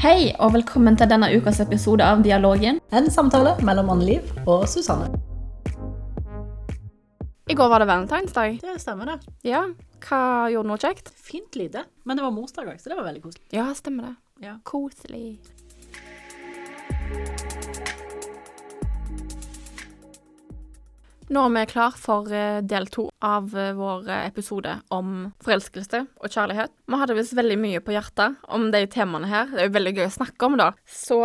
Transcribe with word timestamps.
Hei, 0.00 0.32
og 0.42 0.52
velkommen 0.54 0.96
til 0.98 1.08
denne 1.10 1.28
ukas 1.36 1.58
episode 1.62 2.04
av 2.06 2.22
Dialogen. 2.24 2.78
En 2.94 3.08
samtale 3.12 3.54
mellom 3.66 3.90
Anne-Liv 3.92 4.28
og 4.48 4.64
Susanne. 4.70 5.08
I 7.50 7.56
går 7.58 7.68
var 7.68 7.82
det 7.82 7.88
valentinsdag. 7.90 8.60
Det 8.62 8.76
stemmer, 8.80 9.12
det. 9.12 9.34
Ja, 9.50 9.64
hva 10.06 10.22
gjorde 10.52 10.68
du 10.68 10.72
noe 10.72 10.80
kjekt? 10.80 11.10
Fint 11.18 11.58
lite. 11.58 11.84
Men 12.06 12.18
det 12.18 12.24
var 12.24 12.34
morsdag 12.34 12.70
òg, 12.72 12.78
så 12.80 12.92
det 12.92 12.98
var 13.00 13.08
veldig 13.10 13.24
koselig. 13.26 13.44
Ja, 13.54 13.66
stemmer 13.76 14.08
det. 14.08 14.14
Ja. 14.46 14.54
Koselig. 14.66 15.36
Nå 21.30 21.44
er 21.46 21.52
vi 21.54 21.62
klar 21.70 21.94
for 21.98 22.32
eh, 22.34 22.60
del 22.66 22.88
to 22.90 23.06
av 23.22 23.52
eh, 23.58 23.72
vår 23.78 24.08
eh, 24.10 24.26
episode 24.26 24.74
om 24.94 25.30
forelskelse 25.44 26.02
og 26.18 26.32
kjærlighet. 26.32 26.74
Vi 26.90 26.98
hadde 26.98 27.16
visst 27.18 27.36
veldig 27.38 27.58
mye 27.62 27.82
på 27.84 27.94
hjertet 27.94 28.40
om 28.50 28.70
de 28.74 28.82
temaene 28.90 29.30
her. 29.30 29.50
Det 29.52 29.62
er 29.62 29.70
jo 29.70 29.76
veldig 29.78 29.94
gøy 29.98 30.06
å 30.08 30.16
snakke 30.18 30.48
om, 30.48 30.58
da. 30.58 30.72
Så 30.88 31.20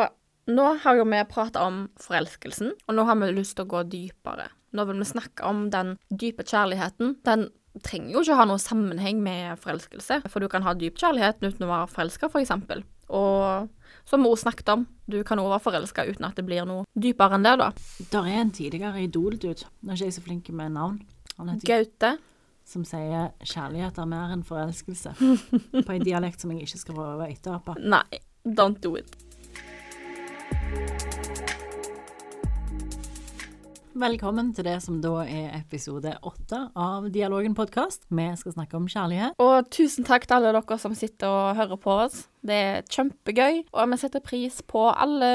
nå 0.48 0.68
har 0.84 1.00
jo 1.00 1.08
vi 1.10 1.24
prata 1.28 1.66
om 1.68 1.88
forelskelsen, 2.00 2.76
og 2.88 2.96
nå 2.96 3.08
har 3.10 3.18
vi 3.20 3.32
lyst 3.36 3.58
til 3.58 3.66
å 3.66 3.72
gå 3.74 3.84
dypere. 3.92 4.52
Nå 4.78 4.86
vil 4.88 5.02
vi 5.02 5.10
snakke 5.10 5.48
om 5.48 5.68
den 5.74 5.96
dype 6.14 6.46
kjærligheten. 6.48 7.18
Den 7.28 7.50
trenger 7.84 8.14
jo 8.14 8.24
ikke 8.24 8.38
ha 8.40 8.46
noe 8.48 8.62
sammenheng 8.62 9.20
med 9.24 9.60
forelskelse, 9.62 10.22
for 10.32 10.44
du 10.44 10.50
kan 10.52 10.66
ha 10.66 10.76
dyp 10.78 11.00
kjærlighet 11.02 11.42
uten 11.44 11.66
å 11.68 11.72
være 11.72 11.90
forelska, 11.94 12.30
f.eks. 12.32 12.54
Og 13.08 13.68
som 14.08 14.24
mor 14.24 14.38
snakket 14.40 14.70
om, 14.72 14.88
du 15.08 15.20
kan 15.28 15.40
òg 15.42 15.50
være 15.52 15.66
forelska 15.66 16.06
uten 16.08 16.30
at 16.30 16.40
det 16.40 16.46
blir 16.48 16.64
noe 16.68 16.88
dypere 16.96 17.36
enn 17.38 17.44
det, 17.44 17.58
da. 17.60 17.72
Der 18.14 18.30
er 18.32 18.42
en 18.42 18.54
tidligere 18.56 19.04
Idol-dude, 19.04 19.68
nå 19.84 19.92
er 19.92 20.00
ikke 20.00 20.08
jeg 20.08 20.18
så 20.18 20.24
flink 20.24 20.50
med 20.56 20.76
navn, 20.78 21.02
han 21.38 21.52
heter 21.52 21.68
Gaute. 21.74 22.18
som 22.68 22.84
sier 22.84 23.32
'kjærlighet 23.40 23.98
er 23.98 24.06
mer 24.06 24.34
enn 24.34 24.44
forelskelse', 24.44 25.16
på 25.88 25.92
en 25.92 26.04
dialekt 26.04 26.42
som 26.42 26.52
jeg 26.52 26.68
ikke 26.68 26.84
skal 26.84 26.96
prøve 26.96 27.24
å 27.24 27.32
etterape. 27.32 27.80
Nei, 27.80 28.20
don't 28.44 28.80
do 28.84 28.96
it. 28.96 29.16
Velkommen 33.98 34.52
til 34.54 34.68
det 34.68 34.76
som 34.84 35.00
da 35.02 35.24
er 35.26 35.56
episode 35.58 36.12
åtte 36.22 36.60
av 36.78 37.08
Dialogen 37.10 37.56
podkast. 37.58 38.04
Vi 38.14 38.28
skal 38.38 38.54
snakke 38.54 38.78
om 38.78 38.86
kjærlighet. 38.86 39.34
Og 39.42 39.72
tusen 39.74 40.06
takk 40.06 40.28
til 40.28 40.38
alle 40.38 40.52
dere 40.54 40.78
som 40.78 40.94
sitter 40.94 41.26
og 41.26 41.58
hører 41.58 41.80
på 41.82 41.96
oss. 42.04 42.28
Det 42.48 42.58
er 42.58 42.86
kjempegøy, 42.94 43.64
og 43.74 43.92
vi 43.92 44.00
setter 44.00 44.24
pris 44.24 44.62
på 44.68 44.86
alle 44.90 45.30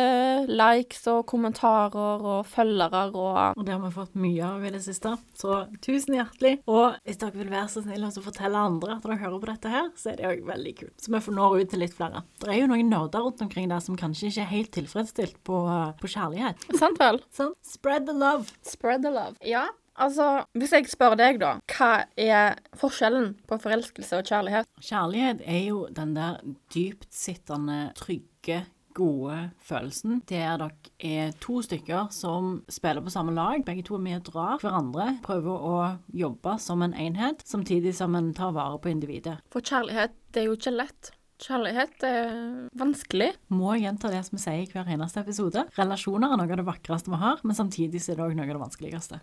likes 0.49 1.05
og 1.13 1.25
kommentarer 1.29 2.25
og 2.35 2.47
følgere 2.49 3.05
og 3.13 3.59
Og 3.59 3.67
det 3.67 3.75
har 3.75 3.83
vi 3.83 3.93
fått 3.95 4.17
mye 4.19 4.47
av 4.47 4.65
i 4.65 4.73
det 4.73 4.83
siste, 4.85 5.15
så 5.39 5.63
tusen 5.85 6.17
hjertelig. 6.17 6.55
Og 6.71 6.97
hvis 7.05 7.21
dere 7.21 7.37
vil 7.37 7.53
være 7.53 7.69
så 7.73 7.85
snille 7.85 8.09
og 8.09 8.25
fortelle 8.25 8.65
andre 8.71 8.97
at 8.97 9.05
dere 9.07 9.21
hører 9.21 9.43
på 9.43 9.51
dette 9.51 9.73
her, 9.73 9.91
så 9.99 10.13
er 10.13 10.21
det 10.21 10.31
òg 10.31 10.43
veldig 10.49 10.75
kult. 10.81 10.97
Så 11.03 11.13
vi 11.13 11.23
får 11.27 11.37
nå 11.37 11.51
ut 11.59 11.73
til 11.73 11.85
litt 11.85 11.97
flere. 11.97 12.25
Det 12.43 12.51
er 12.51 12.63
jo 12.63 12.71
noen 12.73 12.91
nerder 12.93 13.27
rundt 13.27 13.45
omkring 13.45 13.69
der 13.73 13.85
som 13.85 13.99
kanskje 13.99 14.31
ikke 14.31 14.47
er 14.47 14.53
helt 14.55 14.73
tilfredsstilt 14.79 15.39
på, 15.47 15.61
på 16.01 16.13
kjærlighet. 16.15 16.67
Sant 16.81 17.01
vel? 17.03 17.21
Sånn, 17.35 17.55
spread 17.67 18.09
the 18.09 18.17
love. 18.17 18.49
Spread 18.67 19.05
the 19.07 19.13
love. 19.13 19.37
Ja, 19.47 19.69
altså 19.97 20.45
Hvis 20.59 20.73
jeg 20.73 20.91
spør 20.91 21.17
deg, 21.19 21.41
da, 21.43 21.57
hva 21.73 22.05
er 22.17 22.61
forskjellen 22.79 23.35
på 23.49 23.59
forelskelse 23.63 24.21
og 24.21 24.29
kjærlighet? 24.29 24.71
Kjærlighet 24.83 25.43
er 25.47 25.65
jo 25.69 25.87
den 25.95 26.15
der 26.17 26.39
dyptsittende, 26.75 27.93
trygge, 27.99 28.65
gode 28.93 29.37
følelsen 29.65 30.23
der 30.29 30.59
dere 30.61 30.71
er 31.01 31.33
to 31.41 31.63
stykker 31.65 32.11
som 32.13 32.63
spiller 32.69 33.01
på 33.05 33.13
samme 33.15 33.35
lag. 33.35 33.65
Begge 33.65 33.85
to 33.87 33.97
er 33.97 34.05
med 34.05 34.21
og 34.21 34.27
drar 34.33 34.61
hverandre, 34.61 35.07
prøver 35.25 35.67
å 35.73 35.79
jobbe 36.13 36.59
som 36.61 36.85
en 36.85 36.95
enhet, 36.95 37.43
samtidig 37.49 37.95
som 37.97 38.15
en 38.19 38.33
tar 38.37 38.53
vare 38.57 38.79
på 38.83 38.93
individet. 38.93 39.39
For 39.53 39.65
kjærlighet, 39.65 40.17
det 40.35 40.43
er 40.43 40.51
jo 40.51 40.59
ikke 40.59 40.77
lett. 40.77 41.13
Kjærlighet 41.43 42.05
er 42.07 42.37
vanskelig. 42.79 43.33
Må 43.55 43.75
gjenta 43.81 44.11
det 44.13 44.21
som 44.27 44.37
vi 44.37 44.43
sier 44.45 44.61
i 44.63 44.69
hver 44.71 44.91
eneste 44.95 45.23
episode. 45.25 45.65
Relasjoner 45.79 46.35
er 46.35 46.41
noe 46.41 46.51
av 46.51 46.61
det 46.61 46.69
vakreste 46.69 47.13
vi 47.13 47.23
har, 47.23 47.41
men 47.47 47.59
samtidig 47.59 48.03
er 48.03 48.19
det 48.19 48.27
òg 48.27 48.37
noe 48.39 48.47
av 48.47 48.55
det 48.55 48.63
vanskeligste. 48.63 49.19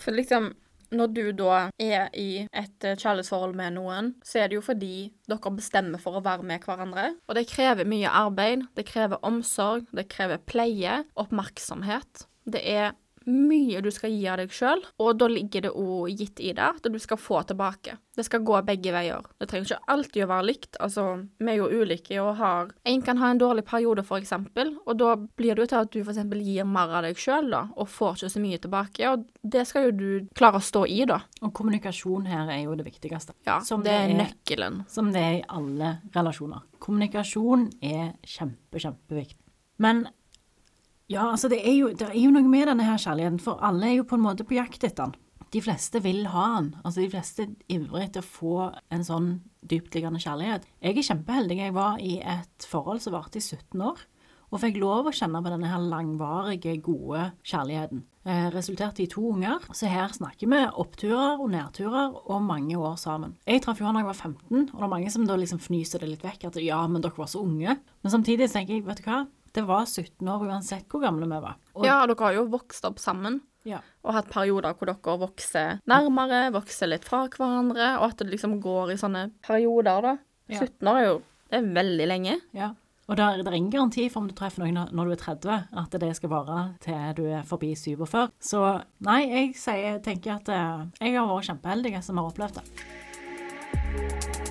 For 0.00 0.16
liksom, 0.16 0.52
når 0.94 1.10
du 1.12 1.24
da 1.36 1.56
er 1.82 2.08
i 2.16 2.46
et 2.46 2.86
eh, 2.86 2.96
kjærlighetsforhold 2.96 3.56
med 3.58 3.76
noen, 3.76 4.14
så 4.24 4.42
er 4.42 4.48
det 4.48 4.58
jo 4.58 4.64
fordi 4.64 5.10
dere 5.28 5.52
bestemmer 5.58 6.00
for 6.00 6.16
å 6.16 6.24
være 6.24 6.46
med 6.48 6.64
hverandre. 6.64 7.10
Og 7.28 7.36
det 7.36 7.48
krever 7.50 7.88
mye 7.88 8.12
arbeid, 8.22 8.64
det 8.78 8.86
krever 8.88 9.20
omsorg, 9.26 9.84
det 9.92 10.08
krever 10.12 10.40
pleie, 10.48 11.02
oppmerksomhet. 11.20 12.24
Det 12.48 12.64
er 12.64 12.96
mye 13.28 13.80
du 13.84 13.90
skal 13.94 14.12
gi 14.14 14.26
av 14.30 14.38
deg 14.40 14.52
sjøl, 14.54 14.82
og 15.02 15.18
da 15.20 15.28
ligger 15.30 15.66
det 15.66 15.72
òg 15.76 16.12
gitt 16.18 16.40
i 16.40 16.52
det 16.56 16.64
at 16.64 16.88
du 16.88 16.98
skal 17.02 17.20
få 17.20 17.42
tilbake. 17.48 17.96
Det 18.18 18.24
skal 18.26 18.42
gå 18.42 18.58
begge 18.66 18.90
veier. 18.90 19.26
Det 19.38 19.46
trenger 19.50 19.68
ikke 19.68 19.92
alltid 19.94 20.24
å 20.24 20.28
være 20.32 20.46
likt. 20.48 20.78
Altså, 20.82 21.04
vi 21.38 21.52
er 21.52 21.60
jo 21.60 21.68
ulike 21.70 22.18
og 22.18 22.32
har 22.40 22.72
En 22.88 23.02
kan 23.04 23.20
ha 23.20 23.30
en 23.30 23.38
dårlig 23.38 23.64
periode, 23.68 24.02
for 24.02 24.18
eksempel, 24.18 24.72
og 24.86 24.98
da 24.98 25.12
blir 25.16 25.54
det 25.54 25.66
jo 25.66 25.70
til 25.70 25.80
at 25.84 25.92
du 25.92 26.00
for 26.00 26.12
eksempel 26.14 26.42
gir 26.42 26.66
mer 26.66 26.96
av 26.98 27.06
deg 27.06 27.20
sjøl, 27.20 27.50
da, 27.52 27.62
og 27.76 27.90
får 27.92 28.16
ikke 28.18 28.32
så 28.34 28.42
mye 28.42 28.60
tilbake. 28.64 29.12
Og 29.12 29.26
det 29.42 29.66
skal 29.68 29.88
jo 29.88 29.94
du 29.98 30.08
klare 30.38 30.58
å 30.58 30.64
stå 30.64 30.84
i, 30.90 31.02
da. 31.08 31.20
Og 31.42 31.54
kommunikasjon 31.54 32.26
her 32.26 32.50
er 32.50 32.64
jo 32.64 32.74
det 32.78 32.88
viktigste. 32.88 33.36
Ja, 33.46 33.60
Som 33.64 33.84
det 33.86 33.94
er 33.94 34.14
nøkkelen. 34.18 34.82
Som 34.90 35.12
det 35.14 35.22
er 35.22 35.34
i 35.38 35.46
alle 35.48 35.98
relasjoner. 36.16 36.64
Kommunikasjon 36.82 37.68
er 37.84 38.14
kjempe, 38.26 38.80
kjempeviktig. 38.82 39.44
Men 39.78 40.08
ja, 41.08 41.24
altså 41.30 41.48
det 41.48 41.62
er, 41.64 41.74
jo, 41.78 41.88
det 41.96 42.10
er 42.10 42.18
jo 42.20 42.32
noe 42.34 42.48
med 42.48 42.68
denne 42.68 42.84
her 42.84 43.00
kjærligheten, 43.00 43.40
for 43.40 43.62
alle 43.64 43.88
er 43.88 43.98
jo 43.98 44.08
på 44.08 44.18
en 44.18 44.26
måte 44.26 44.44
på 44.44 44.58
jakt 44.58 44.84
etter 44.84 45.08
den. 45.08 45.16
De 45.54 45.62
fleste 45.64 46.02
vil 46.04 46.26
ha 46.28 46.44
den. 46.58 46.74
Altså 46.82 47.00
de 47.00 47.08
fleste 47.08 47.46
ivrer 47.72 48.04
etter 48.04 48.20
å 48.20 48.28
få 48.28 48.56
en 48.92 49.06
sånn 49.06 49.30
dyptliggende 49.68 50.20
kjærlighet. 50.20 50.66
Jeg 50.84 50.98
er 50.98 51.06
kjempeheldig. 51.06 51.56
Jeg 51.62 51.76
var 51.76 52.02
i 52.04 52.18
et 52.20 52.68
forhold 52.68 53.00
som 53.00 53.16
varte 53.16 53.40
i 53.40 53.44
17 53.44 53.80
år. 53.80 54.04
Og 54.48 54.60
fikk 54.62 54.78
lov 54.80 55.08
å 55.08 55.12
kjenne 55.12 55.40
på 55.44 55.50
denne 55.52 55.68
her 55.68 55.80
langvarige, 55.84 56.76
gode 56.84 57.30
kjærligheten. 57.48 58.04
Eh, 58.28 58.46
resulterte 58.52 59.02
i 59.04 59.08
to 59.08 59.24
unger. 59.32 59.64
Så 59.76 59.88
her 59.88 60.12
snakker 60.12 60.48
vi 60.48 60.60
oppturer 60.80 61.40
og 61.40 61.50
nedturer 61.52 62.16
og 62.16 62.44
mange 62.44 62.76
år 62.76 62.96
sammen. 63.00 63.36
Jeg 63.48 63.64
traff 63.64 63.80
jo 63.80 63.88
han 63.88 63.96
da 63.96 64.04
jeg 64.04 64.10
var 64.10 64.20
15, 64.20 64.62
og 64.68 64.76
det 64.76 64.86
er 64.86 64.94
mange 64.94 65.12
som 65.12 65.26
da 65.28 65.36
liksom 65.40 65.60
fnyser 65.64 66.04
det 66.04 66.12
litt 66.12 66.24
vekk. 66.24 66.48
At 66.48 66.60
ja, 66.60 66.80
men 66.88 67.04
dere 67.04 67.16
var 67.16 67.28
så 67.32 67.40
unge. 67.44 67.76
Men 68.04 68.12
samtidig 68.12 68.48
tenker 68.52 68.76
jeg, 68.76 68.86
vet 68.88 69.00
du 69.00 69.08
hva. 69.08 69.22
Det 69.54 69.64
var 69.66 69.84
17 69.86 70.28
år 70.28 70.44
uansett 70.48 70.88
hvor 70.88 71.00
gamle 71.02 71.26
vi 71.30 71.38
var. 71.44 71.56
Og, 71.74 71.84
Ja, 71.86 72.00
dere 72.06 72.18
har 72.24 72.34
jo 72.34 72.46
vokst 72.52 72.84
opp 72.88 72.98
sammen. 73.02 73.40
ja. 73.64 73.80
Og 74.04 74.14
hatt 74.14 74.28
perioder 74.32 74.74
hvor 74.74 74.86
dere 74.88 75.18
vokser 75.20 75.80
nærmere, 75.86 76.52
vokser 76.54 76.88
litt 76.88 77.04
fra 77.04 77.26
hverandre, 77.28 77.98
og 78.00 78.10
at 78.10 78.16
det 78.18 78.30
liksom 78.30 78.60
går 78.60 78.92
i 78.92 78.96
sånne 79.00 79.30
perioder, 79.44 80.02
da. 80.02 80.16
Ja. 80.48 80.60
17 80.60 80.88
år 80.88 80.96
er 81.00 81.06
jo 81.08 81.22
Det 81.50 81.56
er 81.62 81.72
veldig 81.74 82.06
lenge. 82.08 82.40
Ja. 82.52 82.74
Og 83.08 83.16
det 83.16 83.24
er, 83.24 83.38
det 83.40 83.46
er 83.48 83.54
ingen 83.56 83.70
garanti 83.72 84.10
for 84.12 84.20
om 84.20 84.26
du 84.28 84.34
treffer 84.36 84.60
noen 84.60 84.90
når 84.92 85.04
du 85.06 85.12
er 85.12 85.16
30, 85.16 85.68
at 85.80 85.90
det 86.00 86.10
skal 86.16 86.28
vare 86.28 86.74
til 86.84 87.14
du 87.16 87.22
er 87.32 87.42
forbi 87.48 87.70
47. 87.74 88.28
Så 88.38 88.60
nei, 89.00 89.22
jeg 89.30 89.54
sier, 89.56 89.96
tenker 90.04 90.34
at 90.36 90.48
eh, 90.52 90.84
jeg 91.00 91.16
har 91.16 91.26
vært 91.30 91.48
kjempeheldig 91.48 92.02
som 92.04 92.20
har 92.20 92.28
opplevd 92.28 92.60
det. 92.60 94.47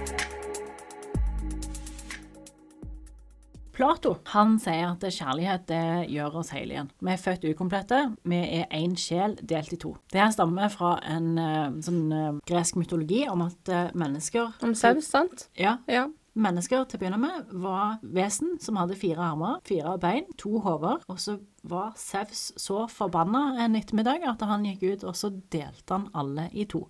Plato 3.78 4.16
han 4.34 4.56
sier 4.58 4.88
at 4.90 5.04
kjærlighet 5.06 5.68
det 5.70 6.10
gjør 6.10 6.40
oss 6.42 6.50
hele 6.56 6.74
igjen. 6.74 6.88
Vi 6.98 7.12
er 7.14 7.20
født 7.22 7.44
ukomplette. 7.46 8.00
Vi 8.26 8.40
er 8.58 8.72
én 8.74 8.96
sjel 8.98 9.36
delt 9.38 9.76
i 9.76 9.78
to. 9.78 9.92
Det 10.10 10.18
her 10.18 10.32
stammer 10.34 10.72
fra 10.74 10.96
en 11.06 11.28
eh, 11.38 11.76
sånn 11.86 12.06
eh, 12.10 12.40
gresk 12.50 12.80
mytologi 12.82 13.28
om 13.30 13.46
at 13.46 13.70
eh, 13.70 13.92
mennesker 13.98 14.58
Om 14.66 14.74
saus, 14.78 15.12
sant? 15.14 15.50
Ja, 15.58 15.78
Ja. 15.86 16.08
Mennesker 16.38 16.84
til 16.86 17.00
å 17.00 17.02
begynne 17.02 17.18
med 17.18 17.54
var 17.64 17.96
vesen 18.14 18.60
som 18.62 18.78
hadde 18.78 18.94
fire 19.00 19.24
armer, 19.26 19.56
fire 19.66 19.96
bein, 19.98 20.28
to 20.38 20.60
hoder, 20.62 21.00
og 21.10 21.18
så 21.18 21.40
var 21.66 21.96
Sevs 21.98 22.52
så 22.62 22.84
forbanna 22.94 23.64
en 23.64 23.74
ettermiddag 23.80 24.22
at 24.30 24.46
han 24.46 24.68
gikk 24.70 24.84
ut, 24.86 25.08
og 25.10 25.18
så 25.18 25.32
delte 25.34 25.96
han 25.96 26.06
alle 26.14 26.46
i 26.54 26.68
to. 26.70 26.84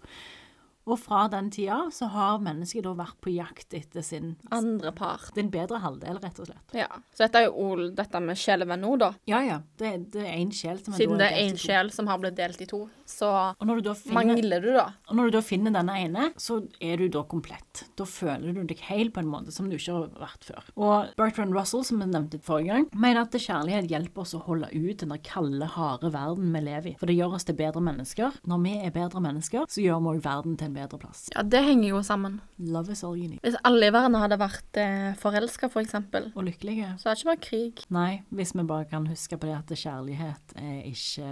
Og 0.87 0.99
fra 1.01 1.25
den 1.31 1.49
tida 1.51 1.81
av 1.83 1.91
så 1.91 2.07
har 2.13 2.39
mennesket 2.43 2.85
da 2.85 2.93
vært 2.97 3.17
på 3.23 3.33
jakt 3.35 3.75
etter 3.75 4.05
sin, 4.05 4.35
Andre 4.55 4.93
par. 4.95 5.27
din 5.35 5.49
bedre 5.51 5.81
halvdel, 5.83 6.19
rett 6.23 6.39
og 6.39 6.47
slett. 6.47 6.75
Ja. 6.77 6.87
Så 7.11 7.25
dette 7.25 7.41
er 7.41 7.47
jo 7.49 7.65
ol, 7.67 7.83
dette 7.97 8.21
med 8.23 8.39
sjelevenn 8.39 8.83
nå, 8.85 8.93
da. 9.01 9.11
Ja, 9.27 9.41
ja. 9.43 9.59
Det, 9.77 9.91
det 10.13 10.23
er 10.23 10.37
én 10.37 10.53
sjel 10.55 10.79
som 10.83 10.95
er 10.95 11.01
Siden 11.01 11.19
det 11.19 11.27
er 11.27 11.41
én 11.43 11.57
sjel 11.59 11.91
som 11.93 12.07
har 12.07 12.21
blitt 12.23 12.37
delt 12.39 12.61
i 12.63 12.69
to, 12.69 12.85
så 13.07 13.29
Og 13.57 13.65
når 13.67 13.81
du 13.81 13.89
da 13.89 13.95
finner 13.99 14.31
mangler 14.31 14.63
du, 14.63 14.69
da. 14.77 14.85
Og 15.09 15.19
når 15.19 15.29
du 15.29 15.37
da 15.37 15.43
finner 15.45 15.75
denne 15.75 15.97
ene, 15.99 16.29
så 16.39 16.61
er 16.83 17.01
du 17.01 17.07
da 17.11 17.23
komplett. 17.27 17.83
Da 17.99 18.07
føler 18.07 18.55
du 18.55 18.63
deg 18.67 18.81
hel 18.87 19.11
på 19.13 19.21
en 19.23 19.29
måte 19.31 19.53
som 19.55 19.67
du 19.69 19.75
ikke 19.77 19.95
har 19.95 20.07
vært 20.23 20.47
før. 20.47 20.71
Og 20.79 21.11
Bertrand 21.19 21.55
Russell, 21.55 21.83
som 21.87 22.01
vi 22.01 22.07
nevnte 22.09 22.39
forrige 22.43 22.71
gang, 22.73 22.87
mener 22.95 23.25
at 23.25 23.35
kjærlighet 23.37 23.91
hjelper 23.91 24.23
oss 24.23 24.35
å 24.37 24.41
holde 24.47 24.71
ut 24.73 25.03
den 25.03 25.13
der 25.13 25.21
kalde, 25.25 25.67
harde 25.75 26.11
verden 26.13 26.51
vi 26.55 26.63
lever 26.63 26.91
i. 26.93 26.95
For 26.99 27.09
det 27.09 27.17
gjør 27.19 27.37
oss 27.37 27.47
til 27.47 27.57
bedre 27.59 27.83
mennesker. 27.83 28.39
Når 28.47 28.63
vi 28.63 28.73
er 28.87 28.95
bedre 28.95 29.21
mennesker, 29.23 29.67
så 29.71 29.83
gjør 29.83 30.01
vi 30.03 30.15
òg 30.15 30.23
verden 30.25 30.57
til 30.57 30.69
en 30.69 30.76
bedre 30.77 30.99
plass. 31.01 31.25
Ja, 31.35 31.43
det 31.43 31.63
henger 31.65 31.89
jo 31.95 32.01
sammen. 32.05 32.39
Love 32.61 32.93
is 32.95 33.03
all 33.03 33.17
you 33.17 33.27
need. 33.31 33.41
Hvis 33.43 33.57
alle 33.67 33.89
i 33.89 33.93
verden 33.95 34.17
hadde 34.21 34.37
vært 34.41 34.79
eh, 34.81 35.11
forelska, 35.19 35.69
for 35.73 35.81
eksempel, 35.83 36.29
Og 36.37 36.45
lykkelige. 36.47 36.93
så 37.01 37.09
hadde 37.09 37.17
det 37.17 37.23
ikke 37.25 37.33
vært 37.33 37.45
krig. 37.49 37.83
Nei, 37.97 38.11
hvis 38.29 38.53
vi 38.55 38.63
bare 38.69 38.85
kan 38.93 39.09
huske 39.09 39.37
på 39.41 39.49
det 39.49 39.57
at 39.57 39.73
kjærlighet 39.85 40.57
er 40.61 40.83
ikke 40.93 41.31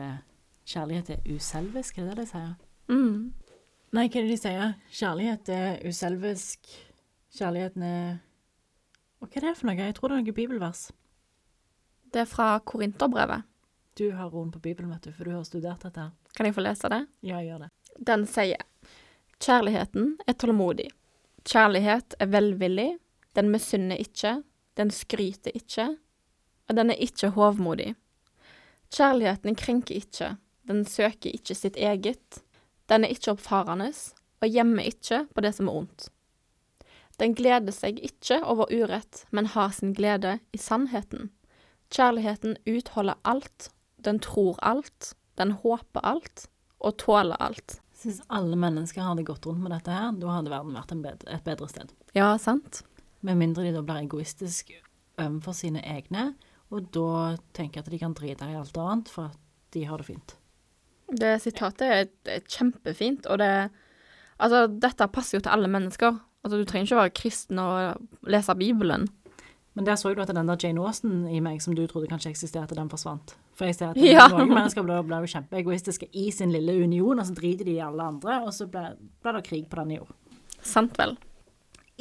Kjærlighet 0.66 1.10
er 1.14 1.20
uselvisk, 1.30 1.98
er 2.02 2.08
det 2.08 2.16
det 2.18 2.24
de 2.24 2.30
sier? 2.32 2.54
Mm. 2.90 3.18
Nei, 3.94 4.08
hva 4.10 4.18
er 4.18 4.24
det 4.26 4.32
de 4.32 4.38
sier? 4.42 4.72
Kjærlighet 4.98 5.50
er 5.54 5.76
uselvisk. 5.86 6.72
Kjærligheten 7.38 7.84
er 7.86 8.16
Og 9.22 9.28
hva 9.30 9.38
er 9.44 9.46
det 9.52 9.58
for 9.60 9.70
noe? 9.70 9.76
Jeg 9.78 9.96
tror 10.00 10.10
det 10.10 10.18
er 10.18 10.24
noe 10.26 10.36
bibelvers. 10.40 10.82
Det 12.14 12.24
er 12.24 12.30
fra 12.32 12.48
Korinterbrevet. 12.66 13.46
Du 13.96 14.10
har 14.18 14.28
roen 14.34 14.50
på 14.52 14.60
Bibelen, 14.60 14.90
vet 14.92 15.06
du, 15.06 15.12
for 15.16 15.24
du 15.30 15.32
har 15.36 15.44
studert 15.48 15.86
dette 15.86 16.02
her. 16.02 16.12
Kan 16.36 16.50
jeg 16.50 16.56
få 16.58 16.64
lese 16.66 16.90
det? 16.92 17.00
Ja, 17.30 17.38
gjør 17.46 17.62
det. 17.68 17.70
Den 18.10 18.26
sier 18.28 18.66
Kjærligheten 19.44 20.16
er 20.28 20.34
tålmodig. 20.40 20.90
Kjærlighet 21.46 22.16
er 22.20 22.32
velvillig. 22.32 22.96
Den 23.36 23.52
misunner 23.52 24.00
ikke. 24.00 24.42
Den 24.78 24.92
skryter 24.92 25.52
ikke. 25.54 25.90
Og 26.70 26.76
den 26.78 26.90
er 26.90 27.02
ikke 27.04 27.30
hovmodig. 27.36 27.94
Kjærligheten 28.96 29.56
krenker 29.56 29.96
ikke. 29.96 30.36
Den 30.68 30.86
søker 30.86 31.30
ikke 31.30 31.56
sitt 31.56 31.76
eget. 31.78 32.42
Den 32.90 33.04
er 33.04 33.14
ikke 33.14 33.36
oppfarende 33.36 33.92
og 34.42 34.50
gjemmer 34.50 34.88
ikke 34.88 35.26
på 35.34 35.44
det 35.44 35.54
som 35.58 35.70
er 35.70 35.80
ondt. 35.82 36.10
Den 37.20 37.36
gleder 37.36 37.72
seg 37.72 38.00
ikke 38.04 38.42
over 38.44 38.72
urett, 38.72 39.24
men 39.32 39.48
har 39.54 39.72
sin 39.72 39.94
glede 39.96 40.40
i 40.54 40.60
sannheten. 40.60 41.30
Kjærligheten 41.94 42.58
utholder 42.68 43.20
alt, 43.24 43.70
den 44.04 44.20
tror 44.20 44.60
alt, 44.62 45.14
den 45.40 45.52
håper 45.64 46.04
alt 46.04 46.48
og 46.80 46.98
tåler 47.00 47.40
alt. 47.40 47.80
Hvis 48.06 48.22
alle 48.30 48.58
mennesker 48.60 49.02
hadde 49.02 49.26
gått 49.26 49.48
rundt 49.50 49.64
med 49.64 49.74
dette 49.74 49.94
her, 49.94 50.12
da 50.14 50.34
hadde 50.36 50.54
verden 50.54 50.76
vært 50.78 50.94
bedre, 51.02 51.34
et 51.34 51.46
bedre 51.46 51.70
sted. 51.72 51.94
Ja, 52.18 52.36
sant? 52.42 52.84
Med 53.26 53.40
mindre 53.40 53.66
de 53.66 53.74
da 53.74 53.82
blir 53.86 54.06
egoistiske 54.06 54.78
overfor 55.22 55.56
sine 55.58 55.82
egne, 55.82 56.34
og 56.74 56.92
da 56.94 57.36
tenker 57.56 57.80
jeg 57.80 57.86
at 57.86 57.94
de 57.94 58.02
kan 58.02 58.14
drite 58.18 58.50
i 58.52 58.58
alt 58.58 58.78
annet 58.82 59.10
for 59.10 59.32
at 59.32 59.40
de 59.74 59.86
har 59.90 60.02
det 60.02 60.10
fint. 60.10 60.36
Det 61.10 61.36
sitatet 61.42 61.86
er, 61.86 62.08
er 62.30 62.46
kjempefint, 62.46 63.28
og 63.30 63.42
det 63.42 63.56
Altså, 64.36 64.66
dette 64.68 65.08
passer 65.16 65.38
jo 65.38 65.44
til 65.46 65.54
alle 65.56 65.70
mennesker. 65.72 66.18
Altså, 66.44 66.58
du 66.60 66.68
trenger 66.68 66.90
ikke 66.90 66.98
være 67.00 67.14
kristen 67.16 67.60
og 67.64 68.02
lese 68.28 68.56
Bibelen. 68.60 69.08
Men 69.76 69.86
der 69.88 69.96
så 69.96 70.14
du 70.14 70.22
at 70.22 70.28
den 70.28 70.48
der 70.48 70.60
Jane 70.62 70.84
Austen 70.84 71.28
i 71.28 71.40
meg 71.40 71.62
som 71.64 71.76
du 71.76 71.86
trodde 71.88 72.10
kanskje 72.12 72.34
eksisterte, 72.34 72.76
den 72.76 72.92
forsvant. 72.92 73.36
For 73.56 73.70
jeg 73.70 73.78
ser 73.78 73.94
at 73.94 74.00
Ja. 74.04 74.26
noen 74.32 74.52
mennesker 74.52 74.84
blir, 74.84 75.04
blir 75.08 75.24
jo 75.26 75.32
kjempeegoistiske 75.36 76.10
i 76.14 76.28
sin 76.36 76.52
lille 76.52 76.76
union, 76.84 77.20
og 77.22 77.28
så 77.30 77.36
driter 77.38 77.68
de 77.70 77.78
i 77.78 77.84
alle 77.84 78.04
andre, 78.04 78.42
og 78.44 78.52
så 78.56 78.68
blir, 78.68 78.98
blir 79.24 79.38
det 79.40 79.46
krig 79.48 79.70
på 79.72 79.80
denne 79.80 80.00
jord. 80.02 80.12
Sant 80.66 80.98
vel? 81.00 81.16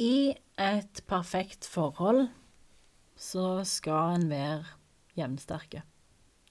I 0.01 0.33
et 0.59 0.99
perfekt 1.07 1.67
forhold 1.69 2.25
så 3.15 3.61
skal 3.67 4.17
en 4.17 4.25
være 4.31 4.65
jevnsterke. 5.15 5.85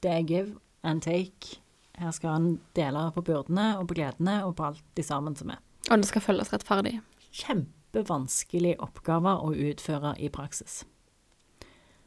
Det 0.00 0.10
er 0.12 0.24
give 0.28 0.54
and 0.84 1.02
take. 1.04 1.58
Her 2.00 2.10
skal 2.16 2.38
en 2.38 2.48
dele 2.76 3.02
på 3.14 3.22
byrdene 3.24 3.74
og 3.78 3.86
på 3.90 3.98
gledene 4.00 4.38
og 4.46 4.56
på 4.56 4.70
alt 4.70 4.82
de 4.96 5.04
sammen 5.04 5.36
som 5.36 5.52
er. 5.52 5.60
Og 5.90 6.00
det 6.00 6.08
skal 6.08 6.24
følges 6.24 6.52
rettferdig. 6.54 6.96
Kjempevanskelig 7.36 8.74
oppgave 8.82 9.36
å 9.44 9.52
utføre 9.52 10.14
i 10.18 10.30
praksis. 10.32 10.82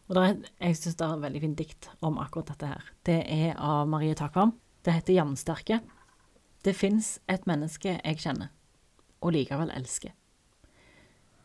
Og 0.07 0.19
er, 0.21 0.37
jeg 0.63 0.77
syns 0.79 0.95
det 0.95 1.03
er 1.03 1.17
et 1.17 1.23
veldig 1.25 1.41
fint 1.43 1.59
dikt 1.59 1.89
om 2.05 2.19
akkurat 2.21 2.53
dette 2.53 2.69
her. 2.69 2.91
Det 3.07 3.17
er 3.27 3.57
av 3.59 3.89
Marie 3.91 4.15
Takvam. 4.15 4.53
Det 4.85 4.93
heter 4.95 5.17
Jevnsterke. 5.17 5.81
Det 6.63 6.73
fins 6.75 7.17
et 7.27 7.43
menneske 7.47 7.97
jeg 7.97 8.21
kjenner, 8.23 8.53
og 9.19 9.35
likevel 9.35 9.71
elsker. 9.75 10.13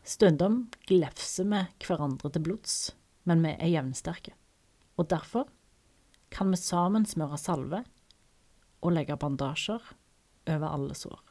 Stundom 0.03 0.65
glefser 0.87 1.47
vi 1.47 1.59
hverandre 1.85 2.31
til 2.31 2.43
blods, 2.43 2.77
men 3.27 3.43
vi 3.43 3.53
er 3.53 3.71
jevnsterke. 3.71 4.33
Og 4.99 5.07
derfor 5.11 5.47
kan 6.33 6.51
vi 6.51 6.59
sammen 6.59 7.05
smøre 7.07 7.39
salve 7.39 7.83
og 8.83 8.95
legge 8.95 9.15
bandasjer 9.19 9.93
over 10.51 10.67
alle 10.67 10.97
sår. 10.97 11.21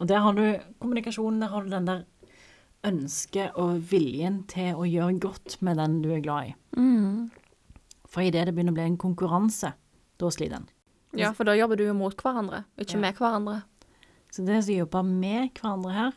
Og 0.00 0.08
der 0.08 0.20
har 0.24 0.36
du 0.36 0.44
kommunikasjonen, 0.80 1.40
der 1.40 1.52
har 1.52 1.64
du 1.64 1.72
den 1.72 1.88
der 1.88 2.04
ønsket 2.86 3.56
og 3.60 3.80
viljen 3.90 4.42
til 4.50 4.74
å 4.78 4.86
gjøre 4.88 5.18
godt 5.20 5.58
med 5.64 5.76
den 5.80 5.98
du 6.04 6.10
er 6.14 6.22
glad 6.24 6.50
i. 6.52 6.54
For 8.10 8.24
idet 8.26 8.46
det 8.48 8.54
begynner 8.56 8.72
å 8.74 8.78
bli 8.78 8.86
en 8.88 8.96
konkurranse, 9.00 9.72
da 10.18 10.30
sliter 10.32 10.56
en. 10.62 10.68
Ja, 11.18 11.32
for 11.34 11.44
da 11.48 11.54
jobber 11.58 11.76
du 11.78 11.84
jo 11.88 11.94
mot 11.94 12.16
hverandre, 12.16 12.64
ikke 12.78 12.94
Ja. 12.96 13.00
med 13.00 13.14
hverandre. 13.16 13.62
Så 14.30 14.44
det 14.46 14.58
å 14.62 14.78
jobbe 14.86 15.04
med 15.04 15.54
hverandre 15.54 15.92
her, 15.92 16.12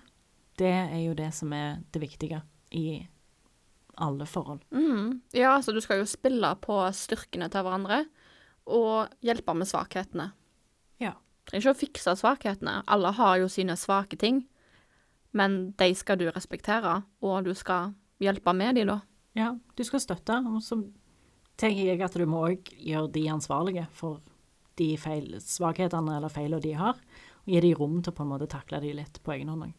det 0.58 0.72
er 0.94 1.00
jo 1.08 1.14
det 1.16 1.34
som 1.34 1.52
er 1.54 1.84
det 1.92 2.02
viktige 2.02 2.42
i 2.72 3.08
alle 3.98 4.26
forhold. 4.26 4.62
Mm. 4.72 5.22
Ja, 5.34 5.58
så 5.62 5.74
du 5.74 5.82
skal 5.82 6.00
jo 6.00 6.06
spille 6.06 6.56
på 6.62 6.78
styrkene 6.94 7.50
til 7.50 7.64
hverandre, 7.64 8.06
og 8.68 9.10
hjelpe 9.22 9.54
med 9.56 9.68
svakhetene. 9.68 10.32
Ja. 11.00 11.14
Trenger 11.46 11.74
ikke 11.74 11.76
å 11.76 11.82
fikse 11.88 12.16
svakhetene. 12.16 12.84
Alle 12.88 13.12
har 13.12 13.38
jo 13.38 13.48
sine 13.48 13.74
svake 13.76 14.18
ting, 14.18 14.46
men 15.34 15.72
de 15.80 15.90
skal 15.98 16.18
du 16.20 16.28
respektere, 16.32 17.02
og 17.22 17.44
du 17.46 17.54
skal 17.58 17.94
hjelpe 18.24 18.54
med 18.56 18.76
de 18.78 18.86
da. 18.90 19.00
Ja, 19.36 19.52
du 19.76 19.84
skal 19.84 20.00
støtte, 20.04 20.38
og 20.46 20.62
så 20.62 20.78
tenker 21.58 21.90
jeg 21.90 22.02
at 22.06 22.14
du 22.18 22.26
må 22.30 22.44
òg 22.50 22.70
gjøre 22.78 23.12
de 23.14 23.28
ansvarlige 23.34 23.88
for 23.98 24.20
de 24.78 24.92
feil, 24.98 25.36
svakhetene 25.42 26.16
eller 26.18 26.30
feilene 26.34 26.62
de 26.64 26.74
har, 26.78 26.98
og 27.44 27.50
gi 27.54 27.60
de 27.62 27.74
rom 27.78 28.00
til 28.02 28.14
å 28.14 28.16
på 28.18 28.24
en 28.26 28.32
måte 28.34 28.48
takle 28.50 28.80
de 28.82 28.94
litt 28.98 29.20
på 29.26 29.34
egen 29.36 29.50
hånd. 29.54 29.74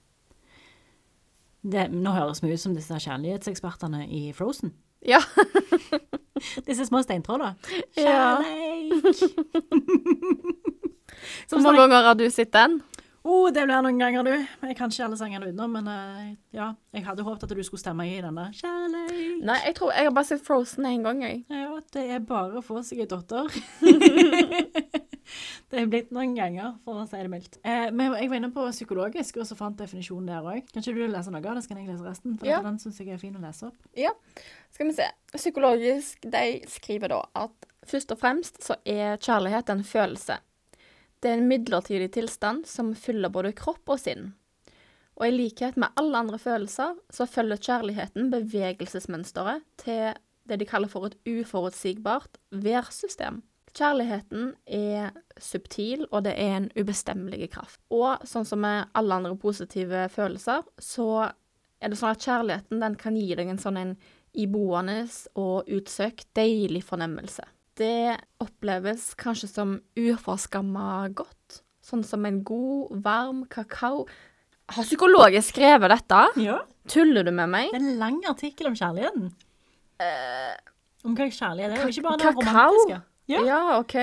Det- 1.64 1.88
Nå 1.90 2.12
høres 2.12 2.42
vi 2.42 2.52
ut 2.52 2.60
som 2.60 2.74
disse 2.76 2.92
kjærlighetsekspertene 3.00 4.04
i 4.10 4.32
Frozen. 4.36 4.74
Ja. 5.04 5.20
Disse 6.66 6.84
små 6.88 7.00
steintrollene. 7.04 7.54
Ja. 7.96 8.40
Kjærleik! 8.42 8.92
Hvor 11.48 11.60
mange 11.62 11.80
ganger 11.84 12.08
har 12.08 12.14
du 12.18 12.24
sett 12.32 12.52
den? 12.52 12.78
Oh, 13.24 13.46
det 13.52 13.64
blir 13.66 13.82
noen 13.84 13.98
ganger, 14.00 14.26
du. 14.26 14.32
Jeg 14.68 14.76
kan 14.78 14.92
ikke 14.92 15.04
alle 15.06 15.18
sangene 15.20 15.48
utenom, 15.48 15.72
men 15.78 15.88
uh, 15.88 16.34
ja. 16.54 16.72
Jeg 16.94 17.06
hadde 17.06 17.24
håpet 17.26 17.46
at 17.48 17.56
du 17.56 17.62
skulle 17.66 17.82
stemme 17.82 18.06
i 18.08 18.20
denne. 18.22 18.46
Kjærleik! 18.58 19.42
Nei, 19.44 19.58
jeg 19.66 19.76
tror 19.78 19.92
jeg 19.96 20.08
har 20.08 20.14
bare 20.16 20.28
sett 20.28 20.44
Frozen 20.46 20.86
én 20.90 21.04
gang, 21.06 21.22
jeg. 21.24 21.42
Ja, 21.50 21.78
det 21.96 22.04
er 22.16 22.24
bare 22.24 22.60
å 22.60 22.64
få 22.64 22.82
seg 22.86 23.04
ei 23.04 23.08
datter. 23.10 23.48
det 25.70 25.80
er 25.80 25.88
blitt 25.90 26.12
noen 26.14 26.34
ganger, 26.36 26.76
for 26.84 27.00
å 27.02 27.06
si 27.08 27.18
det 27.18 27.30
mildt. 27.32 27.58
Eh, 27.64 27.88
men 27.94 28.14
jeg 28.18 28.30
var 28.30 28.38
inne 28.40 28.52
på 28.54 28.66
psykologisk, 28.70 29.40
og 29.42 29.48
så 29.48 29.56
fant 29.58 29.78
definisjonen 29.80 30.30
der 30.30 30.46
òg. 30.54 30.68
Kan 30.70 30.84
ikke 30.84 30.96
du 30.96 31.04
lese 31.08 31.32
noe 31.32 31.42
av 31.42 31.58
det, 31.58 31.64
så 31.64 31.72
kan 31.72 31.80
jeg 31.82 31.90
lese 31.90 32.06
resten? 32.06 32.38
For 32.38 32.50
Ja. 32.50 32.60
den 32.64 32.78
syns 32.82 33.00
jeg 33.00 33.08
er 33.14 33.20
fin 33.22 33.36
å 33.36 33.42
lese 33.42 33.70
opp. 33.70 33.78
Ja. 33.98 34.12
Skal 34.74 34.90
vi 34.90 34.96
se. 35.00 35.08
Psykologisk, 35.34 36.26
de 36.30 36.44
skriver 36.70 37.14
da 37.14 37.22
at 37.46 37.70
først 37.88 38.12
og 38.14 38.20
fremst 38.20 38.62
så 38.64 38.76
er 38.84 39.16
kjærlighet 39.16 39.70
en 39.74 39.84
følelse. 39.84 40.38
Det 41.24 41.30
er 41.32 41.40
en 41.40 41.48
midlertidig 41.48 42.10
tilstand 42.12 42.66
som 42.68 42.90
fyller 42.92 43.32
både 43.32 43.54
kropp 43.56 43.88
og 43.94 43.96
sinn. 44.02 44.34
Og 45.16 45.24
i 45.24 45.32
likhet 45.32 45.78
med 45.80 45.94
alle 45.96 46.20
andre 46.20 46.36
følelser, 46.42 46.98
så 47.08 47.24
følger 47.24 47.62
kjærligheten 47.64 48.28
bevegelsesmønsteret 48.34 49.64
til 49.80 50.18
det 50.44 50.58
de 50.60 50.68
kaller 50.68 50.90
for 50.92 51.08
et 51.08 51.16
uforutsigbart 51.24 52.36
værsystem. 52.52 53.40
Kjærligheten 53.72 54.52
er 54.68 55.14
subtil, 55.40 56.04
og 56.10 56.26
det 56.26 56.34
er 56.36 56.58
en 56.58 56.68
ubestemmelig 56.76 57.48
kraft. 57.56 57.80
Og 57.88 58.20
sånn 58.28 58.44
som 58.44 58.60
med 58.60 58.92
alle 58.92 59.16
andre 59.16 59.32
positive 59.40 60.04
følelser, 60.12 60.60
så 60.76 61.08
er 61.80 61.88
det 61.88 61.98
sånn 61.98 62.12
at 62.12 62.28
kjærligheten 62.28 62.84
den 62.84 63.00
kan 63.00 63.16
gi 63.16 63.32
deg 63.32 63.48
en 63.48 63.64
sånn 63.64 63.80
en 63.80 63.96
iboende 64.36 65.06
og 65.40 65.72
utsøkt 65.72 66.28
deilig 66.36 66.84
fornemmelse. 66.84 67.48
Det 67.78 68.16
oppleves 68.42 69.12
kanskje 69.18 69.48
som 69.50 69.74
uforskamma 69.98 71.08
godt, 71.16 71.62
sånn 71.84 72.04
som 72.06 72.24
en 72.28 72.42
god, 72.46 72.94
varm 73.02 73.42
kakao. 73.50 74.04
Har 74.72 74.86
psykologer 74.86 75.42
skrevet 75.44 75.90
dette? 75.92 76.20
Ja. 76.40 76.60
Tuller 76.88 77.26
du 77.26 77.32
med 77.34 77.50
meg? 77.50 77.72
Det 77.72 77.80
er 77.80 77.88
en 77.88 77.98
lang 78.00 78.20
artikkel 78.30 78.70
om 78.70 78.76
kjærligheten. 78.78 79.32
om 81.04 81.16
hva 81.18 81.26
kjærlighet 81.28 81.74
er, 81.74 81.88
ikke 81.90 82.04
bare 82.06 82.20
det 82.22 82.32
romantiske. 82.32 83.00
Ja, 83.28 83.40
Ja. 83.44 83.60
OK. 83.78 83.94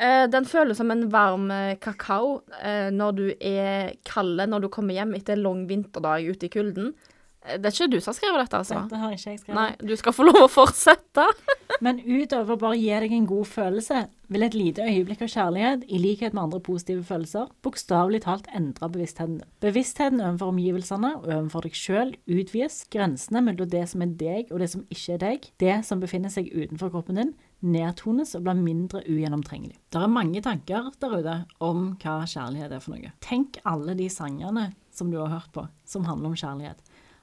Eh, 0.00 0.26
den 0.30 0.46
føles 0.46 0.78
som 0.78 0.90
en 0.90 1.08
varm 1.10 1.50
eh, 1.50 1.76
kakao 1.82 2.42
eh, 2.62 2.90
når 2.94 3.16
du 3.16 3.24
er 3.40 3.96
kald 4.06 4.38
når 4.48 4.62
du 4.62 4.68
kommer 4.72 4.94
hjem 4.94 5.16
etter 5.18 5.34
en 5.34 5.42
lang 5.42 5.64
vinterdag 5.70 6.28
ute 6.30 6.46
i 6.46 6.52
kulden. 6.52 6.92
Det 7.40 7.64
er 7.64 7.72
ikke 7.72 7.88
du 7.88 8.00
som 8.02 8.10
har 8.12 8.16
skrevet 8.18 8.42
dette, 8.42 8.58
altså? 8.58 8.78
Dette 8.84 8.98
har 9.00 9.12
ikke 9.16 9.32
jeg 9.32 9.40
skrevet. 9.40 9.56
Nei, 9.56 9.88
du 9.88 9.94
skal 9.96 10.12
få 10.12 10.26
lov 10.28 10.42
å 10.44 10.48
fortsette. 10.52 11.24
Men 11.84 12.00
utover 12.04 12.58
bare 12.60 12.76
å 12.76 12.78
gi 12.78 12.90
deg 13.04 13.14
en 13.16 13.28
god 13.30 13.48
følelse, 13.48 14.02
vil 14.30 14.44
et 14.44 14.56
lite 14.58 14.84
øyeblikk 14.84 15.24
av 15.24 15.30
kjærlighet, 15.32 15.86
i 15.88 16.00
likhet 16.02 16.36
med 16.36 16.42
andre 16.44 16.60
positive 16.62 17.02
følelser, 17.08 17.48
bokstavelig 17.64 18.20
talt 18.26 18.50
endre 18.54 18.90
bevisstheten. 18.92 19.40
Bevisstheten 19.64 20.20
overfor 20.20 20.52
omgivelsene 20.52 21.14
og 21.16 21.30
overfor 21.30 21.64
deg 21.64 21.78
sjøl 21.80 22.12
utvides. 22.28 22.82
Grensene 22.92 23.42
mellom 23.46 23.72
det 23.72 23.86
som 23.88 24.04
er 24.04 24.12
deg 24.20 24.52
og 24.52 24.60
det 24.60 24.68
som 24.74 24.84
ikke 24.92 25.16
er 25.16 25.24
deg, 25.24 25.48
det 25.64 25.78
som 25.88 26.04
befinner 26.04 26.32
seg 26.32 26.52
utenfor 26.52 26.92
kroppen 26.92 27.22
din, 27.22 27.32
nedtones 27.64 28.36
og 28.36 28.44
blir 28.44 28.60
mindre 28.60 29.02
ugjennomtrengelig. 29.08 29.78
Det 29.92 30.04
er 30.04 30.12
mange 30.12 30.44
tanker 30.44 30.92
der 31.00 31.16
ute 31.16 31.38
om 31.64 31.90
hva 32.00 32.20
kjærlighet 32.28 32.76
er 32.76 32.84
for 32.84 32.96
noe. 32.96 33.16
Tenk 33.24 33.60
alle 33.68 33.96
de 33.96 34.12
sangene 34.12 34.70
som 34.92 35.10
du 35.12 35.18
har 35.20 35.32
hørt 35.32 35.52
på, 35.54 35.64
som 35.88 36.04
handler 36.08 36.32
om 36.32 36.38
kjærlighet. 36.38 36.80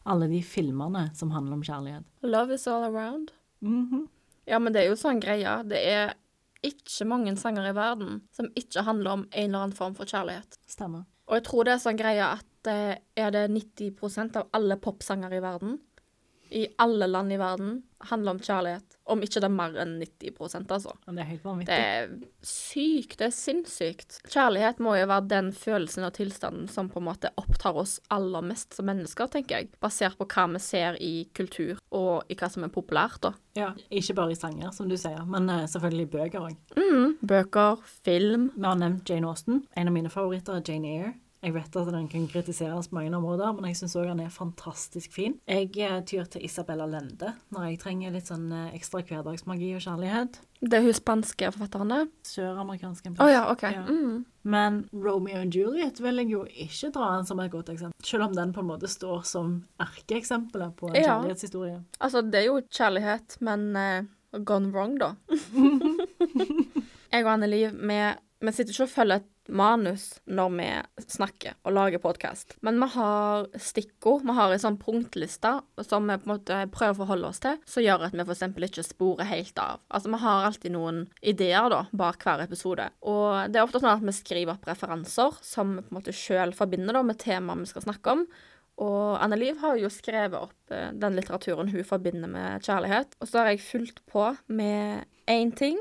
Alle 0.08 0.30
de 0.32 0.40
filmene 0.46 1.10
som 1.18 1.32
handler 1.36 1.58
om 1.60 1.66
kjærlighet. 1.68 2.06
Love 2.24 2.56
is 2.56 2.68
all 2.72 2.86
around. 2.88 3.34
Mhm. 3.62 4.08
Ja, 4.48 4.60
men 4.64 4.72
det 4.72 4.86
er 4.86 4.90
jo 4.94 4.96
sånn 5.00 5.20
greia. 5.20 5.60
Det 5.68 5.80
er 5.84 6.14
ikke 6.64 7.06
mange 7.10 7.34
sanger 7.38 7.68
i 7.70 7.76
verden 7.76 8.22
som 8.32 8.48
ikke 8.56 8.86
handler 8.88 9.12
om 9.18 9.26
en 9.32 9.50
eller 9.50 9.66
annen 9.66 9.76
form 9.76 9.96
for 9.98 10.08
kjærlighet. 10.08 10.56
Stemmer. 10.68 11.04
Og 11.28 11.36
jeg 11.36 11.44
tror 11.44 11.68
det 11.68 11.74
er 11.74 11.84
sånn 11.84 12.00
greia 12.00 12.30
at 12.38 12.70
eh, 12.72 12.96
er 13.20 13.34
det 13.36 13.44
90% 13.52 14.40
av 14.40 14.48
alle 14.56 14.78
popsanger 14.80 15.36
i 15.36 15.42
verden, 15.44 15.78
i 16.52 16.68
alle 16.78 17.08
land 17.10 17.34
i 17.34 17.40
verden 17.42 17.82
handler 18.00 18.36
om 18.36 18.40
kjærlighet. 18.40 18.96
Om 19.10 19.24
ikke 19.26 19.42
det 19.42 19.48
er 19.48 19.54
mer 19.56 19.78
enn 19.82 19.96
90 20.02 20.56
altså. 20.60 20.94
Det 21.08 21.22
er 21.24 21.30
helt 21.32 21.46
vanvittig. 21.46 21.74
Det 21.74 21.88
er 21.98 22.46
sykt. 22.46 23.18
Det 23.20 23.28
er 23.30 23.34
sinnssykt. 23.34 24.20
Kjærlighet 24.30 24.82
må 24.84 24.94
jo 25.00 25.08
være 25.10 25.28
den 25.32 25.52
følelsen 25.56 26.06
og 26.08 26.14
tilstanden 26.18 26.68
som 26.72 26.92
på 26.92 27.02
en 27.02 27.08
måte 27.08 27.32
opptar 27.40 27.80
oss 27.80 27.98
aller 28.14 28.46
mest 28.46 28.78
som 28.78 28.90
mennesker, 28.90 29.32
tenker 29.34 29.62
jeg. 29.62 29.72
Basert 29.84 30.18
på 30.20 30.28
hva 30.30 30.48
vi 30.54 30.64
ser 30.64 31.00
i 31.04 31.14
kultur, 31.38 31.82
og 31.96 32.30
i 32.30 32.38
hva 32.38 32.52
som 32.54 32.68
er 32.68 32.74
populært, 32.74 33.22
da. 33.24 33.34
Ja, 33.58 33.72
Ikke 33.90 34.14
bare 34.18 34.36
i 34.36 34.38
sanger, 34.38 34.72
som 34.76 34.90
du 34.90 34.98
sier, 35.00 35.24
men 35.26 35.50
eh, 35.50 35.66
selvfølgelig 35.70 36.06
i 36.06 36.12
bøker 36.18 36.50
òg. 36.50 36.58
Mm, 36.78 37.16
bøker, 37.26 37.82
film. 38.06 38.52
Vi 38.56 38.68
har 38.68 38.78
nevnt 38.78 39.10
Jane 39.10 39.32
Austen. 39.32 39.64
En 39.76 39.90
av 39.90 39.96
mine 39.96 40.12
favoritter 40.14 40.60
er 40.60 40.68
Jane 40.68 40.94
Eyre. 40.94 41.16
Jeg 41.44 41.54
vet 41.54 41.76
at 41.78 41.90
den 41.94 42.08
kan 42.10 42.24
kritiseres 42.28 42.88
på 42.90 42.96
mange 42.98 43.14
områder, 43.14 43.52
men 43.54 43.68
jeg 43.70 43.78
syns 43.78 43.94
òg 44.00 44.08
den 44.10 44.24
er 44.24 44.32
fantastisk 44.34 45.14
fin. 45.14 45.36
Jeg 45.46 45.70
eh, 45.86 46.00
tyr 46.10 46.26
til 46.34 46.46
Isabella 46.48 46.88
Lende 46.90 47.36
når 47.54 47.68
jeg 47.70 47.80
trenger 47.84 48.16
litt 48.16 48.32
sånn 48.32 48.48
eh, 48.52 48.72
ekstra 48.78 49.04
hverdagsmagi 49.06 49.70
og 49.78 49.84
kjærlighet. 49.86 50.40
Det 50.66 50.80
er 50.80 50.88
hun 50.88 50.98
spanske 50.98 51.52
forfatteren, 51.54 51.94
det. 51.94 52.02
Søramerikansk 52.26 53.12
Oh, 53.22 53.30
ja, 53.30 53.44
OK. 53.52 53.68
Ja. 53.70 53.84
Mm. 53.86 54.26
Men 54.50 54.80
Romeo 54.92 55.44
og 55.44 55.54
Juliet 55.54 56.02
vil 56.02 56.24
jeg 56.24 56.32
jo 56.34 56.42
ikke 56.50 56.90
dra 56.96 57.12
inn 57.20 57.28
som 57.30 57.40
et 57.44 57.54
godt 57.54 57.70
eksempel. 57.70 57.94
Selv 58.04 58.26
om 58.26 58.34
den 58.34 58.54
på 58.56 58.64
en 58.64 58.72
måte 58.72 58.90
står 58.90 59.22
som 59.30 59.60
erkeeksempelet 59.84 60.74
på 60.80 60.90
en 60.90 60.96
Ja. 60.98 61.04
kjærlighetshistorie. 61.20 61.82
Altså, 62.02 62.22
det 62.26 62.42
er 62.42 62.46
jo 62.50 62.62
kjærlighet, 62.66 63.38
men 63.46 63.68
uh, 63.78 64.40
gone 64.44 64.72
wrong, 64.74 64.98
da. 64.98 65.14
jeg 67.14 67.26
og 67.26 67.34
Anne 67.34 67.48
Liv, 67.52 67.76
vi, 67.78 68.00
vi 68.44 68.54
sitter 68.54 68.74
ikke 68.74 68.86
og 68.86 68.92
følger 68.92 69.22
et 69.22 69.52
manus 69.58 70.04
når 70.28 70.50
vi 70.58 70.68
snakker 71.08 71.56
og 71.66 71.74
lager 71.74 72.02
podkast, 72.04 72.58
men 72.66 72.78
vi 72.82 72.90
har 72.94 73.48
stikkord. 73.62 74.26
Vi 74.28 74.36
har 74.38 74.54
en 74.54 74.62
sånn 74.62 74.80
punktliste 74.82 75.54
som 75.88 76.10
vi 76.10 76.18
på 76.20 76.28
en 76.28 76.34
måte 76.34 76.60
prøver 76.74 76.94
å 76.94 77.00
forholde 77.00 77.32
oss 77.32 77.42
til, 77.44 77.58
som 77.70 77.86
gjør 77.86 78.08
at 78.08 78.18
vi 78.18 78.26
f.eks. 78.26 78.44
ikke 78.70 78.86
sporer 78.86 79.32
helt 79.32 79.62
av. 79.64 79.82
Altså, 79.88 80.12
vi 80.14 80.22
har 80.26 80.50
alltid 80.50 80.76
noen 80.76 81.06
ideer 81.22 81.72
da, 81.74 81.86
bak 81.98 82.28
hver 82.28 82.44
episode. 82.46 82.90
Og 83.08 83.50
det 83.50 83.62
er 83.62 83.66
ofte 83.66 83.82
sånn 83.82 83.96
at 83.96 84.06
vi 84.06 84.16
skriver 84.20 84.58
opp 84.58 84.70
referanser 84.70 85.42
som 85.46 85.78
vi 85.78 85.88
på 85.88 85.94
en 85.94 86.00
måte 86.02 86.16
sjøl 86.16 86.54
forbinder 86.58 87.00
da, 87.00 87.04
med 87.08 87.22
temaet 87.24 87.66
vi 87.66 87.72
skal 87.74 87.88
snakke 87.88 88.18
om. 88.18 88.28
Og 88.84 89.18
Anne 89.18 89.40
Liv 89.40 89.58
har 89.64 89.78
jo 89.82 89.90
skrevet 89.90 90.38
opp 90.38 90.74
eh, 90.74 90.92
den 90.94 91.18
litteraturen 91.18 91.72
hun 91.74 91.86
forbinder 91.88 92.30
med 92.30 92.66
kjærlighet. 92.66 93.18
Og 93.18 93.30
så 93.30 93.42
har 93.42 93.50
jeg 93.50 93.66
fulgt 93.66 94.04
på 94.12 94.30
med 94.54 95.08
én 95.28 95.54
ting, 95.58 95.80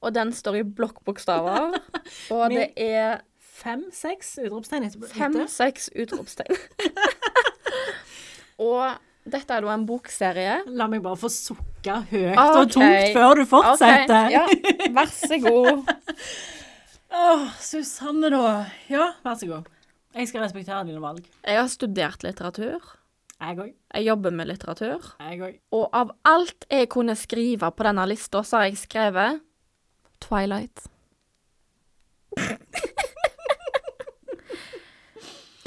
og 0.00 0.14
den 0.16 0.32
står 0.32 0.60
i 0.60 0.64
blokkbokstaver. 0.64 1.76
Og 2.34 2.54
det 2.54 2.70
er 2.80 3.20
Fem-seks 3.60 4.38
utropstegn 4.40 4.86
etterpå. 4.86 5.08
fem-seks 5.12 5.90
utropstegn. 5.92 6.56
og 8.70 8.94
dette 9.28 9.52
er 9.52 9.66
da 9.66 9.74
en 9.74 9.84
bokserie. 9.88 10.54
La 10.72 10.86
meg 10.88 11.02
bare 11.04 11.18
få 11.20 11.28
sukke 11.32 11.98
høyt 12.08 12.38
okay. 12.38 12.54
og 12.62 12.72
tungt 12.72 13.18
før 13.18 13.42
du 13.42 13.44
fortsetter. 13.50 14.30
Okay. 14.30 14.62
ja, 14.72 14.88
vær 14.96 15.12
så 15.12 15.40
god. 15.44 15.92
Åh, 17.20 17.44
Susanne, 17.60 18.30
da. 18.32 18.54
Ja, 18.88 19.10
vær 19.26 19.36
så 19.36 19.50
god. 19.50 19.68
Jeg 20.16 20.30
skal 20.30 20.46
respektere 20.46 20.80
dine 20.88 21.02
valg. 21.02 21.28
Jeg 21.44 21.60
har 21.60 21.68
studert 21.70 22.24
litteratur. 22.24 22.80
Jeg 23.40 23.60
òg. 23.60 23.70
Jeg 23.92 24.08
jobber 24.08 24.34
med 24.40 24.48
litteratur. 24.50 25.12
Jeg 25.20 25.44
òg. 25.44 25.60
Og 25.76 25.86
av 25.96 26.16
alt 26.28 26.64
jeg 26.72 26.88
kunne 26.92 27.16
skrive 27.16 27.70
på 27.76 27.86
denne 27.86 28.08
lista, 28.08 28.40
så 28.40 28.62
har 28.62 28.70
jeg 28.70 28.80
skrevet 28.80 29.44
Twilight. 30.20 30.86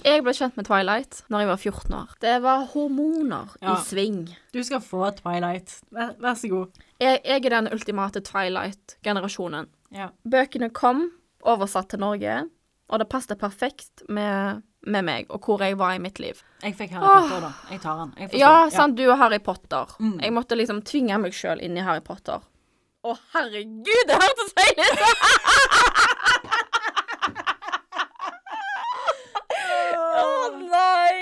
Jeg 0.03 0.19
ble 0.25 0.33
kjent 0.35 0.57
med 0.59 0.65
Twilight 0.67 1.21
når 1.31 1.43
jeg 1.43 1.47
var 1.47 1.59
14 1.61 1.93
år. 1.95 2.09
Det 2.19 2.33
var 2.43 2.65
hormoner 2.73 3.53
Ja. 3.61 3.77
i 3.77 3.83
sving. 3.87 4.25
Du 4.51 4.59
skal 4.63 4.81
få 4.83 5.05
Twilight. 5.15 5.77
Vær, 5.95 6.09
vær 6.19 6.35
så 6.35 6.49
god. 6.51 6.73
Jeg, 6.99 7.21
jeg 7.23 7.45
er 7.45 7.49
den 7.55 7.69
ultimate 7.71 8.19
Twilight-generasjonen. 8.19 9.69
Ja. 9.95 10.09
Bøkene 10.27 10.69
kom, 10.75 11.05
oversatt 11.47 11.87
til 11.93 11.99
Norge, 12.03 12.49
og 12.89 12.99
det 12.99 13.07
passet 13.09 13.39
perfekt 13.39 14.03
med, 14.09 14.59
med 14.85 15.05
meg 15.07 15.31
og 15.31 15.39
hvor 15.47 15.63
jeg 15.63 15.77
var 15.79 15.95
i 15.95 16.03
mitt 16.03 16.19
liv. 16.19 16.43
Jeg 16.63 16.75
fikk 16.75 16.91
Harry 16.97 17.07
Potter, 17.23 17.39
da. 17.47 17.53
Jeg 17.71 17.81
tar 17.85 18.01
den. 18.03 18.13
Jeg. 18.19 18.33
Ja, 18.43 18.53
sant, 18.75 18.97
du 18.99 19.05
og 19.07 19.17
Harry 19.23 19.39
Potter. 19.39 19.95
Mm. 20.03 20.17
Jeg 20.19 20.33
måtte 20.35 20.59
liksom 20.59 20.81
tvinge 20.83 21.15
meg 21.23 21.31
sjøl 21.37 21.63
inn 21.63 21.79
i 21.79 21.85
Harry 21.87 22.03
Potter. 22.03 22.43
Å, 23.03 23.13
herregud, 23.33 24.05
det 24.07 24.15
hørtes 24.15 24.53
feil 24.55 24.77
ut! 24.79 24.93
Å 30.21 30.27
nei! 30.61 31.17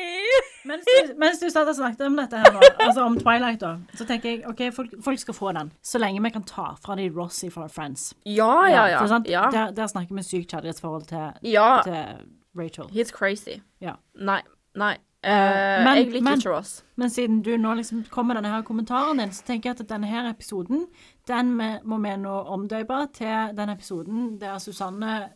Mens 0.69 0.85
du, 0.85 1.15
mens 1.17 1.41
du 1.41 1.47
satt 1.49 1.65
og 1.65 1.73
snakket 1.73 2.05
om 2.05 2.19
dette 2.21 2.37
her 2.37 2.53
da, 2.53 2.59
altså 2.85 3.07
om 3.07 3.17
Twilight, 3.17 3.63
da, 3.63 3.71
så 3.97 4.05
tenker 4.05 4.29
jeg 4.29 4.43
OK, 4.51 4.61
folk, 4.75 4.93
folk 5.01 5.23
skal 5.23 5.35
få 5.39 5.55
den. 5.57 5.71
Så 5.81 5.97
lenge 5.97 6.21
vi 6.21 6.29
kan 6.37 6.45
ta 6.45 6.67
fra 6.85 6.95
de 6.99 7.09
Rossi 7.15 7.49
fra 7.49 7.65
Friends. 7.65 8.11
Ja, 8.29 8.53
ja, 8.69 8.85
ja. 8.93 9.01
For 9.01 9.25
ja. 9.31 9.47
Der, 9.49 9.73
der 9.73 9.89
snakker 9.89 10.13
vi 10.15 10.27
sykt 10.27 10.53
kjærlighetsforhold 10.53 11.09
til, 11.09 11.49
ja. 11.49 11.71
til 11.87 12.27
Rachel. 12.61 12.93
He's 12.93 13.09
crazy. 13.09 13.63
Ja. 13.81 13.97
Nei. 14.13 14.43
Nei. 14.77 14.99
Eh, 15.23 15.83
men- 15.83 15.97
jeg 15.97 16.05
liker 16.07 16.21
men- 16.23 16.39
ikke 16.39 16.49
Ross. 16.49 16.83
Men 16.95 17.09
siden 17.09 17.41
du 17.43 17.57
nå 17.57 17.73
liksom 17.75 18.03
kommer 18.09 18.33
denne 18.35 18.47
her 18.49 18.61
kommentaren 18.63 19.17
din, 19.19 19.29
så 19.31 19.43
tenker 19.45 19.69
jeg 19.69 19.79
at 19.79 19.89
denne 19.89 20.07
her 20.07 20.29
episoden, 20.29 20.87
den 21.27 21.57
må 21.83 21.97
vi 22.01 22.15
nå 22.17 22.43
omdøpe 22.47 23.07
til 23.13 23.55
den 23.57 23.69
episoden 23.69 24.39
der 24.41 24.57
Susanne 24.57 25.29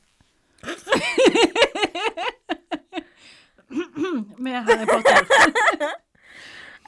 Med 4.38 4.54
Harry 4.54 4.86
Potter. 4.86 5.26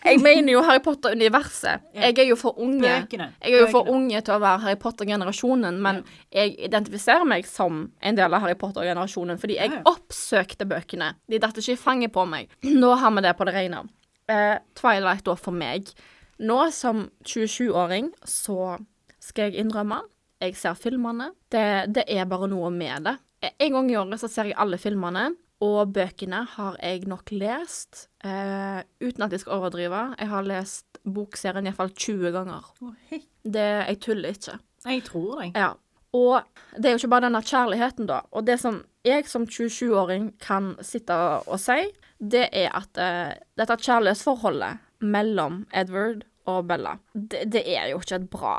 Jeg 0.06 0.20
mener 0.22 0.54
jo 0.54 0.62
Harry 0.64 0.82
Potter-universet. 0.84 1.88
Jeg 1.98 2.18
er 2.20 2.28
jo 2.30 2.38
for 2.40 2.60
unge. 2.64 2.88
Jeg 2.88 3.32
er 3.42 3.56
jo 3.58 3.70
for 3.72 3.90
unge 3.92 4.22
til 4.22 4.36
å 4.36 4.42
være 4.44 4.64
Harry 4.66 4.80
Potter-generasjonen, 4.80 5.80
men 5.84 6.04
jeg 6.34 6.54
identifiserer 6.70 7.28
meg 7.28 7.48
som 7.50 7.88
en 8.00 8.20
del 8.20 8.34
av 8.34 8.46
Harry 8.46 8.58
Potter-generasjonen, 8.60 9.40
fordi 9.42 9.58
jeg 9.60 9.82
oppsøkte 9.90 10.68
bøkene. 10.70 11.14
De 11.28 11.42
datt 11.44 11.58
ikke 11.60 11.76
i 11.76 11.82
fanget 11.82 12.14
på 12.16 12.28
meg. 12.30 12.52
Nå 12.82 12.94
har 13.02 13.16
vi 13.16 13.26
det 13.26 13.34
på 13.40 13.48
det 13.50 13.56
rene. 13.58 13.86
Eh, 14.32 14.60
Twilight 14.78 15.26
da 15.28 15.38
for 15.40 15.56
meg. 15.56 15.90
Nå 16.38 16.60
som 16.76 17.08
27-åring 17.26 18.12
så 18.28 18.78
skal 19.24 19.50
jeg 19.50 19.66
innrømme 19.66 20.04
jeg 20.42 20.54
ser 20.58 20.78
filmene. 20.78 21.32
Det, 21.52 21.64
det 21.96 22.06
er 22.14 22.28
bare 22.30 22.50
noe 22.50 22.70
med 22.74 23.08
det. 23.08 23.16
En 23.58 23.74
gang 23.74 23.92
i 23.92 23.98
året 23.98 24.22
så 24.22 24.30
ser 24.30 24.52
jeg 24.52 24.58
alle 24.62 24.80
filmene. 24.82 25.32
Og 25.66 25.90
bøkene 25.90 26.44
har 26.54 26.78
jeg 26.84 27.08
nok 27.10 27.32
lest, 27.34 28.08
eh, 28.24 28.84
uten 29.02 29.26
at 29.26 29.32
jeg 29.34 29.42
skal 29.42 29.58
overdrive. 29.58 30.04
Jeg 30.20 30.30
har 30.30 30.46
lest 30.46 31.00
bokserien 31.04 31.66
iallfall 31.66 31.90
20 31.90 32.32
ganger. 32.32 32.70
Hei. 33.10 33.24
Det, 33.44 33.68
jeg 33.90 34.00
tuller 34.00 34.38
ikke. 34.38 34.60
Jeg 34.86 35.04
tror 35.04 35.42
deg. 35.42 35.58
Ja. 35.58 35.74
Og 36.14 36.42
det 36.78 36.86
er 36.86 36.94
jo 36.94 37.02
ikke 37.02 37.10
bare 37.16 37.26
denne 37.26 37.42
kjærligheten, 37.42 38.08
da. 38.08 38.22
Og 38.32 38.46
det 38.46 38.60
som 38.62 38.84
jeg 39.08 39.26
som 39.30 39.48
27-åring 39.48 40.32
kan 40.44 40.76
sitte 40.86 41.16
og 41.48 41.60
si, 41.62 41.88
det 42.20 42.50
er 42.52 42.74
at 42.78 43.00
eh, 43.02 43.38
dette 43.58 43.80
kjærlighetsforholdet 43.82 44.84
mellom 45.02 45.66
Edward 45.74 46.26
og 46.46 46.68
Bella, 46.70 46.98
det, 47.14 47.48
det 47.54 47.64
er 47.66 47.90
jo 47.92 48.02
ikke 48.02 48.22
et 48.22 48.30
bra 48.30 48.56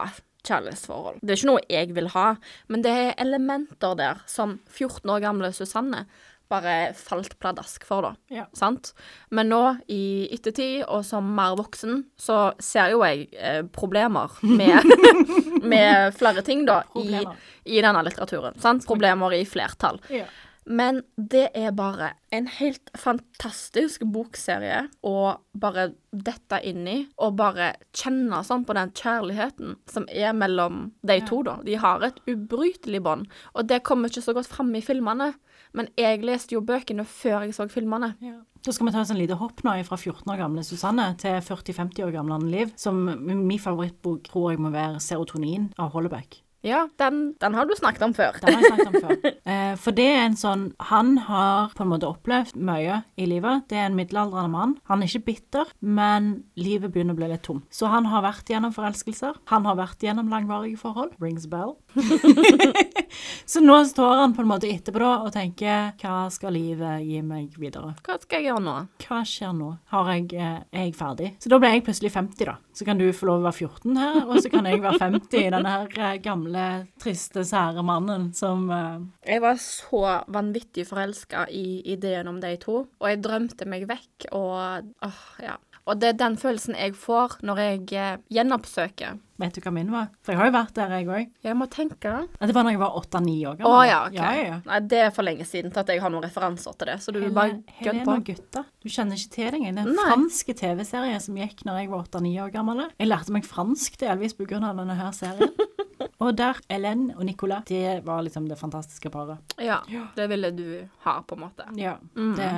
kjærlighetsforhold. 0.47 1.21
Det 1.23 1.35
er 1.35 1.41
ikke 1.41 1.51
noe 1.51 1.67
jeg 1.71 1.95
vil 1.97 2.11
ha, 2.15 2.27
men 2.69 2.83
det 2.85 2.95
er 2.95 3.15
elementer 3.23 3.97
der 3.99 4.23
som 4.31 4.59
14 4.67 5.09
år 5.15 5.23
gamle 5.25 5.53
Susanne 5.57 6.07
bare 6.49 6.95
falt 6.97 7.37
pladask 7.41 7.85
for, 7.89 8.09
da. 8.09 8.15
Ja. 8.33 8.47
Sant? 8.57 8.93
Men 9.35 9.51
nå, 9.53 9.63
i 9.93 10.29
ettertid, 10.35 10.83
og 10.89 11.05
som 11.07 11.29
mer 11.37 11.57
voksen, 11.59 12.03
så 12.21 12.41
ser 12.63 12.95
jo 12.95 13.05
jeg 13.05 13.29
eh, 13.37 13.63
problemer 13.75 14.35
med, 14.43 14.85
med 15.73 16.17
flere 16.19 16.45
ting, 16.47 16.67
da, 16.69 16.83
i, 16.99 17.23
i 17.69 17.81
denne 17.85 18.05
litteraturen. 18.07 18.59
Sant? 18.61 18.87
Problemer 18.89 19.37
i 19.37 19.45
flertall. 19.49 20.01
Ja. 20.13 20.27
Men 20.69 21.01
det 21.17 21.47
er 21.57 21.73
bare 21.73 22.11
en 22.35 22.45
helt 22.59 22.91
fantastisk 22.99 24.03
bokserie 24.13 24.83
å 25.01 25.15
bare 25.57 25.87
dette 26.13 26.59
inn 26.69 26.83
i, 26.85 26.97
og 27.17 27.39
bare 27.41 27.71
kjenne 27.97 28.43
sånn 28.45 28.67
på 28.69 28.77
den 28.77 28.93
kjærligheten 28.93 29.79
som 29.89 30.05
er 30.13 30.37
mellom 30.37 30.91
de 31.09 31.17
to, 31.25 31.41
da. 31.47 31.57
De 31.65 31.79
har 31.81 32.05
et 32.05 32.21
ubrytelig 32.29 33.01
bånd, 33.07 33.33
og 33.57 33.71
det 33.71 33.81
kommer 33.89 34.13
ikke 34.13 34.27
så 34.27 34.37
godt 34.37 34.53
fram 34.53 34.75
i 34.77 34.85
filmene. 34.85 35.33
Men 35.79 35.91
jeg 35.99 36.25
leste 36.27 36.57
jo 36.57 36.63
bøkene 36.67 37.07
før 37.07 37.47
jeg 37.47 37.55
så 37.55 37.69
filmene. 37.71 38.15
Ja. 38.25 38.41
Da 38.67 38.75
skal 38.75 38.89
vi 38.89 38.93
ta 38.97 39.05
en 39.05 39.07
sånn 39.07 39.21
lite 39.21 39.39
hopp 39.39 39.63
nå 39.63 39.77
fra 39.87 39.97
14 39.97 40.27
år 40.33 40.41
gamle 40.41 40.65
Susanne 40.67 41.07
til 41.23 41.39
40-50 41.47 42.03
år 42.09 42.17
gamle 42.17 42.41
Anne 42.41 42.51
Liv. 42.51 42.75
Som 42.77 43.05
min 43.23 43.63
favorittbok 43.63 44.27
tror 44.27 44.51
jeg 44.53 44.61
må 44.65 44.75
være 44.75 44.99
'Serotonin' 44.99 45.71
av 45.79 45.95
Hollebeck. 45.95 46.43
Ja, 46.67 46.89
den, 46.99 47.35
den 47.39 47.55
har 47.55 47.67
du 47.67 47.75
snakket 47.79 48.03
om 48.03 48.15
før. 48.15 48.35
Den 48.43 48.57
har 48.57 48.65
jeg 48.65 48.73
snakket 48.73 48.89
om 48.89 49.03
før. 49.03 49.17
Eh, 49.49 49.79
for 49.81 49.97
det 49.97 50.05
er 50.05 50.27
en 50.27 50.35
sånn 50.37 50.65
Han 50.91 51.15
har 51.25 51.71
på 51.73 51.81
en 51.81 51.89
måte 51.89 52.05
opplevd 52.05 52.59
mye 52.61 52.99
i 53.17 53.25
livet. 53.31 53.65
Det 53.71 53.79
er 53.79 53.87
en 53.89 53.97
middelaldrende 53.97 54.51
mann. 54.53 54.75
Han 54.91 55.01
er 55.01 55.09
ikke 55.09 55.31
bitter, 55.31 55.71
men 55.81 56.43
livet 56.61 56.93
begynner 56.93 57.17
å 57.17 57.21
bli 57.21 57.31
litt 57.31 57.47
tom. 57.47 57.63
Så 57.73 57.89
han 57.89 58.11
har 58.13 58.27
vært 58.27 58.51
gjennom 58.53 58.75
forelskelser. 58.77 59.39
Han 59.49 59.65
har 59.65 59.79
vært 59.79 60.05
gjennom 60.05 60.29
langvarige 60.29 60.77
forhold. 60.83 61.15
Rings 61.23 61.49
bell. 61.49 61.79
så 63.53 63.63
nå 63.65 63.79
står 63.89 64.21
han 64.21 64.37
på 64.37 64.45
en 64.45 64.51
måte 64.53 64.69
etterpå 64.69 65.01
da 65.01 65.15
og 65.25 65.33
tenker 65.33 65.95
Hva 66.03 66.27
skal 66.35 66.53
livet 66.59 67.07
gi 67.09 67.23
meg 67.25 67.57
videre? 67.57 67.95
Hva 68.05 68.19
skal 68.21 68.43
jeg 68.43 68.51
gjøre 68.51 68.67
nå? 68.69 68.77
Hva 69.07 69.23
skjer 69.33 69.57
nå? 69.57 69.71
Har 69.95 70.13
jeg, 70.13 70.29
eh, 70.37 70.61
er 70.77 70.89
jeg 70.91 70.97
ferdig? 70.99 71.33
Så 71.41 71.49
da 71.55 71.63
ble 71.63 71.73
jeg 71.73 71.87
plutselig 71.89 72.13
50, 72.13 72.53
da. 72.53 72.59
Så 72.79 72.85
kan 72.87 72.99
du 73.01 73.09
få 73.11 73.27
lov 73.27 73.41
å 73.41 73.47
være 73.49 73.67
14 73.67 73.97
her, 73.99 74.19
og 74.23 74.37
så 74.39 74.51
kan 74.53 74.67
jeg 74.71 74.79
være 74.85 75.01
50 75.03 75.41
i 75.41 75.49
denne 75.51 75.71
her 75.73 75.97
eh, 75.99 76.19
gamle, 76.23 76.67
triste, 77.03 77.43
sære 77.49 77.83
mannen 77.83 78.29
som 78.39 78.69
uh... 78.71 79.01
Jeg 79.27 79.43
var 79.43 79.59
så 79.59 80.03
vanvittig 80.31 80.85
forelska 80.87 81.49
i 81.51 81.81
ideen 81.91 82.31
om 82.31 82.39
de 82.39 82.53
to, 82.63 82.85
og 82.87 83.09
jeg 83.11 83.19
drømte 83.25 83.67
meg 83.67 83.89
vekk, 83.91 84.29
og 84.31 84.95
åh, 85.09 85.25
ja. 85.43 85.57
Og 85.89 85.99
det 86.01 86.13
er 86.13 86.19
den 86.21 86.37
følelsen 86.41 86.77
jeg 86.77 86.95
får 86.99 87.39
når 87.49 87.63
jeg 87.65 87.81
eh, 87.97 88.19
gjenoppsøker. 88.37 89.17
Vet 89.39 89.55
du 89.55 89.61
hva 89.63 89.71
min 89.71 89.91
var? 89.95 90.09
For 90.27 90.35
jeg 90.35 90.41
har 90.41 90.49
jo 90.49 90.55
vært 90.57 90.75
der, 90.75 90.93
jeg 90.99 91.07
òg. 91.15 91.29
Jeg 91.47 91.55
må 91.55 91.69
tenke. 91.71 92.15
Det 92.43 92.55
var 92.57 92.67
da 92.67 92.73
jeg 92.75 92.81
var 92.81 92.97
åtte-ni 92.99 93.37
år 93.47 93.61
gammel. 93.61 93.71
Å 93.71 93.85
ja, 93.87 93.99
OK. 94.09 94.17
ja, 94.19 94.31
ja. 94.35 94.57
Nei, 94.67 94.79
det 94.91 94.99
er 95.05 95.13
for 95.15 95.29
lenge 95.29 95.47
siden 95.47 95.71
til 95.71 95.83
at 95.85 95.93
jeg 95.95 96.03
har 96.03 96.11
noen 96.11 96.27
referanser 96.27 96.75
til 96.75 96.91
det, 96.91 96.97
så 97.05 97.15
du 97.15 97.21
Hele- 97.23 97.35
bare 97.37 97.55
gønn 97.79 98.03
på. 98.03 98.17
Helena 98.17 98.19
Gutta. 98.27 98.65
Du 98.83 98.89
kjenner 98.91 99.21
ikke 99.21 99.35
til 99.37 99.47
det 99.55 99.61
engang. 99.61 99.79
Det 99.79 99.85
er 99.85 99.93
en 99.93 100.01
Nei. 100.01 100.09
franske 100.11 100.57
TV-serie 100.59 101.21
som 101.23 101.39
gikk 101.39 101.65
når 101.69 101.81
jeg 101.81 101.93
var 101.95 102.03
åtte-ni 102.03 102.35
år 102.43 102.53
gammel. 102.57 102.85
Jeg 102.99 103.13
lærte 103.13 103.37
meg 103.39 103.47
fransk 103.47 104.01
delvis 104.03 104.35
av 104.35 104.77
denne 104.83 104.99
her 104.99 105.13
serien. 105.15 105.55
Og 106.23 106.35
der, 106.35 106.59
Hélène 106.71 107.15
og 107.15 107.25
Nicolas, 107.27 107.63
det 107.71 108.03
var 108.07 108.23
liksom 108.27 108.49
det 108.51 108.59
fantastiske 108.59 109.11
paret. 109.11 109.39
Ja, 109.63 109.81
det 110.17 110.27
ville 110.31 110.51
du 110.51 110.89
ha, 111.05 111.21
på 111.23 111.37
en 111.39 111.41
måte. 111.47 111.67
Ja. 111.79 111.97
Mm. 112.17 112.35
Det 112.35 112.51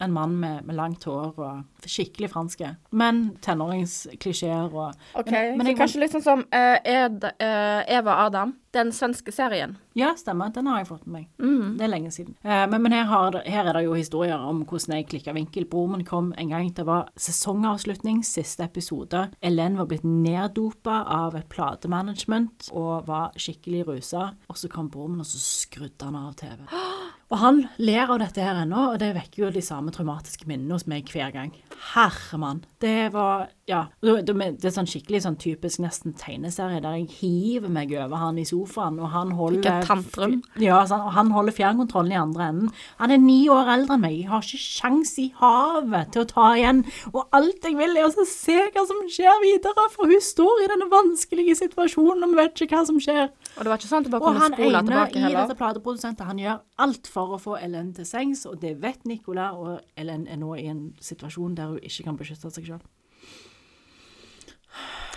en 0.00 0.12
mann 0.12 0.38
med, 0.40 0.64
med 0.66 0.76
langt 0.76 1.04
hår 1.04 1.38
og 1.38 1.86
skikkelig 1.86 2.30
franske. 2.32 2.74
Men 2.92 3.36
tenåringsklisjeer 3.44 4.72
og 4.72 4.94
OK, 5.14 5.30
Men- 5.30 5.58
men 5.58 5.66
så 5.66 5.70
jeg 5.70 5.78
kanskje 5.78 6.00
litt 6.00 6.12
sånn 6.16 6.22
som 6.24 6.40
uh, 6.40 6.78
Ed, 6.84 7.24
uh, 7.24 7.82
Eva 7.88 8.16
Adam, 8.26 8.54
den 8.72 8.92
svenske 8.94 9.32
serien. 9.34 9.76
Ja, 9.98 10.12
stemmer. 10.16 10.52
Den 10.54 10.66
har 10.70 10.78
jeg 10.78 10.86
fått 10.88 11.06
med 11.06 11.12
meg. 11.12 11.28
Mm. 11.42 11.76
Det 11.78 11.84
er 11.84 11.90
lenge 11.90 12.10
siden. 12.14 12.36
Uh, 12.44 12.66
men 12.70 12.82
men 12.82 12.92
her, 12.92 13.04
har, 13.10 13.40
her 13.44 13.66
er 13.66 13.72
det 13.74 13.84
jo 13.84 13.94
historier 13.98 14.38
om 14.38 14.62
hvordan 14.64 14.96
jeg 14.96 15.08
klikka 15.10 15.34
vinkel. 15.34 15.66
Broren 15.66 15.96
min 15.98 16.06
kom 16.06 16.32
en 16.38 16.48
gang. 16.52 16.70
Det 16.74 16.86
var 16.86 17.08
sesongavslutning, 17.18 18.22
siste 18.24 18.64
episode. 18.64 19.28
Elen 19.42 19.76
var 19.80 19.86
blitt 19.90 20.04
neddopa 20.06 21.02
av 21.10 21.34
et 21.36 21.48
platemanagement 21.50 22.70
og 22.72 23.06
var 23.08 23.32
skikkelig 23.36 23.86
rusa. 23.88 24.30
Og 24.48 24.56
så 24.56 24.70
kom 24.70 24.88
broren 24.90 25.16
min, 25.18 25.20
og 25.20 25.26
så 25.26 25.38
skrudde 25.42 26.04
han 26.06 26.16
av 26.16 26.34
TV. 26.38 26.62
Og 27.30 27.38
han 27.38 27.60
ler 27.78 28.10
av 28.10 28.18
dette 28.18 28.42
her 28.42 28.58
ennå, 28.64 28.88
og 28.92 28.98
det 28.98 29.12
vekker 29.14 29.44
jo 29.44 29.50
de 29.54 29.62
samme 29.62 29.92
traumatiske 29.94 30.48
minnene 30.50 30.74
hos 30.74 30.88
meg 30.90 31.06
hver 31.14 31.30
gang. 31.34 31.52
Herremann. 31.92 32.64
Det 32.82 33.12
var 33.14 33.48
Ja. 33.70 33.84
Det, 34.02 34.64
er 34.66 34.72
sånn 34.74 34.88
skikkelig 34.90 35.20
sånn 35.22 35.36
typisk 35.38 35.78
nesten 35.78 36.16
tegneserie 36.18 36.80
der 36.82 36.96
jeg 36.98 37.20
hiver 37.20 37.70
meg 37.70 37.92
over 37.94 38.18
han 38.18 38.40
i 38.42 38.44
sofaen, 38.44 38.98
og 38.98 39.12
han 39.12 39.30
holder 39.38 39.84
tantrum. 39.86 40.40
ja, 40.58 40.80
sånn, 40.90 41.04
og 41.06 41.14
han 41.14 41.30
holder 41.30 41.54
fjernkontrollen 41.54 42.10
i 42.10 42.18
andre 42.18 42.48
enden. 42.50 42.72
Han 42.98 43.14
er 43.14 43.22
ni 43.22 43.46
år 43.48 43.70
eldre 43.76 43.94
enn 43.94 44.02
meg. 44.02 44.16
Jeg 44.18 44.28
har 44.32 44.42
ikke 44.42 44.58
sjans 44.64 45.14
i 45.22 45.28
havet 45.38 46.10
til 46.10 46.24
å 46.24 46.30
ta 46.32 46.48
igjen. 46.58 46.82
Og 47.12 47.22
alt 47.30 47.62
jeg 47.62 47.78
vil, 47.78 47.94
er 47.94 48.10
å 48.10 48.26
se 48.26 48.58
hva 48.74 48.84
som 48.90 49.06
skjer 49.06 49.38
videre, 49.46 49.86
for 49.94 50.10
hun 50.10 50.20
står 50.20 50.64
i 50.64 50.70
denne 50.74 50.90
vanskelige 50.90 51.60
situasjonen 51.62 52.26
og 52.26 52.34
vi 52.34 52.42
vet 52.42 52.64
ikke 52.66 52.80
hva 52.80 52.86
som 52.90 52.98
skjer. 52.98 53.30
Og 53.56 53.64
det 53.66 53.72
var 53.72 53.80
ikke 53.80 53.90
sånn 53.90 54.04
at 54.04 54.08
du 54.08 54.12
bare 54.14 54.22
Og 54.22 54.28
kunne 54.30 54.44
han 54.44 54.54
spole 54.54 54.78
ene 54.78 54.88
tilbake 54.88 55.20
i 55.20 55.34
dette 55.34 55.56
plateprodusentet, 55.58 56.26
han 56.26 56.38
gjør 56.40 56.62
alt 56.86 57.10
for 57.10 57.34
å 57.36 57.40
få 57.40 57.58
Ellen 57.60 57.90
til 57.96 58.06
sengs, 58.08 58.46
og 58.48 58.60
det 58.62 58.76
vet 58.82 59.04
Nicola, 59.08 59.50
og 59.52 59.80
Ellen 60.00 60.26
er 60.30 60.40
nå 60.40 60.54
i 60.56 60.68
en 60.70 60.86
situasjon 61.02 61.58
der 61.58 61.74
hun 61.74 61.84
ikke 61.84 62.06
kan 62.08 62.18
beskytte 62.20 62.52
seg 62.54 62.70
selv. 62.72 62.88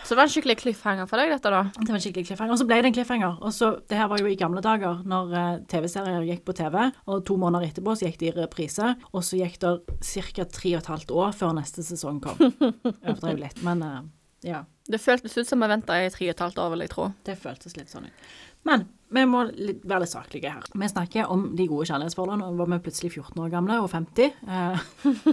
Så 0.03 0.11
det 0.11 0.17
var 0.19 0.27
en 0.27 0.31
skikkelig 0.33 0.57
cliffhanger 0.59 1.07
for 1.07 1.21
deg, 1.21 1.29
dette, 1.31 1.47
da. 1.47 1.61
Det 1.77 1.87
var 1.87 1.95
en 1.95 2.03
skikkelig 2.03 2.27
cliffhanger. 2.27 2.51
Og 2.51 2.59
så 2.59 2.65
ble 2.67 2.79
det 2.83 2.89
en 2.89 2.95
cliffhanger. 2.97 3.37
Og 3.39 3.53
så, 3.55 3.69
Det 3.87 3.95
her 3.95 4.09
var 4.11 4.19
jo 4.19 4.27
i 4.27 4.35
gamle 4.35 4.59
dager, 4.61 4.99
når 5.07 5.31
eh, 5.39 5.61
TV-serier 5.71 6.25
gikk 6.27 6.43
på 6.43 6.55
TV, 6.59 6.75
og 7.07 7.23
to 7.23 7.37
måneder 7.39 7.69
etterpå 7.69 7.95
så 7.95 8.09
gikk 8.09 8.19
de 8.19 8.27
i 8.27 8.33
reprise, 8.35 8.89
og 9.13 9.23
så 9.23 9.39
gikk 9.39 9.61
det 9.63 9.71
ca. 10.03 10.43
tre 10.43 10.73
og 10.75 10.81
et 10.81 10.91
halvt 10.91 11.15
år 11.15 11.31
før 11.39 11.55
neste 11.55 11.85
sesong 11.87 12.19
kom. 12.19 12.35
Overdrev 13.07 13.39
litt, 13.45 13.63
men 13.63 13.85
eh, 13.87 14.03
ja. 14.43 14.63
Det 14.83 14.99
føltes 14.99 15.37
ut 15.37 15.47
som 15.47 15.61
jeg 15.63 15.71
venta 15.71 15.95
i 16.03 16.09
tre 16.11 16.25
og 16.27 16.33
et 16.33 16.41
halvt 16.43 16.57
år, 16.59 16.73
vil 16.73 16.81
jeg 16.83 16.91
tro. 16.91 17.05
Det 17.23 17.37
føltes 17.39 17.77
litt 17.79 17.91
sånn 17.93 18.09
ut. 18.09 18.25
Men 18.67 18.85
vi 19.13 19.23
må 19.27 19.43
litt, 19.51 19.81
være 19.87 20.03
litt 20.03 20.11
saklige 20.11 20.51
her. 20.51 20.65
Vi 20.79 20.87
snakker 20.91 21.29
om 21.31 21.45
de 21.55 21.67
gode 21.67 21.85
kjærlighetsforholdene. 21.89 22.47
Nå 22.51 22.59
var 22.59 22.69
vi 22.73 22.79
plutselig 22.85 23.11
14 23.15 23.41
år 23.43 23.51
gamle 23.53 23.77
og 23.83 23.89
50. 23.91 24.31
Eh, 24.47 24.85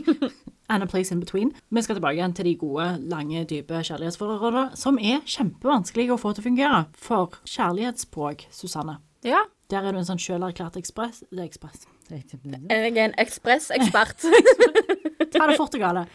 and 0.70 0.82
a 0.82 0.88
place 0.90 1.11
in 1.14 1.22
between. 1.22 1.52
Vi 1.70 1.82
skal 1.82 1.98
tilbake 1.98 2.18
igjen 2.18 2.34
til 2.38 2.46
de 2.50 2.54
gode, 2.61 2.88
lange, 3.11 3.44
dype 3.50 3.82
kjærlighetsforholdene, 3.87 4.76
som 4.78 4.98
er 5.02 5.22
kjempevanskelige 5.26 6.14
å 6.14 6.20
få 6.20 6.34
til 6.34 6.44
å 6.44 6.48
fungere. 6.50 6.82
For 6.98 7.38
kjærlighetsspråk, 7.46 8.46
Susanne, 8.54 8.98
Ja. 9.26 9.42
der 9.70 9.87
er 9.87 9.92
du 9.94 9.98
en 10.02 10.06
sånn 10.06 10.22
sjølerklært 10.22 10.78
ekspress... 10.78 11.24
Det 11.30 11.42
er 11.42 11.48
ekspress. 11.48 11.87
Jeg 12.11 12.26
er 12.70 13.02
en 13.08 13.14
ekspressekspert. 13.22 14.26
Ta 15.32 15.46
det 15.46 15.58
fort 15.58 15.74
og 15.78 15.82
gale. 15.82 16.06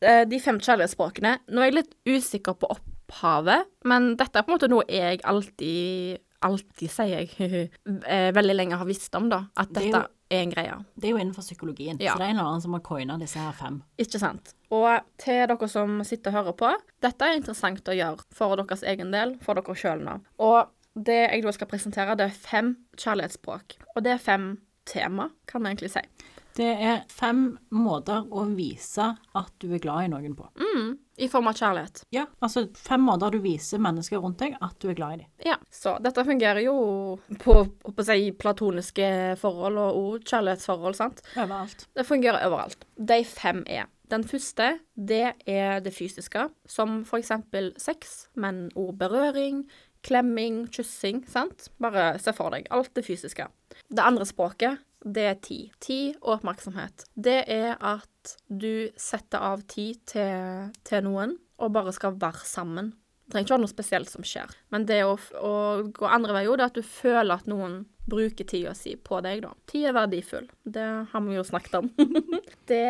eh, 0.00 0.24
de 0.30 0.38
fem 0.40 0.58
kjærlighetsspråkene 0.62 1.32
Nå 1.50 1.58
er 1.62 1.70
jeg 1.72 1.74
litt 1.80 1.94
usikker 2.06 2.54
på 2.60 2.68
opphavet, 2.70 3.66
men 3.84 4.12
dette 4.16 4.38
er 4.38 4.44
på 4.46 4.52
en 4.52 4.56
måte 4.58 4.68
noe 4.70 4.84
jeg 4.88 5.18
alltid 5.26 6.20
Alltid, 6.46 6.90
sier 6.92 7.24
jeg, 7.24 7.30
eh, 8.06 8.28
veldig 8.36 8.54
lenge 8.54 8.76
har 8.78 8.86
visst 8.86 9.14
om, 9.18 9.30
da. 9.32 9.38
At 9.56 9.72
Det 9.72 9.80
er 9.80 9.86
dette 9.88 10.02
jo- 10.04 10.12
er 10.36 10.42
en 10.44 10.50
greie. 10.52 10.74
Det 10.94 11.08
er 11.08 11.12
jo 11.14 11.18
innenfor 11.22 11.42
psykologien. 11.42 11.96
Ja. 11.98 12.12
Så 12.12 12.18
det 12.20 12.26
er 12.26 12.30
en 12.34 12.36
eller 12.36 12.50
annen 12.50 12.62
som 12.62 12.74
har 12.76 12.82
coina 12.84 13.16
disse 13.18 13.38
her 13.40 13.52
fem. 13.56 13.78
Ikke 13.98 14.20
sant. 14.20 14.52
Og 14.70 15.00
til 15.22 15.46
dere 15.48 15.68
som 15.72 15.96
sitter 16.04 16.30
og 16.30 16.36
hører 16.36 16.56
på, 16.60 16.70
dette 17.02 17.22
er 17.24 17.38
interessant 17.40 17.88
å 17.88 17.96
gjøre 17.96 18.26
for 18.36 18.54
deres 18.60 18.82
egen 18.84 19.10
del, 19.16 19.34
for 19.42 19.54
dere 19.58 19.74
sjøl 19.80 20.04
nå. 20.04 20.18
Og 20.44 20.68
det 20.94 21.18
jeg 21.32 21.42
da 21.46 21.52
skal 21.56 21.70
presentere, 21.72 22.16
det 22.20 22.26
er 22.28 22.36
fem 22.36 22.72
kjærlighetsspråk. 23.00 23.78
Og 23.96 24.04
det 24.04 24.12
er 24.12 24.22
fem 24.28 24.46
tema, 24.86 25.30
kan 25.48 25.62
vi 25.64 25.72
egentlig 25.72 25.94
si. 25.96 26.04
Det 26.56 26.68
er 26.88 27.02
fem 27.12 27.50
måter 27.76 28.24
å 28.32 28.46
vise 28.56 29.10
at 29.36 29.50
du 29.60 29.68
er 29.76 29.82
glad 29.82 30.06
i 30.06 30.12
noen 30.12 30.36
på. 30.38 30.46
Mm, 30.56 30.94
I 31.20 31.28
form 31.28 31.50
av 31.50 31.58
kjærlighet. 31.58 32.04
Ja, 32.16 32.24
altså 32.40 32.62
fem 32.80 33.02
måter 33.04 33.34
du 33.34 33.42
viser 33.44 33.82
mennesker 33.82 34.22
rundt 34.24 34.40
deg 34.40 34.56
at 34.64 34.76
du 34.80 34.88
er 34.88 34.96
glad 34.96 35.16
i 35.16 35.18
dem. 35.24 35.32
Ja. 35.50 35.58
Så 35.72 35.98
dette 36.00 36.24
fungerer 36.24 36.62
jo 36.64 36.76
på, 37.42 37.58
på 37.84 37.92
å 37.92 38.06
si, 38.08 38.30
platoniske 38.40 39.10
forhold 39.40 39.82
og 39.84 40.24
kjærlighetsforhold, 40.24 40.96
sant. 40.96 41.20
Overalt. 41.36 41.84
Det 41.92 42.06
fungerer 42.08 42.48
overalt. 42.48 42.88
De 42.96 43.20
fem 43.28 43.62
er 43.66 43.92
Den 44.06 44.22
første, 44.22 44.76
det 44.94 45.32
er 45.50 45.80
det 45.82 45.90
fysiske, 45.90 46.44
som 46.70 47.00
for 47.04 47.18
eksempel 47.18 47.72
sex, 47.82 48.28
men 48.38 48.68
òg 48.78 48.92
berøring, 49.00 49.64
klemming, 50.06 50.68
kyssing, 50.70 51.24
sant? 51.26 51.66
Bare 51.82 52.12
se 52.22 52.30
for 52.36 52.54
deg 52.54 52.68
alt 52.70 52.92
det 52.94 53.02
fysiske. 53.02 53.48
Det 53.90 54.04
andre 54.04 54.22
språket, 54.28 54.78
det 55.06 55.24
er 55.30 55.40
tid. 55.42 55.72
Tid 55.82 56.16
og 56.20 56.38
oppmerksomhet. 56.40 57.06
Det 57.14 57.40
er 57.52 57.74
at 57.78 58.36
du 58.48 58.88
setter 58.98 59.42
av 59.52 59.62
tid 59.70 60.02
til, 60.10 60.70
til 60.86 61.04
noen, 61.06 61.36
og 61.62 61.74
bare 61.76 61.94
skal 61.94 62.18
være 62.20 62.46
sammen. 62.48 62.92
Det 63.26 63.34
trenger 63.34 63.46
ikke 63.46 63.54
være 63.56 63.64
noe 63.64 63.72
spesielt 63.72 64.10
som 64.10 64.26
skjer. 64.26 64.52
Men 64.74 64.86
det 64.86 65.00
å, 65.06 65.16
å 65.42 65.54
gå 65.94 66.06
andre 66.10 66.36
vei, 66.36 66.44
jo, 66.46 66.54
det 66.58 66.66
er 66.66 66.72
at 66.72 66.78
du 66.78 66.86
føler 66.86 67.34
at 67.34 67.48
noen 67.50 67.80
bruker 68.06 68.46
tida 68.46 68.74
si 68.78 68.94
på 68.98 69.18
deg, 69.24 69.42
da. 69.42 69.50
Tid 69.70 69.88
er 69.90 69.96
verdifull. 69.96 70.46
Det 70.62 70.86
har 71.10 71.24
vi 71.26 71.38
jo 71.38 71.46
snakket 71.46 71.78
om. 71.80 71.90
det 72.70 72.86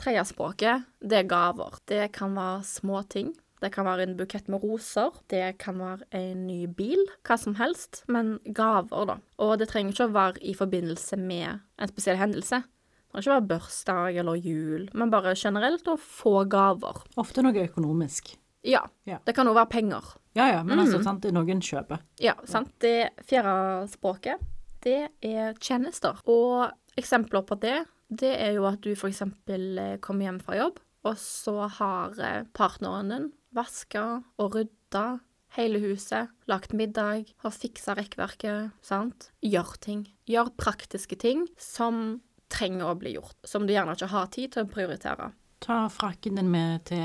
tredje 0.00 0.24
språket, 0.30 0.86
det 1.02 1.22
er 1.22 1.30
gaver. 1.30 1.80
Det 1.90 2.04
kan 2.14 2.38
være 2.38 2.62
små 2.66 3.02
ting. 3.10 3.32
Det 3.60 3.70
kan 3.74 3.84
være 3.84 4.06
en 4.06 4.16
bukett 4.16 4.48
med 4.48 4.62
roser. 4.64 5.12
Det 5.28 5.58
kan 5.60 5.78
være 5.80 6.06
en 6.16 6.46
ny 6.48 6.64
bil. 6.72 7.02
Hva 7.28 7.36
som 7.40 7.56
helst. 7.60 8.02
Men 8.08 8.38
gaver, 8.56 9.06
da. 9.10 9.16
Og 9.44 9.56
det 9.60 9.68
trenger 9.70 9.92
ikke 9.92 10.08
å 10.08 10.14
være 10.14 10.40
i 10.40 10.54
forbindelse 10.56 11.18
med 11.20 11.60
en 11.60 11.92
spesiell 11.92 12.20
hendelse. 12.20 12.62
Det 12.64 13.12
trenger 13.12 13.26
ikke 13.26 13.36
være 13.36 13.48
bursdag 13.50 14.20
eller 14.22 14.38
jul, 14.38 14.86
men 14.94 15.10
bare 15.12 15.34
generelt 15.36 15.88
å 15.90 15.96
få 16.00 16.44
gaver. 16.48 17.02
Ofte 17.20 17.42
noe 17.44 17.66
økonomisk. 17.66 18.36
Ja. 18.62 18.84
Ja. 19.08 19.18
Det 19.24 19.34
kan 19.36 19.48
òg 19.50 19.56
være 19.58 19.72
penger. 19.72 20.12
Ja 20.38 20.46
ja, 20.46 20.60
men 20.62 20.78
altså, 20.78 21.00
sant, 21.02 21.24
det 21.24 21.32
er 21.32 21.36
noen 21.36 21.62
kjøper. 21.64 22.04
Ja, 22.22 22.36
sant. 22.46 22.70
Det 22.78 23.10
fjerde 23.26 23.88
språket, 23.90 24.44
det 24.84 25.10
er 25.26 25.56
tjenester. 25.58 26.20
Og 26.30 26.70
eksempler 27.00 27.42
på 27.48 27.58
det, 27.60 27.80
det 28.08 28.30
er 28.38 28.54
jo 28.56 28.68
at 28.70 28.80
du 28.84 28.92
eksempel 29.10 29.66
eh, 29.78 29.98
kommer 30.02 30.28
hjem 30.28 30.40
fra 30.44 30.60
jobb, 30.60 30.78
og 31.06 31.18
så 31.18 31.66
har 31.80 32.16
eh, 32.22 32.40
partneren 32.54 33.10
din 33.10 33.28
vaska 33.56 34.22
og 34.40 34.56
rydda 34.56 35.20
hele 35.56 35.80
huset, 35.82 36.30
lagt 36.50 36.74
middag, 36.76 37.32
har 37.42 37.54
fiksa 37.54 37.96
rekkverket, 37.98 38.70
sant. 38.86 39.30
Gjør 39.42 39.74
ting. 39.82 40.04
Gjør 40.30 40.52
praktiske 40.60 41.18
ting 41.18 41.46
som 41.58 42.20
trenger 42.50 42.90
å 42.90 42.98
bli 42.98 43.14
gjort, 43.16 43.38
som 43.46 43.66
du 43.66 43.74
gjerne 43.74 43.94
ikke 43.96 44.10
har 44.12 44.30
tid 44.34 44.54
til 44.54 44.66
å 44.66 44.70
prioritere. 44.70 45.30
Ta 45.60 45.88
frakken 45.92 46.36
din 46.40 46.48
med 46.50 46.84
til 46.88 46.98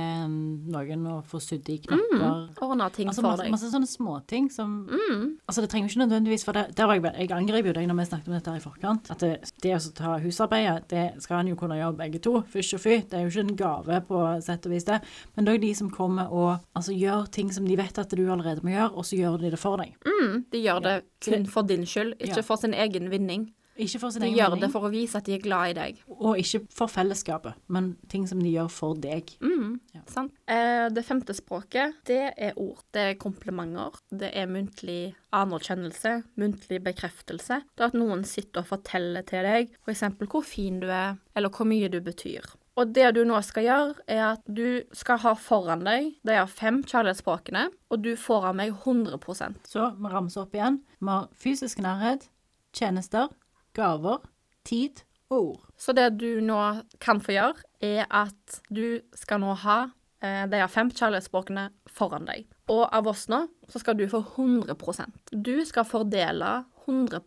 noen 0.71 1.01
og 1.11 1.25
få 1.27 1.41
sydd 1.43 1.67
i 1.73 1.77
knapper. 1.83 2.53
Ordne 2.63 2.87
ting 2.95 3.09
Altså 3.11 3.21
for 3.21 3.29
masse, 3.33 3.43
deg. 3.43 3.51
masse 3.51 3.71
sånne 3.73 3.89
småting 3.89 4.49
som 4.51 4.75
Mm. 4.85 5.37
Altså 5.47 5.61
Det 5.61 5.69
trenger 5.69 5.89
jo 5.89 5.91
ikke 5.93 6.05
nødvendigvis 6.07 6.45
For 6.45 6.53
det, 6.53 6.63
der 6.77 6.85
var 6.87 6.95
jeg, 6.95 7.03
jeg 7.19 7.31
angriper 7.31 7.67
jo 7.67 7.73
deg 7.73 7.87
når 7.89 7.97
vi 7.99 8.05
snakket 8.05 8.27
om 8.27 8.33
dette 8.37 8.51
her 8.53 8.57
i 8.57 8.63
forkant. 8.63 9.11
At 9.11 9.19
det, 9.19 9.51
det 9.61 9.73
å 9.75 9.93
ta 9.97 10.13
husarbeidet, 10.23 10.87
det 10.89 11.03
skal 11.23 11.39
en 11.43 11.47
jo 11.51 11.55
kunne 11.59 11.75
gjøre 11.79 11.97
begge 11.97 12.19
to. 12.23 12.41
Fysj 12.53 12.75
og 12.77 12.81
fy. 12.85 12.95
Det 13.09 13.13
er 13.19 13.25
jo 13.25 13.33
ikke 13.33 13.45
en 13.49 13.55
gave 13.59 13.99
på 14.07 14.21
sett 14.45 14.65
og 14.65 14.71
vis, 14.71 14.85
det. 14.87 15.01
Men 15.35 15.45
det 15.45 15.53
er 15.55 15.63
de 15.65 15.73
som 15.75 15.89
kommer 15.91 16.31
og 16.31 16.57
altså, 16.75 16.95
gjør 16.95 17.27
ting 17.31 17.51
som 17.53 17.65
de 17.67 17.75
vet 17.77 17.97
at 17.99 18.09
du 18.15 18.23
allerede 18.31 18.63
må 18.63 18.71
gjøre, 18.71 18.91
og 18.95 19.05
så 19.05 19.19
gjør 19.19 19.37
de 19.41 19.51
det 19.51 19.59
for 19.59 19.77
deg. 19.83 19.93
Mm, 20.05 20.45
de 20.51 20.63
gjør 20.63 20.79
det 20.85 20.95
ja. 20.95 21.05
kun 21.27 21.45
for 21.51 21.61
din 21.63 21.85
skyld, 21.85 22.15
ikke 22.19 22.37
Ja. 22.39 22.41
for 22.41 22.55
sin 22.57 22.73
egen 22.73 23.09
vinning. 23.11 23.51
Ikke 23.77 23.99
for 23.99 24.09
sin 24.13 24.21
De 24.21 24.27
egen 24.29 24.37
gjør 24.37 24.49
mening, 24.53 24.61
det 24.61 24.71
for 24.71 24.87
å 24.87 24.91
vise 24.93 25.17
at 25.19 25.25
de 25.27 25.33
er 25.35 25.41
glad 25.43 25.69
i 25.69 25.73
deg. 25.73 25.97
og 26.07 26.37
ikke 26.39 26.61
for 26.71 26.87
fellesskapet, 26.87 27.53
men 27.67 27.97
ting 28.07 28.25
som 28.27 28.39
de 28.39 28.49
gjør 28.53 28.69
for 28.71 28.95
deg. 28.95 29.33
Mm, 29.41 29.79
Ja. 29.93 30.01
sant? 30.07 30.31
Eh, 30.47 30.87
det 30.89 31.03
femte 31.05 31.33
språket, 31.35 31.93
det 32.05 32.33
er 32.37 32.53
ord. 32.55 32.83
Det 32.93 33.01
er 33.01 33.15
komplimenter. 33.19 33.91
Det 34.11 34.31
er 34.33 34.47
muntlig 34.47 35.13
anerkjennelse, 35.33 36.23
muntlig 36.37 36.81
bekreftelse. 36.83 37.61
Det 37.75 37.83
er 37.83 37.89
at 37.91 37.93
noen 37.97 38.23
sitter 38.23 38.61
og 38.63 38.67
forteller 38.67 39.25
til 39.27 39.43
deg 39.43 39.69
f.eks. 39.85 40.01
hvor 40.29 40.43
fin 40.43 40.79
du 40.79 40.87
er, 40.87 41.17
eller 41.35 41.49
hvor 41.49 41.65
mye 41.67 41.89
du 41.91 41.99
betyr. 42.01 42.45
Og 42.77 42.91
det 42.93 43.13
du 43.15 43.23
nå 43.23 43.37
skal 43.43 43.63
gjøre, 43.63 43.95
er 44.11 44.23
at 44.33 44.41
du 44.51 44.81
skal 44.91 45.17
ha 45.23 45.33
foran 45.39 45.83
deg 45.87 46.13
de 46.27 46.31
er 46.35 46.45
fem 46.51 46.81
kjærlighetsspråkene, 46.83 47.69
og 47.91 48.01
du 48.03 48.15
får 48.19 48.49
av 48.49 48.55
meg 48.55 48.73
100% 48.83 49.55
Så 49.67 49.93
vi 49.95 50.11
ramser 50.11 50.41
opp 50.43 50.53
igjen. 50.57 50.81
Vi 50.99 51.07
har 51.07 51.29
fysisk 51.39 51.79
nærhet, 51.79 52.27
tjenester, 52.75 53.29
gaver, 53.75 54.23
tid 54.65 55.03
og 55.29 55.37
ord. 55.37 55.61
Så 55.77 55.93
det 55.95 56.09
du 56.21 56.41
nå 56.43 56.59
kan 57.03 57.21
få 57.21 57.35
gjøre, 57.35 57.65
er 57.83 58.05
at 58.09 58.59
du 58.73 59.01
skal 59.17 59.41
nå 59.43 59.55
ha 59.65 59.79
eh, 60.23 60.45
de 60.49 60.61
fem 60.71 60.91
kjærlighetsspråkene 60.93 61.69
foran 61.91 62.27
deg. 62.29 62.47
Og 62.71 62.85
av 62.87 63.09
oss 63.11 63.27
nå, 63.31 63.45
så 63.69 63.81
skal 63.81 63.97
du 63.99 64.07
få 64.09 64.23
100% 64.37 65.35
Du 65.35 65.57
skal 65.67 65.85
fordele 65.85 66.63
100 66.85 67.21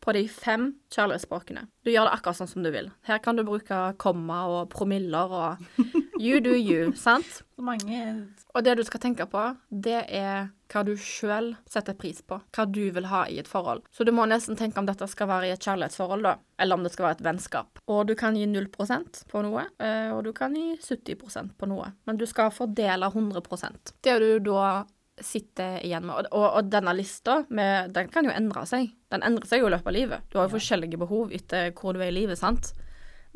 på 0.00 0.14
de 0.16 0.24
fem 0.30 0.70
kjærlighetsspråkene. 0.94 1.66
Du 1.84 1.92
gjør 1.92 2.08
det 2.08 2.14
akkurat 2.18 2.40
sånn 2.40 2.50
som 2.50 2.64
du 2.64 2.70
vil. 2.74 2.90
Her 3.08 3.20
kan 3.24 3.38
du 3.38 3.44
bruke 3.46 3.80
komma 4.00 4.44
og 4.50 4.70
promiller 4.72 5.34
og 5.34 5.82
you 6.22 6.42
do 6.44 6.54
you, 6.54 6.92
sant? 6.98 7.42
Så 7.58 7.64
mange 7.64 8.28
Og 8.54 8.64
det 8.64 8.76
du 8.78 8.84
skal 8.86 9.02
tenke 9.02 9.26
på, 9.30 9.42
det 9.70 10.04
er 10.14 10.50
hva 10.68 10.82
du 10.84 10.92
sjøl 11.00 11.54
setter 11.70 11.96
pris 11.98 12.20
på. 12.22 12.38
Hva 12.54 12.66
du 12.68 12.84
vil 12.94 13.08
ha 13.10 13.24
i 13.30 13.38
et 13.40 13.48
forhold. 13.48 13.82
Så 13.94 14.04
du 14.04 14.12
må 14.14 14.26
nesten 14.28 14.58
tenke 14.58 14.80
om 14.80 14.88
dette 14.88 15.08
skal 15.10 15.30
være 15.30 15.48
i 15.48 15.54
et 15.54 15.64
kjærlighetsforhold, 15.64 16.26
da. 16.26 16.34
Eller 16.60 16.78
om 16.78 16.84
det 16.84 16.92
skal 16.92 17.08
være 17.08 17.18
et 17.18 17.24
vennskap. 17.24 17.80
Og 17.88 18.04
du 18.10 18.14
kan 18.18 18.36
gi 18.36 18.44
0% 18.50 19.22
på 19.30 19.42
noe, 19.46 19.64
eh, 19.80 20.10
og 20.14 20.22
du 20.26 20.32
kan 20.36 20.56
gi 20.56 20.76
70% 20.82 21.56
på 21.58 21.70
noe. 21.70 21.92
Men 22.08 22.20
du 22.20 22.26
skal 22.28 22.52
fordele 22.54 23.10
100% 23.10 23.94
Det 24.04 24.18
du 24.22 24.30
da 24.50 24.84
sitter 25.24 25.78
igjen 25.84 26.06
med, 26.06 26.28
og, 26.32 26.44
og, 26.46 26.68
denne 26.70 26.94
lista, 26.96 27.42
med, 27.48 27.92
den 27.96 28.10
kan 28.12 28.28
jo 28.28 28.34
endre 28.34 28.64
seg. 28.68 28.92
Den 29.12 29.24
endrer 29.26 29.48
seg 29.48 29.62
jo 29.62 29.70
i 29.70 29.72
løpet 29.74 29.90
av 29.90 29.96
livet. 29.96 30.28
Du 30.28 30.38
har 30.38 30.48
jo 30.48 30.56
forskjellige 30.56 31.00
behov 31.00 31.32
etter 31.34 31.72
hvor 31.76 31.96
du 31.96 32.02
er 32.02 32.12
i 32.12 32.18
livet, 32.20 32.40
sant. 32.40 32.72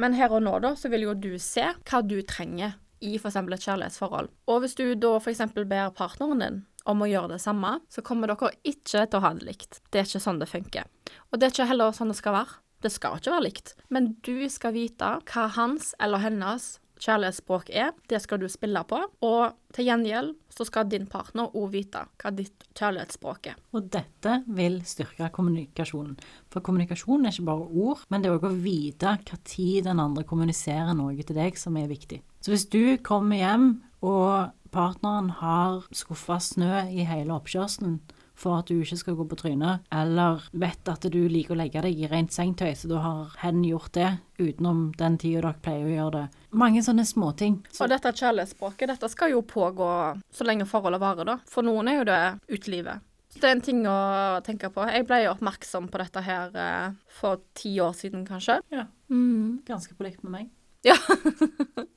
Men 0.01 0.17
her 0.17 0.33
og 0.33 0.43
nå, 0.45 0.57
da, 0.65 0.75
så 0.79 0.91
vil 0.93 1.07
jo 1.07 1.15
du 1.15 1.35
se 1.43 1.65
hva 1.89 2.03
du 2.05 2.19
trenger 2.27 2.79
i 3.03 3.17
f.eks. 3.19 3.37
et 3.37 3.67
kjærlighetsforhold. 3.67 4.31
Og 4.49 4.63
hvis 4.63 4.77
du 4.79 4.85
da 4.95 5.17
f.eks. 5.19 5.43
ber 5.59 5.95
partneren 5.97 6.43
din 6.43 6.61
om 6.89 7.03
å 7.03 7.09
gjøre 7.09 7.35
det 7.35 7.43
samme, 7.43 7.77
så 7.93 8.03
kommer 8.07 8.31
dere 8.31 8.53
ikke 8.67 9.05
til 9.07 9.19
å 9.19 9.23
ha 9.25 9.33
det 9.39 9.47
likt. 9.47 9.83
Det 9.91 10.01
er 10.01 10.09
ikke 10.09 10.23
sånn 10.23 10.41
det 10.43 10.51
funker. 10.51 10.89
Og 11.31 11.39
det 11.39 11.49
er 11.49 11.55
ikke 11.55 11.71
heller 11.71 11.95
sånn 11.97 12.13
det 12.13 12.19
skal 12.19 12.39
være. 12.39 12.59
Det 12.83 12.91
skal 12.91 13.19
ikke 13.19 13.31
være 13.31 13.47
likt. 13.47 13.75
Men 13.95 14.15
du 14.27 14.49
skal 14.51 14.75
vite 14.75 15.13
hva 15.31 15.47
hans 15.55 15.93
eller 16.03 16.23
hennes 16.25 16.73
kjærlighetsspråk 17.03 17.71
er. 17.75 17.93
Det 18.09 18.21
skal 18.23 18.41
du 18.43 18.49
spille 18.51 18.83
på. 18.89 19.01
Og 19.27 19.57
til 19.75 19.89
gjengjeld 19.89 20.33
så 20.53 20.67
skal 20.69 20.89
din 20.91 21.09
partner 21.11 21.53
òg 21.59 21.71
vite 21.73 22.05
hva 22.23 22.33
ditt 22.37 22.67
kjærlighetsspråk 22.79 23.51
er. 23.53 23.59
Og 23.75 23.89
dette 23.93 24.39
vil 24.47 24.81
styrke 24.89 25.31
kommunikasjonen. 25.35 26.17
For 26.53 26.65
kommunikasjon 26.65 27.27
er 27.27 27.35
ikke 27.35 27.49
bare 27.51 27.69
ord, 27.85 28.07
men 28.13 28.23
det 28.23 28.31
er 28.31 28.39
òg 28.39 28.49
å 28.51 28.57
vite 28.65 29.17
hva 29.19 29.41
tid 29.49 29.89
den 29.89 30.03
andre 30.03 30.27
kommuniserer 30.29 30.95
noe 30.99 31.17
til 31.23 31.39
deg 31.39 31.59
som 31.61 31.77
er 31.81 31.91
viktig. 31.91 32.23
Så 32.43 32.55
hvis 32.55 32.69
du 32.71 32.99
kommer 33.05 33.39
hjem 33.39 33.69
og 34.03 34.53
partneren 34.75 35.31
har 35.39 35.85
skuffa 35.95 36.41
snø 36.43 36.87
i 36.91 37.07
hele 37.07 37.35
oppkjørselen 37.37 38.01
for 38.43 38.59
at 38.59 38.71
du 38.71 38.81
ikke 38.81 38.99
skal 38.99 39.17
gå 39.19 39.27
på 39.31 39.39
trynet, 39.39 39.87
eller 39.95 40.43
vet 40.51 40.91
at 40.91 41.07
du 41.13 41.21
liker 41.31 41.55
å 41.55 41.61
legge 41.61 41.85
deg 41.85 42.01
i 42.03 42.11
rent 42.11 42.35
sengetøy, 42.35 42.73
så 42.79 42.91
da 42.91 43.03
har 43.05 43.37
hen 43.45 43.63
gjort 43.67 43.95
det 43.97 44.11
utenom 44.43 44.89
den 44.99 45.19
tida 45.23 45.45
dere 45.45 45.55
pleier 45.63 45.87
å 45.87 45.95
gjøre 45.95 46.15
det. 46.17 46.43
Mange 46.59 46.83
sånne 46.85 47.07
småting. 47.09 47.61
Så 47.73 47.87
Og 47.87 47.93
dette 47.93 48.13
kjærlighetsspråket, 48.19 48.91
dette 48.91 49.11
skal 49.13 49.33
jo 49.33 49.45
pågå 49.47 49.89
så 50.35 50.47
lenge 50.49 50.67
forholdet 50.69 51.03
varer, 51.03 51.29
da. 51.29 51.39
For 51.49 51.67
noen 51.67 51.91
er 51.91 52.01
jo 52.01 52.09
det 52.11 52.23
utelivet. 52.59 53.07
Så 53.33 53.41
det 53.41 53.49
er 53.49 53.55
en 53.57 53.65
ting 53.65 53.79
å 53.89 53.99
tenke 54.45 54.69
på. 54.73 54.85
Jeg 54.93 55.07
ble 55.09 55.23
jo 55.23 55.31
oppmerksom 55.33 55.87
på 55.89 56.01
dette 56.03 56.21
her 56.27 56.51
eh, 56.53 56.99
for 57.17 57.41
ti 57.57 57.79
år 57.81 57.95
siden, 57.97 58.27
kanskje. 58.29 58.59
Ja. 58.75 58.91
Mm. 59.13 59.63
ganske 59.69 59.95
på 59.97 60.05
likt 60.05 60.25
med 60.27 60.37
meg. 60.41 60.51
Ja. 60.87 60.99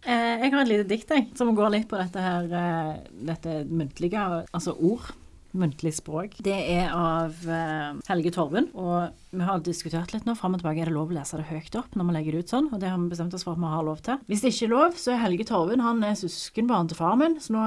Eh, 0.05 0.35
jeg 0.37 0.51
har 0.53 0.59
et 0.61 0.69
lite 0.69 0.83
dikt 0.85 1.09
jeg, 1.09 1.23
som 1.33 1.49
går 1.57 1.71
litt 1.73 1.87
på 1.89 1.97
dette 1.97 2.21
her, 2.21 2.43
eh, 2.53 2.89
dette 3.25 3.55
muntlige, 3.65 4.21
altså 4.53 4.75
ord. 4.77 5.07
Muntlig 5.55 5.93
språk. 5.95 6.35
Det 6.43 6.55
er 6.55 6.91
av 6.91 7.37
eh, 7.47 8.01
Helge 8.09 8.33
Torvund, 8.35 8.73
og 8.75 9.15
vi 9.35 9.43
har 9.47 9.61
diskutert 9.63 10.11
litt 10.13 10.27
nå 10.27 10.35
fram 10.35 10.55
og 10.55 10.61
tilbake. 10.61 10.83
Er 10.83 10.91
det 10.91 10.95
lov 10.95 11.13
å 11.13 11.15
lese 11.15 11.39
det 11.39 11.47
høyt 11.49 11.77
opp 11.79 11.95
når 11.95 12.09
vi 12.09 12.15
legger 12.17 12.35
det 12.35 12.43
ut 12.43 12.53
sånn? 12.55 12.69
Og 12.75 12.81
det 12.81 12.91
har 12.91 12.99
vi 12.99 13.11
bestemt 13.13 13.35
oss 13.37 13.45
for 13.47 13.55
at 13.55 13.63
vi 13.63 13.71
har 13.71 13.87
lov 13.87 14.03
til. 14.05 14.19
Hvis 14.31 14.43
det 14.43 14.51
ikke 14.53 14.67
er 14.67 14.73
lov, 14.75 14.99
så 14.99 15.15
er 15.15 15.23
Helge 15.23 15.47
Torvund 15.47 15.85
han 15.85 16.03
er 16.07 16.19
søskenbarn 16.19 16.91
til 16.91 16.99
faren 16.99 17.23
min, 17.23 17.39
så 17.39 17.55
nå 17.55 17.65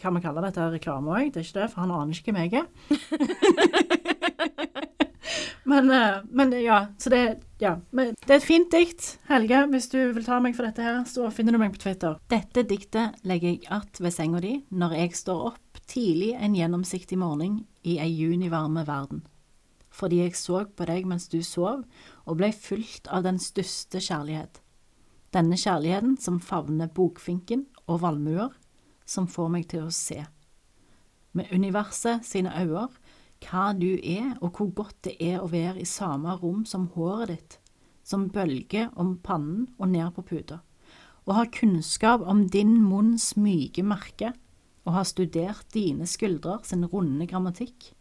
kan 0.00 0.16
vi 0.16 0.24
kalle 0.24 0.44
dette 0.48 0.70
reklame 0.78 1.14
òg. 1.14 1.32
Det 1.34 1.42
er 1.42 1.48
ikke 1.48 1.60
det, 1.60 1.70
for 1.74 1.84
han 1.84 1.94
aner 1.98 2.16
ikke 2.16 2.32
hvem 2.32 2.44
jeg 2.46 2.64
er. 2.64 3.96
Men, 5.68 5.90
eh, 5.90 6.24
men 6.30 6.52
ja, 6.62 6.86
så 6.98 7.10
det, 7.10 7.38
ja. 7.58 7.74
Men 7.90 8.14
det 8.26 8.32
er 8.32 8.40
et 8.40 8.46
fint 8.46 8.70
dikt. 8.72 9.18
Helge, 9.28 9.66
hvis 9.68 9.90
du 9.92 9.98
vil 10.16 10.24
ta 10.24 10.38
meg 10.40 10.54
for 10.56 10.64
dette 10.64 10.84
her, 10.84 11.02
så 11.04 11.28
finner 11.34 11.52
du 11.52 11.60
meg 11.60 11.74
på 11.74 11.82
Twitter. 11.82 12.16
Dette 12.32 12.64
diktet 12.64 13.18
legger 13.28 13.50
jeg 13.52 13.66
att 13.68 14.00
ved 14.00 14.14
senga 14.14 14.40
di 14.40 14.54
når 14.70 14.94
jeg 14.96 15.16
står 15.16 15.42
opp 15.50 15.82
tidlig 15.88 16.30
en 16.40 16.56
gjennomsiktig 16.56 17.18
morgen 17.20 17.66
i 17.84 17.98
ei 18.00 18.08
junivarme 18.08 18.86
verden. 18.88 19.26
Fordi 19.92 20.22
jeg 20.22 20.36
så 20.36 20.64
på 20.64 20.86
deg 20.88 21.04
mens 21.06 21.28
du 21.28 21.42
sov, 21.42 21.84
og 22.24 22.40
ble 22.40 22.48
fylt 22.52 23.08
av 23.12 23.26
den 23.28 23.36
største 23.38 24.00
kjærlighet. 24.00 24.62
Denne 25.36 25.56
kjærligheten 25.56 26.16
som 26.16 26.40
favner 26.40 26.88
bokfinken 26.88 27.66
og 27.86 28.00
valmuer, 28.06 28.56
som 29.04 29.28
får 29.28 29.52
meg 29.52 29.68
til 29.68 29.84
å 29.84 29.92
se. 29.92 30.22
Med 31.36 31.52
universet 31.52 32.24
sine 32.24 32.52
øyne 32.56 32.88
hva 33.44 33.72
du 33.76 33.98
er, 34.02 34.36
og 34.42 34.56
hvor 34.56 34.70
godt 34.74 34.96
det 35.06 35.16
er 35.22 35.40
å 35.40 35.50
være 35.50 35.82
i 35.82 35.88
samme 35.88 36.34
rom 36.40 36.64
som 36.66 36.88
håret 36.94 37.32
ditt, 37.32 37.58
som 38.02 38.28
bølger 38.32 38.90
om 38.96 39.16
pannen 39.22 39.68
og 39.78 39.90
ned 39.92 40.10
på 40.16 40.24
puta, 40.30 40.62
og 41.28 41.34
ha 41.36 41.44
kunnskap 41.52 42.24
om 42.24 42.46
din 42.48 42.78
munns 42.80 43.34
myke 43.36 43.84
merke, 43.84 44.32
og 44.88 44.94
ha 44.96 45.04
studert 45.04 45.66
dine 45.74 46.06
skuldrer 46.08 46.62
sin 46.64 46.86
runde 46.88 47.26
grammatikk. 47.28 47.92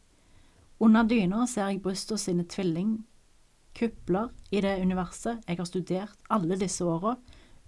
Under 0.80 1.04
dyna 1.04 1.44
ser 1.50 1.72
jeg 1.72 1.82
brystet 1.84 2.22
sine 2.22 2.46
tvillingkupler 2.48 4.30
i 4.54 4.62
det 4.64 4.78
universet 4.80 5.42
jeg 5.44 5.60
har 5.60 5.68
studert 5.68 6.30
alle 6.32 6.56
disse 6.56 6.86
åra 6.86 7.18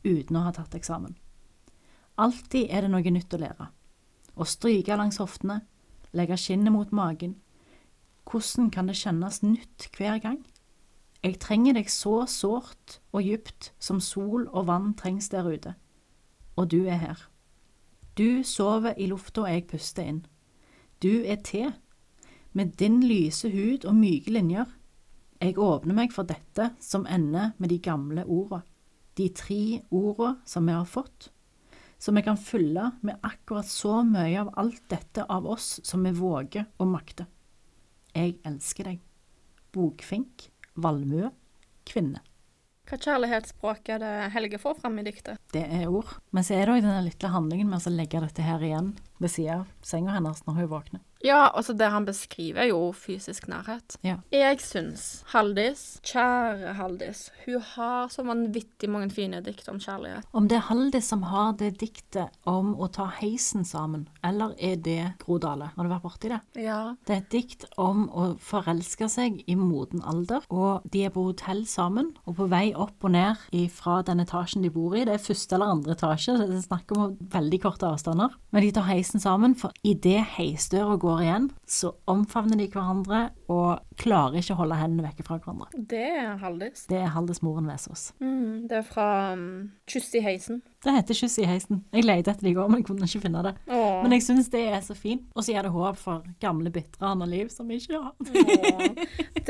uten 0.05 0.37
å 0.39 0.45
ha 0.45 0.53
tatt 0.55 0.77
eksamen. 0.77 1.17
Alltid 2.19 2.71
er 2.71 2.85
det 2.85 2.93
noe 2.93 3.11
nytt 3.11 3.35
å 3.35 3.41
lære. 3.41 3.69
Å 4.39 4.47
stryke 4.47 4.95
langs 4.95 5.19
hoftene, 5.19 5.61
legge 6.15 6.37
skinnet 6.39 6.71
mot 6.71 6.91
magen, 6.95 7.35
hvordan 8.29 8.69
kan 8.71 8.87
det 8.87 8.97
kjennes 8.99 9.41
nytt 9.43 9.89
hver 9.97 10.19
gang? 10.21 10.43
Jeg 11.23 11.39
trenger 11.43 11.75
deg 11.75 11.89
så 11.91 12.23
sårt 12.29 12.99
og 13.11 13.25
djupt 13.25 13.71
som 13.81 13.99
sol 13.99 14.45
og 14.47 14.67
vann 14.69 14.93
trengs 14.95 15.31
der 15.33 15.47
ute. 15.49 15.73
Og 16.55 16.69
du 16.71 16.85
er 16.85 16.99
her. 17.01 17.23
Du 18.15 18.43
sover 18.43 18.95
i 18.97 19.07
lufta 19.09 19.47
jeg 19.49 19.65
puster 19.67 20.05
inn. 20.05 20.21
Du 21.03 21.23
er 21.23 21.39
te, 21.43 21.71
med 22.53 22.75
din 22.79 23.01
lyse 23.03 23.49
hud 23.49 23.85
og 23.87 23.95
myke 23.95 24.31
linjer. 24.31 24.67
Jeg 25.39 25.57
åpner 25.59 25.95
meg 25.95 26.11
for 26.11 26.27
dette 26.27 26.73
som 26.83 27.07
ender 27.07 27.53
med 27.57 27.71
de 27.71 27.79
gamle 27.79 28.25
orda, 28.27 28.61
de 29.15 29.29
tre 29.31 29.81
orda 29.91 30.33
som 30.45 30.67
vi 30.67 30.75
har 30.75 30.87
fått, 30.87 31.29
som 31.99 32.15
vi 32.15 32.23
kan 32.23 32.39
fylle 32.39 32.91
med 33.01 33.23
akkurat 33.23 33.67
så 33.67 34.01
mye 34.03 34.41
av 34.41 34.51
alt 34.59 34.83
dette 34.91 35.23
av 35.23 35.47
oss 35.47 35.79
som 35.83 36.03
vi 36.03 36.11
våger 36.15 36.67
å 36.77 36.87
makte. 36.87 37.27
Jeg 38.15 38.39
elsker 38.47 38.89
deg. 38.91 39.03
Bokfink, 39.75 40.49
valmue, 40.79 41.29
kvinne. 41.89 42.23
Hva 42.89 42.97
kjærlighetsspråk 42.97 43.91
er 43.93 43.99
det 44.01 44.13
Helge 44.33 44.57
får 44.57 44.79
fram 44.79 44.95
i 44.97 45.03
diktet? 45.05 45.37
Det 45.53 45.61
er 45.61 45.91
ord. 45.93 46.15
Men 46.33 46.45
så 46.45 46.55
er 46.57 46.65
det 46.65 46.79
òg 46.79 46.87
den 46.87 47.05
lille 47.05 47.29
handlingen 47.35 47.69
med 47.69 47.85
å 47.85 47.93
legge 47.93 48.21
dette 48.23 48.41
her 48.41 48.65
igjen 48.65 48.95
ved 49.21 49.29
sida 49.29 49.59
av 49.61 49.67
senga 49.85 50.15
hennes 50.15 50.41
når 50.47 50.57
hun 50.57 50.71
våkner. 50.71 51.03
Ja, 51.25 51.49
altså 51.51 51.73
det 51.75 51.89
han 51.91 52.05
beskriver, 52.07 52.61
er 52.63 52.69
jo 52.71 52.93
fysisk 52.95 53.49
nærhet. 53.51 53.97
Ja. 54.05 54.17
Jeg 54.31 54.61
syns 54.63 55.23
Haldis, 55.33 55.99
kjære 56.07 56.75
Haldis, 56.77 57.25
hun 57.43 57.59
har 57.73 58.07
så 58.13 58.23
vanvittig 58.23 58.87
mange 58.91 59.11
fine 59.11 59.41
dikt 59.43 59.67
om 59.71 59.81
kjærlighet. 59.83 60.27
Om 60.31 60.47
det 60.47 60.59
er 60.59 60.67
Haldis 60.69 61.09
som 61.11 61.25
har 61.27 61.57
det 61.59 61.73
diktet 61.81 62.31
om 62.47 62.71
å 62.79 62.87
ta 62.95 63.09
heisen 63.19 63.65
sammen, 63.67 64.07
eller 64.23 64.53
er 64.55 64.77
det 64.79 65.01
Grodale? 65.23 65.71
Har 65.75 65.87
du 65.87 65.91
vært 65.91 66.05
borti 66.05 66.31
det? 66.31 66.39
Ja. 66.59 66.95
Det 67.07 67.15
er 67.17 67.23
et 67.23 67.33
dikt 67.33 67.67
om 67.79 68.07
å 68.15 68.29
forelske 68.39 69.09
seg 69.11 69.41
i 69.43 69.57
moden 69.59 70.03
alder, 70.07 70.47
og 70.47 70.87
de 70.87 71.03
er 71.07 71.13
på 71.15 71.25
hotell 71.27 71.65
sammen, 71.67 72.13
og 72.23 72.37
på 72.39 72.47
vei 72.51 72.69
opp 72.71 73.03
og 73.03 73.15
ned 73.17 73.43
fra 73.75 73.99
den 74.07 74.23
etasjen 74.23 74.63
de 74.63 74.71
bor 74.71 74.95
i. 74.95 75.03
Det 75.07 75.17
er 75.17 75.27
første 75.27 75.57
eller 75.57 75.75
andre 75.75 75.97
etasje, 75.97 76.37
så 76.37 76.47
det 76.47 76.61
er 76.61 76.65
snakk 76.65 76.95
om 76.95 77.17
veldig 77.33 77.61
korte 77.65 77.91
avstander. 77.91 78.39
Men 78.55 78.63
de 78.63 78.71
tar 78.75 78.87
heisen 78.87 79.19
sammen, 79.19 79.57
for 79.59 79.75
idet 79.83 80.23
heisdøra 80.37 80.95
går 80.95 81.08
igjen, 81.23 81.49
så 81.67 81.91
omfavner 82.09 82.59
de 82.59 82.67
hverandre 82.71 83.21
og 83.51 83.81
klarer 83.99 84.39
ikke 84.39 84.55
å 84.55 84.61
holde 84.61 84.79
hendene 84.79 85.07
vekke 85.07 85.25
fra 85.27 85.39
hverandre. 85.39 85.69
Det 85.89 86.05
er 86.21 86.35
Haldis. 86.41 86.85
Det 86.91 86.99
er 87.01 87.13
Haldis 87.15 87.41
Moren 87.45 87.69
Vesaas. 87.69 88.09
Mm, 88.21 88.67
det 88.69 88.81
er 88.81 88.85
fra 88.87 89.07
um, 89.33 89.71
Kyss 89.89 90.13
i 90.17 90.23
heisen. 90.25 90.61
Det 90.83 90.93
heter 90.95 91.17
Kyss 91.17 91.39
i 91.41 91.45
heisen. 91.47 91.81
Jeg 91.91 92.05
lette 92.07 92.31
etter 92.31 92.45
det 92.45 92.53
i 92.53 92.55
går, 92.55 92.69
men 92.71 92.79
jeg 92.79 92.87
kunne 92.87 93.07
ikke 93.07 93.23
finne 93.25 93.41
det. 93.43 93.51
Åh. 93.67 93.97
Men 93.99 94.15
jeg 94.15 94.23
syns 94.23 94.47
det 94.53 94.61
er 94.71 94.79
så 94.85 94.95
fint. 94.95 95.25
Og 95.35 95.43
så 95.43 95.51
gir 95.51 95.67
det 95.67 95.73
håp 95.73 95.99
for 95.99 96.23
gamle, 96.39 96.71
bitre 96.71 97.09
Anna 97.09 97.27
Liv 97.27 97.49
som 97.51 97.67
ikke 97.75 97.99
har. 97.99 98.15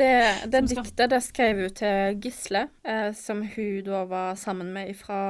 Det, 0.00 0.10
det 0.52 0.62
diktet 0.72 1.12
det 1.12 1.22
skrev 1.22 1.62
hun 1.62 1.76
til 1.78 2.18
Gisle, 2.24 2.64
eh, 2.82 3.12
som 3.14 3.44
hun 3.46 3.78
da 3.86 4.02
var 4.10 4.34
sammen 4.40 4.72
med 4.74 4.90
fra 4.98 5.20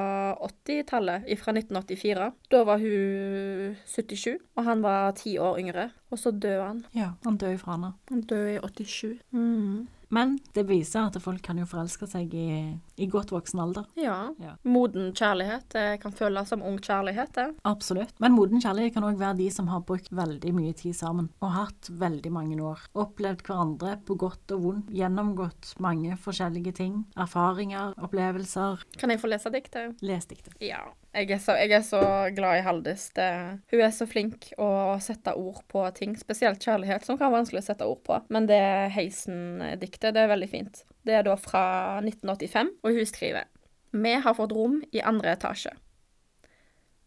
80-tallet, 0.40 1.28
fra 1.42 1.56
1984. 1.58 2.32
Da 2.48 2.64
var 2.64 2.80
hun 2.80 3.76
77, 3.84 4.38
og 4.56 4.64
han 4.70 4.84
var 4.86 5.12
ti 5.20 5.36
år 5.36 5.60
yngre. 5.60 5.90
Og 6.10 6.18
så 6.18 6.32
døde 6.32 6.64
han. 6.64 6.84
Ja, 6.96 7.12
han 7.28 7.36
døde 7.36 7.60
fra 7.60 7.76
henne. 7.76 7.92
Han 8.08 8.24
døde 8.24 8.56
i 8.56 8.60
87. 8.64 9.20
Mm. 9.36 9.88
Men 10.10 10.38
det 10.56 10.66
viser 10.68 11.06
at 11.06 11.18
folk 11.22 11.42
kan 11.46 11.58
jo 11.60 11.66
forelske 11.70 12.08
seg 12.10 12.34
i, 12.34 12.50
i 12.98 13.06
godt 13.10 13.32
voksen 13.34 13.62
alder. 13.62 13.86
Ja. 13.98 14.18
Ja. 14.42 14.56
Moden 14.66 15.12
kjærlighet. 15.16 15.68
Det 15.74 16.00
kan 16.02 16.14
føles 16.16 16.50
som 16.50 16.64
ung 16.66 16.80
kjærlighet, 16.82 17.32
det. 17.36 17.46
Absolutt. 17.68 18.14
Men 18.22 18.34
moden 18.34 18.62
kjærlighet 18.62 18.96
kan 18.96 19.06
òg 19.06 19.20
være 19.20 19.38
de 19.40 19.48
som 19.54 19.70
har 19.70 19.84
brukt 19.86 20.10
veldig 20.14 20.54
mye 20.56 20.74
tid 20.76 20.96
sammen, 20.98 21.30
og 21.40 21.54
hatt 21.54 21.90
veldig 22.00 22.32
mange 22.34 22.58
år. 22.62 22.82
Opplevd 22.98 23.44
hverandre 23.46 23.96
på 24.06 24.18
godt 24.18 24.56
og 24.56 24.64
vondt, 24.66 24.90
gjennomgått 24.94 25.74
mange 25.82 26.18
forskjellige 26.20 26.74
ting. 26.82 27.04
Erfaringer, 27.20 27.94
opplevelser. 28.02 28.82
Kan 28.98 29.14
jeg 29.14 29.22
få 29.22 29.30
lese 29.30 29.52
diktet? 29.54 30.02
Les 30.02 30.26
diktet. 30.26 30.58
Ja. 30.64 30.82
Jeg 31.10 31.26
er, 31.34 31.40
så, 31.42 31.56
jeg 31.58 31.72
er 31.74 31.82
så 31.82 32.00
glad 32.36 32.60
i 32.60 32.62
Haldis. 32.62 33.08
Det, 33.16 33.26
hun 33.72 33.80
er 33.82 33.90
så 33.90 34.06
flink 34.06 34.52
å 34.62 34.94
sette 35.02 35.32
ord 35.34 35.64
på 35.70 35.82
ting, 35.96 36.14
spesielt 36.14 36.62
kjærlighet, 36.62 37.02
som 37.02 37.18
kan 37.18 37.32
være 37.32 37.40
vanskelig 37.40 37.64
å 37.64 37.66
sette 37.66 37.88
ord 37.90 38.04
på. 38.06 38.20
Men 38.30 38.46
det 38.46 38.60
Heisen-diktet, 38.94 40.14
det 40.14 40.22
er 40.22 40.30
veldig 40.30 40.50
fint. 40.52 40.84
Det 41.02 41.18
er 41.18 41.26
da 41.26 41.34
fra 41.40 41.64
1985, 42.04 42.72
og 42.86 42.94
hun 43.00 43.10
skriver 43.10 43.50
Vi 43.90 44.14
har 44.22 44.38
fått 44.38 44.54
rom 44.54 44.78
i 44.94 45.02
andre 45.02 45.34
etasje. 45.34 45.74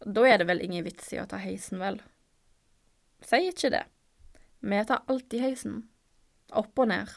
Da 0.03 0.27
er 0.27 0.41
det 0.41 0.51
vel 0.51 0.65
ingen 0.67 0.83
vits 0.83 1.13
i 1.15 1.23
å 1.23 1.27
ta 1.29 1.39
heisen, 1.39 1.79
vel? 1.79 2.03
Si 3.23 3.39
ikke 3.47 3.71
det. 3.71 3.85
Vi 4.59 4.83
tar 4.83 5.07
alltid 5.07 5.47
heisen. 5.47 5.83
Opp 6.51 6.75
og 6.75 6.91
ned. 6.91 7.07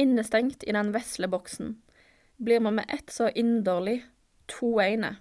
Innestengt 0.00 0.64
i 0.64 0.72
den 0.72 0.96
vesle 0.96 1.28
boksen 1.28 1.76
blir 2.40 2.64
vi 2.64 2.78
med 2.80 2.88
ett 2.88 3.12
så 3.12 3.28
inderlig 3.28 4.00
to 4.48 4.78
ene 4.80 5.18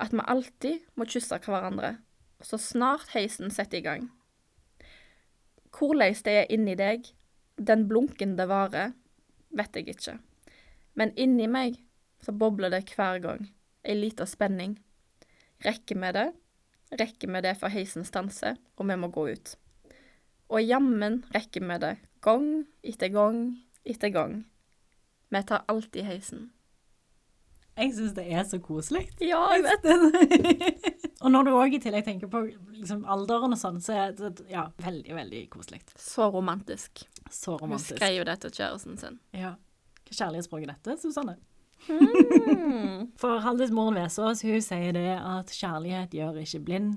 at 0.00 0.12
vi 0.12 0.22
alltid 0.26 0.84
må 0.98 1.06
kysse 1.08 1.38
hverandre, 1.44 1.96
så 2.42 2.58
snart 2.58 3.14
heisen 3.14 3.52
setter 3.52 3.78
i 3.78 3.84
gang. 3.84 4.08
Hvordan 5.74 6.14
det 6.26 6.36
er 6.38 6.52
inni 6.54 6.76
deg, 6.78 7.08
den 7.58 7.86
blunken 7.88 8.36
det 8.38 8.48
varer, 8.50 8.94
vet 9.54 9.76
jeg 9.76 9.94
ikke. 9.94 10.18
Men 10.94 11.14
inni 11.18 11.46
meg 11.50 11.78
så 12.22 12.32
bobler 12.32 12.72
det 12.72 12.86
hver 12.94 13.20
gang, 13.22 13.48
ei 13.84 13.96
lita 13.98 14.26
spenning. 14.26 14.78
Rekker 15.64 15.98
vi 16.00 16.12
det, 16.14 16.28
rekker 17.00 17.30
vi 17.30 17.42
det 17.44 17.56
før 17.58 17.74
heisen 17.74 18.06
stanser, 18.06 18.58
og 18.76 18.88
vi 18.88 18.96
må 18.98 19.10
gå 19.14 19.28
ut. 19.34 19.54
Og 20.50 20.62
jammen 20.62 21.22
rekker 21.34 21.64
vi 21.64 21.78
det, 21.82 21.96
gang 22.22 22.66
etter 22.82 23.10
gang 23.14 23.46
etter 23.84 24.12
gang. 24.14 24.44
Vi 25.30 25.42
tar 25.42 25.64
alltid 25.68 26.06
heisen. 26.06 26.50
Jeg 27.74 27.94
syns 27.96 28.12
det 28.14 28.24
er 28.30 28.44
så 28.46 28.60
koselig. 28.62 29.08
Ja, 29.22 29.40
jeg 29.56 29.64
vet 29.66 29.86
det. 29.86 30.68
og 31.24 31.32
når 31.34 31.48
du 31.48 31.50
òg 31.58 31.74
i 31.74 31.80
tillegg 31.82 32.04
tenker 32.06 32.30
på 32.30 32.44
liksom, 32.76 33.02
alderen 33.10 33.56
og 33.56 33.58
sånn, 33.58 33.80
så 33.82 33.96
er 33.98 34.14
det 34.18 34.46
ja, 34.50 34.68
veldig, 34.84 35.16
veldig 35.16 35.40
koselig. 35.50 35.80
Så 35.98 36.28
romantisk. 36.30 37.02
Så 37.30 37.56
Hun 37.56 37.64
romantisk. 37.66 37.96
skrev 37.96 38.20
jo 38.20 38.28
det 38.28 38.38
til 38.44 38.54
kjæresten 38.60 39.00
sin. 39.00 39.18
Ja. 39.34 39.56
Hva 40.04 40.18
kjærlighetsspråk 40.20 40.66
er 40.66 40.72
dette, 40.76 40.96
Susanne? 41.02 41.36
Mm. 41.88 43.10
For 43.20 43.42
Haldis 43.44 43.74
Moren 43.74 43.98
Vesaas 43.98 44.44
hun 44.46 44.62
sier 44.62 44.94
det 44.94 45.18
at 45.18 45.50
kjærlighet 45.52 46.14
gjør 46.14 46.38
ikke 46.44 46.62
blind, 46.68 46.94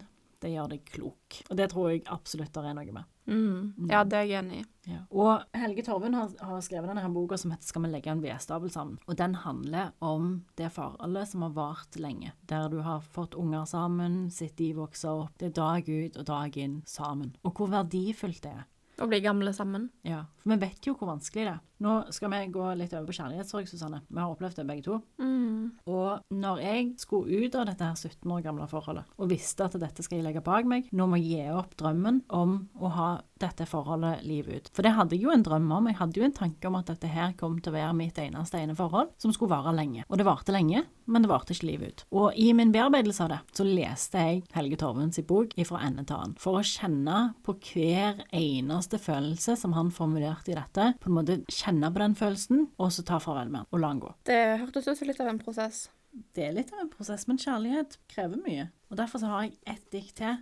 det 0.48 0.56
gjør 0.56 0.72
deg 0.72 0.88
klok. 0.88 1.42
Og 1.50 1.60
det 1.60 1.70
tror 1.74 1.92
jeg 1.92 2.04
absolutt 2.14 2.56
det 2.56 2.64
er 2.64 2.76
noe 2.78 2.96
med. 2.96 3.14
Mm. 3.28 3.90
Ja, 3.92 4.06
det 4.08 4.22
er 4.22 4.28
jeg 4.30 4.40
enig 4.40 4.62
i. 4.62 4.66
Ja. 4.88 5.02
Og 5.12 5.58
Helge 5.58 5.84
Torvund 5.84 6.16
har, 6.16 6.32
har 6.48 6.62
skrevet 6.64 6.88
denne 6.88 7.04
her 7.04 7.12
boka 7.12 7.38
som 7.38 7.52
heter 7.52 7.68
'Skal 7.68 7.84
vi 7.84 7.90
legge 7.92 8.12
en 8.12 8.24
vedstabel 8.24 8.72
sammen'. 8.72 8.98
Og 9.08 9.18
den 9.18 9.36
handler 9.36 9.92
om 10.00 10.46
det 10.56 10.72
forholdet 10.72 11.28
som 11.28 11.42
har 11.42 11.50
vart 11.50 12.00
lenge. 12.00 12.32
Der 12.48 12.70
du 12.70 12.80
har 12.82 13.02
fått 13.02 13.36
unger 13.36 13.66
sammen, 13.66 14.32
sett 14.32 14.56
de 14.56 14.74
vokse 14.74 15.10
opp. 15.10 15.38
Det 15.38 15.48
er 15.48 15.60
dag 15.60 15.90
ut 15.90 16.18
og 16.18 16.26
dag 16.26 16.58
inn 16.58 16.82
sammen. 16.86 17.36
Og 17.44 17.54
hvor 17.54 17.68
verdifullt 17.68 18.42
det 18.44 18.52
er. 18.52 18.66
Å 18.98 19.06
bli 19.08 19.20
gamle 19.22 19.54
sammen. 19.54 19.90
Ja, 20.04 20.24
For 20.42 20.56
vi 20.56 20.58
vet 20.58 20.88
jo 20.88 20.96
hvor 20.96 21.12
vanskelig 21.12 21.44
det 21.46 21.54
er. 21.54 21.60
Nå 21.84 21.98
skal 22.14 22.32
vi 22.34 22.42
gå 22.54 22.68
litt 22.80 22.94
over 22.96 23.10
på 23.10 23.18
kjærlighetssorg, 23.20 23.70
Susanne. 23.70 24.02
Vi 24.08 24.20
har 24.22 24.32
opplevd 24.34 24.62
det 24.62 24.68
begge 24.70 24.86
to. 24.88 25.00
Mm. 25.22 25.78
Og 25.90 26.34
når 26.34 26.62
jeg 26.64 26.90
skulle 27.02 27.46
ut 27.46 27.58
av 27.58 27.68
dette 27.70 27.86
her 27.86 27.96
17 27.96 28.34
år 28.34 28.44
gamle 28.46 28.68
forholdet, 28.72 29.06
og 29.18 29.32
visste 29.32 29.68
at 29.68 29.78
dette 29.82 30.06
skal 30.06 30.20
jeg 30.20 30.28
legge 30.28 30.46
bak 30.46 30.68
meg, 30.70 30.90
nå 30.92 31.10
må 31.10 31.22
jeg 31.22 31.28
gi 31.28 31.56
opp 31.58 31.78
drømmen 31.80 32.24
om 32.34 32.60
å 32.82 32.94
ha 32.98 33.10
dette 33.38 33.68
forholdet 33.70 34.26
livet 34.26 34.56
ut. 34.56 34.70
For 34.74 34.86
det 34.86 34.96
hadde 34.98 35.16
jeg 35.16 35.28
jo 35.28 35.34
en 35.34 35.46
drøm 35.46 35.70
om. 35.76 35.90
Jeg 35.92 36.00
hadde 36.00 36.20
jo 36.20 36.26
en 36.26 36.36
tanke 36.36 36.70
om 36.70 36.78
at 36.80 36.90
dette 36.90 37.10
her 37.12 37.36
kom 37.38 37.60
til 37.62 37.74
å 37.74 37.78
være 37.78 37.98
mitt 37.98 38.18
eneste 38.22 38.62
ene 38.62 38.76
forhold, 38.78 39.14
som 39.22 39.34
skulle 39.34 39.54
vare 39.54 39.76
lenge. 39.78 40.06
Og 40.10 40.18
det 40.20 40.28
varte 40.28 40.56
lenge, 40.56 40.84
men 41.08 41.24
det 41.24 41.32
varte 41.32 41.54
ikke 41.56 41.70
livet 41.70 41.92
ut. 41.92 42.04
Og 42.18 42.40
i 42.40 42.50
min 42.58 42.74
bearbeidelse 42.74 43.24
av 43.26 43.32
det, 43.36 43.40
så 43.56 43.66
leste 43.68 44.24
jeg 44.24 44.44
Helge 44.56 44.80
Torvens 44.82 45.22
bok 45.28 45.54
ifra 45.60 45.82
ende 45.86 46.06
til 46.08 46.18
annen, 46.18 46.36
for 46.42 46.60
å 46.60 46.66
kjenne 46.66 47.20
på 47.46 47.56
hver 47.70 48.24
eneste 48.36 49.00
følelse 49.02 49.58
som 49.60 49.76
han 49.78 49.94
formulerte 49.94 50.54
i 50.54 50.58
dette. 50.58 50.92
På 51.02 51.12
en 51.12 51.18
måte 51.20 51.40
kjenne 51.68 51.92
på 51.94 52.00
den 52.00 52.16
følelsen, 52.16 52.66
og 52.80 52.92
så 52.96 53.04
ta 53.06 53.20
farvel 53.20 53.50
med 53.52 53.66
den, 53.66 53.70
og 53.76 53.82
la 53.84 53.92
den 53.94 54.02
gå. 54.04 54.14
Det 54.28 54.40
hørtes 54.64 54.88
ut 54.88 54.98
som 54.98 55.08
litt 55.10 55.20
av 55.24 55.28
en 55.34 55.40
prosess. 55.42 55.90
Det 56.34 56.48
er 56.48 56.54
litt 56.56 56.72
av 56.74 56.80
en 56.86 56.90
prosess, 56.90 57.28
men 57.30 57.38
kjærlighet 57.38 57.98
krever 58.10 58.40
mye. 58.42 58.70
Og 58.90 58.98
derfor 58.98 59.20
så 59.22 59.28
har 59.34 59.44
jeg 59.46 59.58
ett 59.68 59.92
dikt 59.94 60.16
til. 60.22 60.40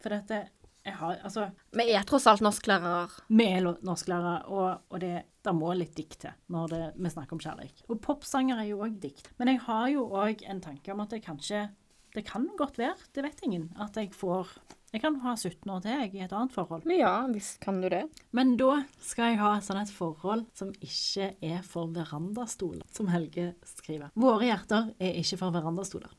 For 0.00 0.14
dette 0.14 0.44
jeg 0.86 0.94
har, 0.94 1.18
Altså, 1.26 1.48
Vi 1.74 1.84
er 1.92 2.04
tross 2.06 2.26
alt 2.30 2.40
norsklærere. 2.40 3.08
vi 3.28 3.44
er 3.44 3.60
norsklærere, 3.84 4.46
og, 4.48 4.78
og 4.88 5.00
det, 5.02 5.24
det 5.44 5.52
må 5.52 5.74
litt 5.76 5.94
dikt 5.98 6.20
til 6.22 6.30
når 6.48 6.68
det, 6.72 6.80
vi 6.96 7.10
snakker 7.12 7.34
om 7.36 7.42
kjærlighet. 7.42 7.82
Og 7.90 8.00
popsanger 8.00 8.62
er 8.62 8.70
jo 8.70 8.78
òg 8.86 8.94
dikt. 9.02 9.28
Men 9.36 9.48
jeg 9.48 9.60
har 9.66 9.88
jo 9.92 10.06
òg 10.08 10.46
en 10.48 10.62
tanke 10.64 10.94
om 10.94 11.00
at 11.04 11.10
det 11.10 11.24
kanskje 11.26 11.68
Det 12.14 12.24
kan 12.24 12.46
godt 12.56 12.78
være, 12.78 12.96
det 13.12 13.22
vet 13.22 13.42
ingen, 13.44 13.66
at 13.78 13.94
jeg 14.00 14.14
får 14.16 14.48
Jeg 14.88 15.02
kan 15.02 15.18
ha 15.20 15.34
17 15.36 15.68
år 15.68 15.82
til 15.84 15.92
jeg, 15.92 16.12
i 16.16 16.22
et 16.24 16.32
annet 16.32 16.54
forhold. 16.54 16.86
Ja, 16.96 17.26
visst 17.28 17.58
kan 17.60 17.82
du 17.82 17.90
det. 17.92 18.06
Men 18.32 18.54
da 18.56 18.86
skal 19.04 19.34
jeg 19.34 19.40
ha 19.42 19.50
sånn 19.60 19.82
et 19.82 19.92
forhold 19.92 20.46
som 20.56 20.70
ikke 20.80 21.34
er 21.44 21.58
for 21.66 21.90
verandastoler, 21.92 22.86
som 22.96 23.10
Helge 23.12 23.50
skriver. 23.68 24.08
Våre 24.16 24.48
hjerter 24.48 24.88
er 24.96 25.18
ikke 25.20 25.36
for 25.42 25.52
verandastoler. 25.52 26.14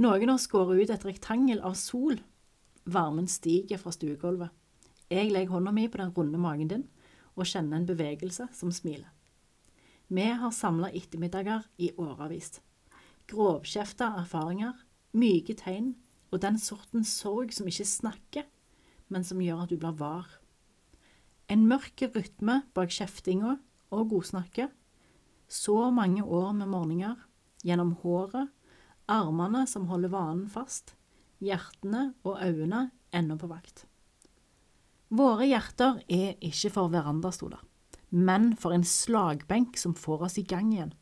Noen 0.00 0.32
har 0.32 0.40
skåret 0.40 0.80
ut 0.80 0.92
et 0.94 1.04
rektangel 1.04 1.60
av 1.60 1.76
sol. 1.76 2.16
Varmen 2.88 3.28
stiger 3.28 3.80
fra 3.82 3.92
stuegulvet. 3.92 4.56
Jeg 5.12 5.28
legger 5.34 5.58
hånda 5.58 5.76
mi 5.76 5.84
på 5.92 6.00
den 6.00 6.14
runde 6.16 6.40
magen 6.40 6.72
din 6.72 6.88
og 7.36 7.44
kjenner 7.44 7.76
en 7.76 7.86
bevegelse 7.86 8.48
som 8.56 8.72
smiler. 8.72 9.12
Vi 10.08 10.24
har 10.40 10.54
samla 10.54 10.88
ettermiddager 10.96 11.68
i 11.76 11.92
årevis. 12.00 12.56
Grovkjefta 13.28 14.14
erfaringer, 14.22 14.72
myke 15.12 15.58
tegn 15.60 15.92
og 16.36 16.42
den 16.44 16.58
sorten 16.60 17.04
sorg 17.08 17.54
som 17.56 17.68
ikke 17.70 17.88
snakker, 17.88 18.44
men 19.08 19.24
som 19.24 19.40
gjør 19.40 19.64
at 19.64 19.72
du 19.72 19.78
blir 19.80 19.96
var. 19.96 20.28
En 21.48 21.64
mørk 21.70 22.02
rytme 22.12 22.60
bak 22.76 22.92
kjeftinga 22.92 23.56
og 23.94 24.10
godsnakket. 24.10 24.72
Så 25.48 25.78
mange 25.94 26.24
år 26.24 26.52
med 26.58 26.68
morgener, 26.68 27.16
gjennom 27.64 27.94
håret, 28.02 28.50
armene 29.08 29.62
som 29.70 29.86
holder 29.86 30.10
vanen 30.12 30.48
fast, 30.50 30.96
hjertene 31.40 32.10
og 32.26 32.42
øynene 32.42 32.90
ennå 33.14 33.38
på 33.38 33.48
vakt. 33.48 33.86
Våre 35.08 35.46
hjerter 35.46 36.02
er 36.10 36.34
ikke 36.42 36.72
for 36.74 36.90
verandastoler, 36.90 37.62
men 38.10 38.50
for 38.58 38.74
en 38.74 38.84
slagbenk 38.84 39.78
som 39.78 39.94
får 39.94 40.26
oss 40.26 40.40
i 40.42 40.44
gang 40.44 40.72
igjen. 40.74 40.92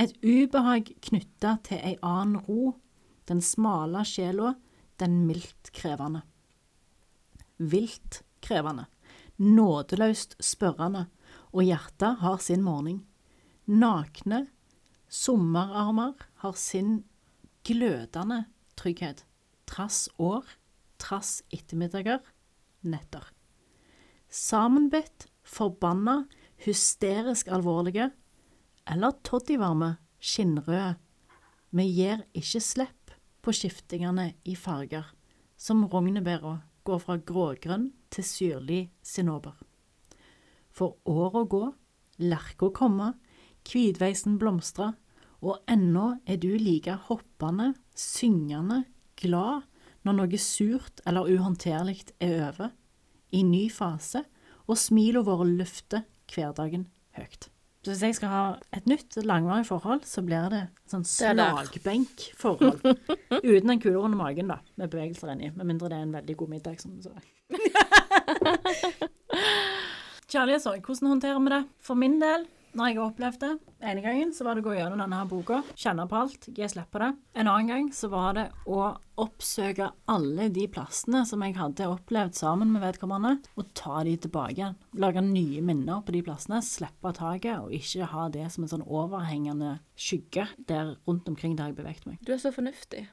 Et 0.00 0.16
ubehag 0.24 0.94
knytta 1.04 1.58
til 1.68 1.78
ei 1.84 1.98
annen 2.00 2.40
ro, 2.48 2.78
den 3.28 3.44
smale 3.44 4.02
sjela, 4.08 4.54
den 5.00 5.24
mildt 5.26 5.72
krevende. 5.72 6.22
vilt 7.58 8.22
krevende, 8.42 8.84
nådeløst 9.38 10.34
spørrende, 10.42 11.06
og 11.52 11.62
hjertet 11.62 12.18
har 12.20 12.36
sin 12.42 12.62
morgen. 12.62 13.04
Nakne 13.66 14.48
sommerarmer 15.08 16.12
har 16.42 16.52
sin 16.58 17.04
glødende 17.64 18.44
trygghet, 18.76 19.24
trass 19.66 20.08
år, 20.18 20.44
trass 20.98 21.42
ettermiddager, 21.54 22.18
netter. 22.82 23.30
Sammenbitt, 24.28 25.28
forbanna, 25.42 26.24
hysterisk 26.64 27.48
alvorlige, 27.48 28.10
eller 28.90 29.14
toddyvarme, 29.24 29.96
skinnrøde. 30.20 30.96
Vi 31.74 31.86
gir 31.94 32.24
ikke 32.34 32.60
slipp 32.60 33.03
på 33.44 33.52
skiftingene 33.52 34.32
i 34.48 34.56
farger, 34.56 35.04
som 35.56 35.84
rognebæra 35.92 36.56
går 36.84 37.00
fra 37.02 37.18
grågrønn 37.20 37.90
til 38.12 38.26
syrlig 38.26 38.80
sinnober. 39.04 39.54
For 40.74 40.96
åra 41.04 41.44
gå, 41.44 41.62
lerka 42.24 42.70
komme, 42.74 43.12
kvidveisen 43.64 44.38
blomstre, 44.40 44.92
og 45.44 45.60
ennå 45.68 46.14
er 46.26 46.40
du 46.40 46.54
like 46.56 46.96
hoppende, 47.08 47.74
syngende, 47.94 48.84
glad 49.20 49.64
når 50.04 50.18
noe 50.18 50.40
surt 50.40 51.02
eller 51.08 51.28
uhåndterlig 51.28 52.00
er 52.24 52.36
over, 52.48 52.72
i 53.32 53.42
ny 53.44 53.66
fase, 53.72 54.24
og 54.64 54.80
smila 54.80 55.20
våre 55.24 55.46
løfter 55.48 56.04
hverdagen 56.32 56.88
høyt. 57.18 57.50
Så 57.84 57.92
hvis 57.92 58.02
jeg 58.02 58.14
skal 58.16 58.30
ha 58.32 58.42
et 58.72 58.86
nytt 58.88 59.12
langvarig 59.28 59.66
forhold, 59.68 60.06
så 60.08 60.22
blir 60.24 60.46
det 60.48 60.62
sånn 60.88 61.02
slagbenkforhold. 61.04 62.80
Uten 63.44 63.72
en 63.74 63.82
kule 63.82 64.00
under 64.00 64.16
magen, 64.16 64.48
da, 64.48 64.56
med 64.80 64.88
bevegelser 64.94 65.34
inni. 65.34 65.50
Med 65.52 65.68
mindre 65.68 65.90
det 65.92 65.98
er 65.98 66.06
en 66.06 66.14
veldig 66.16 66.36
god 66.40 66.54
middag. 66.54 66.80
Som 66.80 66.94
så. 67.04 67.12
Kjærlighetssorg, 70.32 70.80
hvordan 70.80 71.12
håndterer 71.12 71.44
vi 71.44 71.52
det? 71.52 71.60
For 71.84 72.00
min 72.00 72.16
del, 72.24 72.48
når 72.74 72.90
jeg 72.90 72.98
har 72.98 73.06
opplevd 73.06 73.42
det 73.44 73.52
ene 73.84 74.02
gangen, 74.02 74.30
så 74.34 74.46
var 74.46 74.56
det 74.56 74.64
å 74.64 74.66
gå 74.68 74.74
gjennom 74.74 74.98
denne 74.98 75.18
her 75.20 75.28
boka, 75.30 75.60
kjenne 75.78 76.06
på 76.10 76.18
alt, 76.18 76.48
gi 76.50 76.68
slipp 76.70 76.90
på 76.94 77.02
det. 77.02 77.10
En 77.38 77.50
annen 77.50 77.70
gang 77.70 77.90
så 77.94 78.08
var 78.10 78.34
det 78.38 78.46
å 78.66 78.94
oppsøke 79.20 79.90
alle 80.10 80.48
de 80.50 80.64
plassene 80.72 81.20
som 81.28 81.42
jeg 81.44 81.54
hadde 81.54 81.86
opplevd 81.86 82.34
sammen 82.38 82.72
med 82.74 82.82
vedkommende, 82.82 83.36
og 83.54 83.68
ta 83.78 84.02
de 84.06 84.16
tilbake 84.24 84.56
igjen. 84.56 84.78
Lage 84.98 85.22
nye 85.22 85.62
minner 85.62 86.02
på 86.02 86.16
de 86.16 86.24
plassene, 86.26 86.58
slippe 86.66 87.14
taket, 87.14 87.60
og 87.62 87.74
ikke 87.76 88.10
ha 88.10 88.26
det 88.34 88.48
som 88.54 88.66
en 88.66 88.72
sånn 88.74 88.86
overhengende 88.86 89.76
skygge 89.94 90.48
der 90.66 90.96
rundt 91.06 91.30
omkring 91.30 91.54
der 91.58 91.70
jeg 91.70 91.78
beveget 91.78 92.08
meg. 92.10 92.18
Du 92.26 92.34
er 92.34 92.42
så 92.42 92.50
fornuftig. 92.54 93.06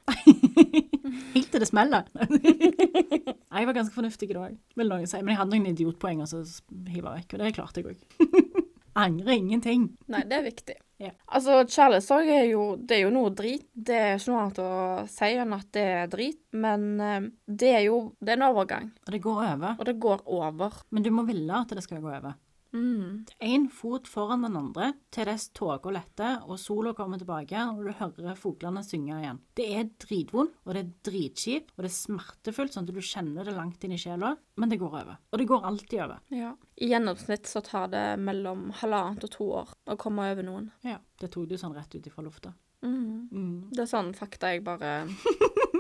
Helt 1.36 1.52
til 1.52 1.62
det 1.62 1.70
smeller. 1.70 2.08
jeg 2.18 3.68
var 3.68 3.78
ganske 3.78 3.94
fornuftig 3.94 4.32
i 4.32 4.40
dag, 4.40 4.58
vil 4.80 4.90
noen 4.90 5.06
si. 5.10 5.22
Men 5.22 5.36
jeg 5.36 5.44
hadde 5.44 5.54
noen 5.54 5.70
idiotpoeng, 5.76 6.26
og 6.26 6.32
så 6.32 6.42
hiva 6.90 7.14
vekk, 7.20 7.36
og 7.36 7.46
det 7.46 7.54
klarte 7.60 7.84
jeg 7.84 7.94
òg. 7.94 8.58
Angrer 9.00 9.38
ingenting. 9.38 9.90
Nei, 10.12 10.24
det 10.28 10.38
er 10.40 10.44
viktig. 10.44 10.76
Ja. 11.02 11.10
Altså, 11.34 11.62
kjærlighetssorg 11.66 12.28
er 12.30 12.44
jo, 12.52 12.64
det 12.78 12.98
er 12.98 13.02
jo 13.08 13.14
noe 13.16 13.32
drit. 13.34 13.64
Det 13.74 13.96
er 13.98 14.18
ikke 14.20 14.34
noe 14.34 14.42
annet 14.44 14.60
å 14.62 14.72
si 15.10 15.30
enn 15.42 15.56
at 15.58 15.70
det 15.74 15.86
er 15.96 16.12
drit, 16.12 16.42
men 16.54 16.84
eh, 17.02 17.30
det 17.48 17.72
er 17.80 17.84
jo 17.88 18.02
det 18.22 18.36
er 18.36 18.38
en 18.42 18.48
overgang, 18.52 18.92
Og 19.08 19.14
det 19.16 19.22
går 19.24 19.40
over. 19.48 19.76
og 19.80 19.86
det 19.90 19.96
går 20.04 20.22
over. 20.28 20.78
Men 20.92 21.04
du 21.08 21.10
må 21.16 21.26
ville 21.26 21.62
at 21.64 21.74
det 21.74 21.84
skal 21.88 22.04
gå 22.04 22.12
over. 22.12 22.36
Mm. 22.74 23.68
Fot 23.72 24.08
foran 24.08 24.46
den 24.46 24.58
andre 24.60 24.92
til 25.14 25.28
dess 25.28 25.50
tåka 25.56 25.92
letter 25.94 26.46
og 26.46 26.60
sola 26.60 26.94
kommer 26.98 27.20
tilbake 27.22 27.64
og 27.72 27.84
du 27.86 27.92
hører 27.98 28.40
fuglene 28.40 28.84
synge 28.86 29.18
igjen. 29.18 29.42
Det 29.58 29.68
er 29.78 29.90
dritvondt, 30.06 30.56
og 30.66 30.76
det 30.76 30.84
er 30.84 30.94
dritkjipt, 31.10 31.74
og 31.76 31.84
det 31.84 31.92
er 31.92 31.98
smertefullt, 31.98 32.76
sånn 32.76 32.88
at 32.88 32.96
du 32.96 33.02
kjenner 33.04 33.48
det 33.48 33.56
langt 33.58 33.84
inn 33.86 33.96
i 33.96 34.00
sjela, 34.02 34.34
men 34.60 34.72
det 34.72 34.80
går 34.82 34.98
over. 35.02 35.20
Og 35.32 35.42
det 35.42 35.48
går 35.50 35.70
alltid 35.72 36.04
over. 36.06 36.24
Ja. 36.36 36.52
I 36.82 36.92
gjennomsnitt 36.94 37.50
så 37.50 37.62
tar 37.66 37.92
det 37.94 38.06
mellom 38.22 38.70
halvannet 38.82 39.28
og 39.28 39.34
to 39.36 39.48
år 39.62 39.76
å 39.92 39.98
komme 40.02 40.32
over 40.32 40.48
noen. 40.48 40.72
Ja. 40.88 41.00
Det 41.22 41.32
tok 41.34 41.50
du 41.52 41.58
sånn 41.60 41.76
rett 41.78 41.94
ut 41.96 42.08
ifra 42.08 42.26
lufta. 42.26 42.54
Mm. 42.82 43.30
Mm. 43.32 43.58
Det 43.70 43.84
er 43.84 43.90
sånn 43.92 44.14
fakta 44.18 44.56
jeg 44.56 44.64
bare 44.66 45.04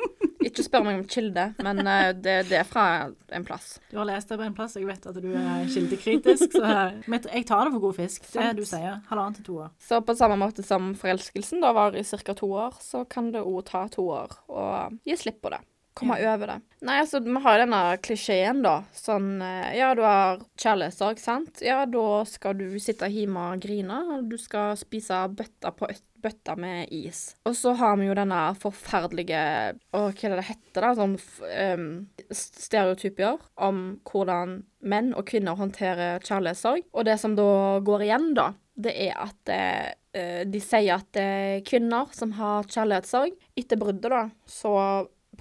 Ikke 0.52 0.66
spør 0.68 0.84
meg 0.84 1.00
om 1.00 1.04
kilde, 1.08 1.46
men 1.64 1.80
eh, 1.88 2.10
det, 2.12 2.36
det 2.50 2.58
er 2.60 2.68
fra 2.68 2.86
en 3.32 3.46
plass. 3.48 3.78
Du 3.92 3.98
har 4.02 4.10
lest 4.10 4.32
det 4.32 4.38
på 4.42 4.44
en 4.44 4.56
plass, 4.58 4.76
jeg 4.76 4.88
vet 4.90 5.06
at 5.08 5.20
du 5.24 5.30
er 5.32 5.66
kildekritisk, 5.72 6.58
så 6.58 6.74
jeg 7.08 7.46
tar 7.48 7.66
det 7.66 7.74
for 7.78 7.86
god 7.88 7.98
fisk. 8.02 8.28
Det 8.34 8.50
du 8.60 8.66
sier. 8.68 9.00
Halvannen 9.08 9.38
til 9.40 9.48
to 9.48 9.58
år. 9.64 9.72
Så 9.80 10.02
på 10.04 10.16
samme 10.20 10.36
måte 10.42 10.66
som 10.68 10.92
forelskelsen 11.00 11.64
da 11.64 11.72
var 11.78 11.96
i 11.96 12.04
ca. 12.04 12.36
to 12.36 12.52
år, 12.52 12.76
så 12.84 13.06
kan 13.08 13.32
det 13.32 13.46
òg 13.48 13.64
ta 13.72 13.86
to 13.92 14.10
år 14.12 14.36
å 14.52 14.66
gi 15.08 15.18
slipp 15.24 15.40
på 15.46 15.56
det. 15.56 15.64
Komme 16.02 16.18
over 16.18 16.56
det. 16.56 16.60
Nei, 16.82 16.98
altså, 17.04 17.22
vi 17.22 17.42
har 17.46 17.62
denne 17.62 17.82
klisjeen, 18.02 18.64
da. 18.66 18.80
Sånn 18.98 19.36
eh, 19.46 19.74
Ja, 19.78 19.92
du 19.98 20.02
har 20.02 20.42
kjærlighetssorg, 20.60 21.22
sant? 21.22 21.62
Ja, 21.62 21.84
da 21.86 22.24
skal 22.26 22.58
du 22.58 22.66
sitte 22.82 23.10
hjemme 23.12 23.52
og 23.54 23.62
grine, 23.62 24.00
og 24.16 24.32
du 24.32 24.40
skal 24.42 24.74
spise 24.80 25.22
bøtter 25.38 25.76
på 25.78 25.92
bøtter 26.22 26.58
med 26.60 26.90
is. 26.94 27.36
Og 27.50 27.56
så 27.58 27.74
har 27.78 27.96
vi 27.98 28.08
jo 28.08 28.18
denne 28.18 28.40
forferdelige 28.62 29.42
Å, 29.42 30.02
hva 30.02 30.10
er 30.12 30.34
det 30.34 30.40
det 30.40 30.48
heter, 30.50 30.84
da? 30.86 30.92
Sånn 30.98 31.16
um, 31.18 31.88
stereotypier 32.30 33.40
om 33.62 33.82
hvordan 34.08 34.60
menn 34.82 35.14
og 35.18 35.26
kvinner 35.30 35.58
håndterer 35.60 36.22
kjærlighetssorg. 36.26 36.86
Og 36.94 37.08
det 37.08 37.18
som 37.22 37.38
da 37.38 37.80
går 37.86 38.06
igjen, 38.08 38.32
da, 38.38 38.52
det 38.82 38.94
er 39.08 39.18
at 39.22 39.54
eh, 39.54 40.44
de 40.48 40.62
sier 40.64 40.96
at 40.98 41.20
eh, 41.20 41.62
kvinner 41.68 42.10
som 42.16 42.36
har 42.38 42.70
kjærlighetssorg, 42.70 43.36
etter 43.60 43.82
bruddet, 43.82 44.10
da, 44.14 44.28
så 44.50 44.76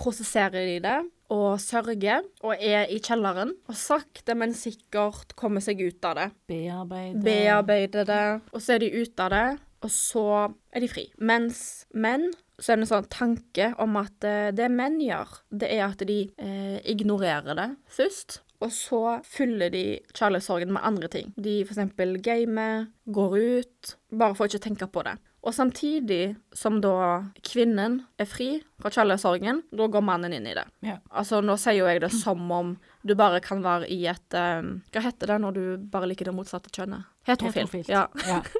prosesserer 0.01 0.67
de 0.67 0.77
det 0.85 0.99
og 1.31 1.61
sørger 1.63 2.25
og 2.43 2.55
er 2.59 2.91
i 2.91 2.99
kjelleren 2.99 3.53
og 3.71 3.79
sakte, 3.79 4.35
men 4.35 4.55
sikkert 4.57 5.37
kommer 5.39 5.63
seg 5.63 5.83
ut 5.85 6.05
av 6.09 6.19
det. 6.19 6.29
Bearbeide. 6.51 7.23
Bearbeider 7.25 8.09
det, 8.09 8.23
og 8.51 8.63
så 8.63 8.77
er 8.77 8.83
de 8.83 8.93
ute 8.99 9.27
av 9.27 9.35
det, 9.35 9.47
og 9.81 9.93
så 9.95 10.27
er 10.75 10.85
de 10.85 10.91
fri. 10.91 11.07
Mens 11.23 11.87
menn 11.95 12.29
så 12.61 12.75
er 12.75 12.81
det 12.81 12.85
en 12.85 12.91
sånn 12.91 13.11
tanke 13.13 13.71
om 13.81 13.97
at 14.01 14.27
eh, 14.27 14.51
det 14.53 14.69
menn 14.75 14.99
gjør, 15.01 15.39
det 15.63 15.71
er 15.73 15.87
at 15.87 16.03
de 16.05 16.21
eh, 16.37 16.79
ignorerer 16.93 17.57
det 17.57 17.71
først. 17.89 18.43
Og 18.61 18.69
så 18.77 19.01
fyller 19.25 19.71
de 19.73 19.85
kjærlighetssorgen 20.13 20.75
med 20.75 20.85
andre 20.85 21.09
ting. 21.09 21.31
De 21.41 21.63
eksempel 21.65 22.19
gamer, 22.21 22.91
går 23.09 23.37
ut, 23.41 23.95
bare 24.13 24.37
for 24.37 24.51
ikke 24.51 24.61
å 24.61 24.67
tenke 24.67 24.91
på 24.93 25.05
det. 25.07 25.15
Og 25.40 25.55
samtidig 25.57 26.35
som 26.53 26.83
da 26.85 27.22
kvinnen 27.46 28.00
er 28.20 28.29
fri 28.29 28.48
fra 28.81 28.90
kjærlighetssorgen, 28.92 29.62
da 29.72 29.87
går 29.88 30.05
mannen 30.05 30.35
inn 30.37 30.48
i 30.50 30.53
det. 30.57 30.66
Ja. 30.85 30.98
Altså, 31.09 31.40
nå 31.44 31.57
sier 31.61 31.79
jo 31.79 31.88
jeg 31.88 32.03
det 32.05 32.11
som 32.12 32.44
om 32.53 32.74
du 33.07 33.14
bare 33.16 33.40
kan 33.40 33.62
være 33.64 33.88
i 33.88 34.03
et 34.11 34.37
um, 34.37 34.83
Hva 34.92 35.05
heter 35.07 35.33
det 35.33 35.38
når 35.40 35.57
du 35.57 35.62
bare 35.92 36.11
liker 36.11 36.29
det 36.29 36.37
motsatte 36.37 36.72
kjønnet? 36.74 37.09
Heterofil. 37.29 37.64
Heterofilt. 37.64 37.92
Ja. 37.92 38.09
ja. 38.29 38.42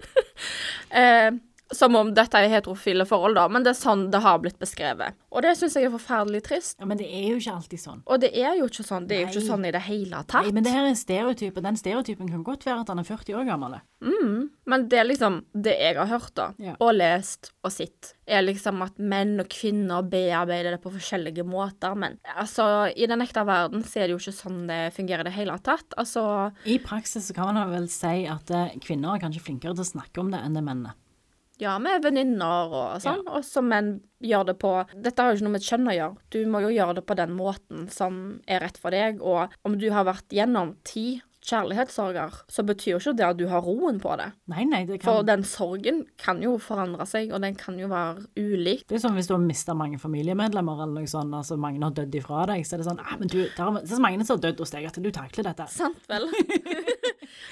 Eh, 0.91 1.29
som 1.73 1.95
om 1.95 2.13
dette 2.15 2.35
er 2.39 2.49
heterofile 2.51 3.05
forhold, 3.07 3.37
da, 3.39 3.47
men 3.49 3.63
det 3.67 3.73
er 3.75 3.79
sånn 3.79 4.09
det 4.11 4.21
har 4.25 4.39
blitt 4.43 4.59
beskrevet. 4.59 5.15
Og 5.31 5.45
det 5.45 5.53
syns 5.59 5.77
jeg 5.79 5.87
er 5.87 5.93
forferdelig 5.95 6.43
trist. 6.49 6.77
Ja, 6.81 6.87
men 6.91 6.99
det 6.99 7.07
er 7.07 7.29
jo 7.31 7.37
ikke 7.39 7.55
alltid 7.55 7.83
sånn. 7.83 8.01
Og 8.11 8.21
det 8.25 8.33
er 8.35 8.57
jo 8.59 8.67
ikke 8.67 8.87
sånn. 8.87 9.07
Det 9.07 9.17
er 9.17 9.23
jo 9.25 9.31
ikke 9.31 9.47
sånn 9.47 9.67
i 9.69 9.73
det 9.75 9.83
hele 9.87 10.23
tatt. 10.27 10.45
Nei, 10.49 10.55
men 10.57 10.67
det 10.67 10.73
her 10.75 10.85
er 10.85 10.91
en 10.93 10.99
stereotyp, 10.99 11.57
og 11.61 11.67
den 11.69 11.79
stereotypen 11.79 12.31
kan 12.33 12.43
godt 12.47 12.67
være 12.67 12.83
at 12.83 12.91
han 12.91 12.99
er 13.03 13.07
40 13.07 13.39
år 13.39 13.47
gammel. 13.49 13.79
Mm, 14.03 14.49
men 14.73 14.89
det 14.91 14.99
er 14.99 15.07
liksom 15.07 15.43
det 15.55 15.77
jeg 15.79 15.97
har 16.01 16.09
hørt, 16.11 16.33
da, 16.35 16.49
Ja. 16.59 16.75
og 16.81 16.95
lest 16.97 17.53
og 17.63 17.71
sett, 17.75 18.15
er 18.27 18.43
liksom 18.43 18.81
at 18.83 18.97
menn 18.99 19.39
og 19.43 19.49
kvinner 19.53 20.03
bearbeider 20.07 20.71
det 20.75 20.81
på 20.83 20.93
forskjellige 20.95 21.45
måter. 21.47 21.95
Men 21.99 22.19
altså, 22.37 22.91
i 22.97 23.07
den 23.11 23.21
ekte 23.23 23.45
verden 23.47 23.83
så 23.85 24.01
er 24.01 24.09
det 24.09 24.17
jo 24.17 24.23
ikke 24.23 24.37
sånn 24.39 24.67
det 24.71 24.81
fungerer 24.97 25.21
i 25.27 25.29
det 25.31 25.35
hele 25.37 25.59
tatt. 25.59 25.95
Altså 25.99 26.53
I 26.67 26.79
praksis 26.83 27.29
så 27.29 27.35
kan 27.37 27.55
man 27.55 27.71
vel 27.71 27.89
si 27.93 28.27
at 28.31 28.51
eh, 28.55 28.75
kvinner 28.83 29.15
er 29.15 29.23
kanskje 29.23 29.43
flinkere 29.45 29.75
til 29.77 29.85
å 29.85 29.93
snakke 29.93 30.23
om 30.23 30.31
det 30.33 30.41
enn 30.43 30.55
det 30.57 30.63
mennene. 30.65 30.95
Ja, 31.61 31.77
med 31.83 32.05
venninner 32.05 32.73
og 32.73 33.03
sånn, 33.05 33.25
og 33.29 33.45
som 33.47 33.69
menn 33.71 33.99
gjør 34.25 34.51
det 34.51 34.57
på 34.61 34.75
Dette 34.95 35.23
har 35.23 35.33
jo 35.33 35.39
ikke 35.39 35.47
noe 35.47 35.57
med 35.57 35.65
kjønn 35.65 35.91
å 35.91 35.97
gjøre. 35.97 36.29
Du 36.33 36.39
må 36.51 36.63
jo 36.65 36.73
gjøre 36.73 36.99
det 37.01 37.07
på 37.09 37.17
den 37.19 37.35
måten 37.37 37.89
som 37.93 38.21
er 38.49 38.65
rett 38.65 38.81
for 38.81 38.97
deg, 38.97 39.21
og 39.21 39.53
om 39.69 39.77
du 39.81 39.91
har 39.93 40.09
vært 40.09 40.33
gjennom 40.35 40.77
ti 40.89 41.21
kjærlighetssorger, 41.47 42.35
så 42.53 42.63
betyr 42.67 42.93
jo 42.95 42.99
ikke 43.01 43.15
det 43.17 43.27
at 43.27 43.39
du 43.39 43.47
har 43.51 43.65
roen 43.65 43.99
på 44.03 44.13
det. 44.21 44.29
Nei, 44.53 44.67
nei, 44.69 44.83
det 44.89 45.01
kan... 45.01 45.09
For 45.09 45.27
den 45.27 45.45
sorgen 45.49 46.03
kan 46.21 46.43
jo 46.45 46.57
forandre 46.63 47.07
seg, 47.09 47.33
og 47.35 47.41
den 47.45 47.57
kan 47.59 47.79
jo 47.81 47.89
være 47.91 48.27
ulik. 48.37 48.85
Det 48.91 48.99
er 48.99 49.05
som 49.05 49.17
hvis 49.17 49.31
du 49.31 49.35
har 49.37 49.43
mista 49.43 49.77
mange 49.77 50.01
familiemedlemmer, 50.03 50.85
eller 50.85 51.01
noe 51.01 51.11
sånt, 51.11 51.35
altså 51.37 51.57
mange 51.61 51.83
har 51.85 51.97
dødd 51.97 52.21
ifra 52.21 52.45
deg, 52.53 52.67
så 52.69 52.77
er 52.77 52.85
det 52.85 52.91
sånn 52.91 53.05
ah, 53.05 53.17
men 53.21 53.33
du, 53.33 53.41
der, 53.47 53.65
er, 53.65 53.81
er 53.81 53.93
så 53.95 54.03
mange 54.05 54.27
som 54.27 54.37
har 54.37 54.45
dødd 54.49 54.65
hos 54.65 54.75
deg 54.77 54.91
at 54.91 55.01
du 55.01 55.11
takler 55.15 55.51
dette. 55.51 55.69
Sant 55.73 56.11
vel? 56.13 56.29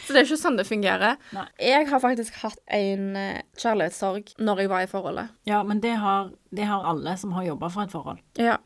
så 0.04 0.14
det 0.14 0.22
er 0.22 0.28
ikke 0.28 0.40
sånn 0.40 0.56
det 0.58 0.66
fungerer. 0.68 1.20
Nei. 1.36 1.44
Jeg 1.62 1.90
har 1.90 2.02
faktisk 2.02 2.40
hatt 2.42 2.60
en 2.78 3.12
eh, 3.18 3.44
kjærlighetssorg 3.60 4.34
når 4.40 4.64
jeg 4.64 4.72
var 4.72 4.86
i 4.86 4.90
forholdet. 4.90 5.36
Ja, 5.48 5.62
men 5.66 5.82
det 5.84 5.94
har, 6.00 6.32
det 6.54 6.66
har 6.70 6.86
alle 6.88 7.16
som 7.20 7.34
har 7.36 7.46
jobba 7.50 7.70
for 7.74 7.84
et 7.84 7.94
forhold. 7.94 8.20
Ja. 8.40 8.58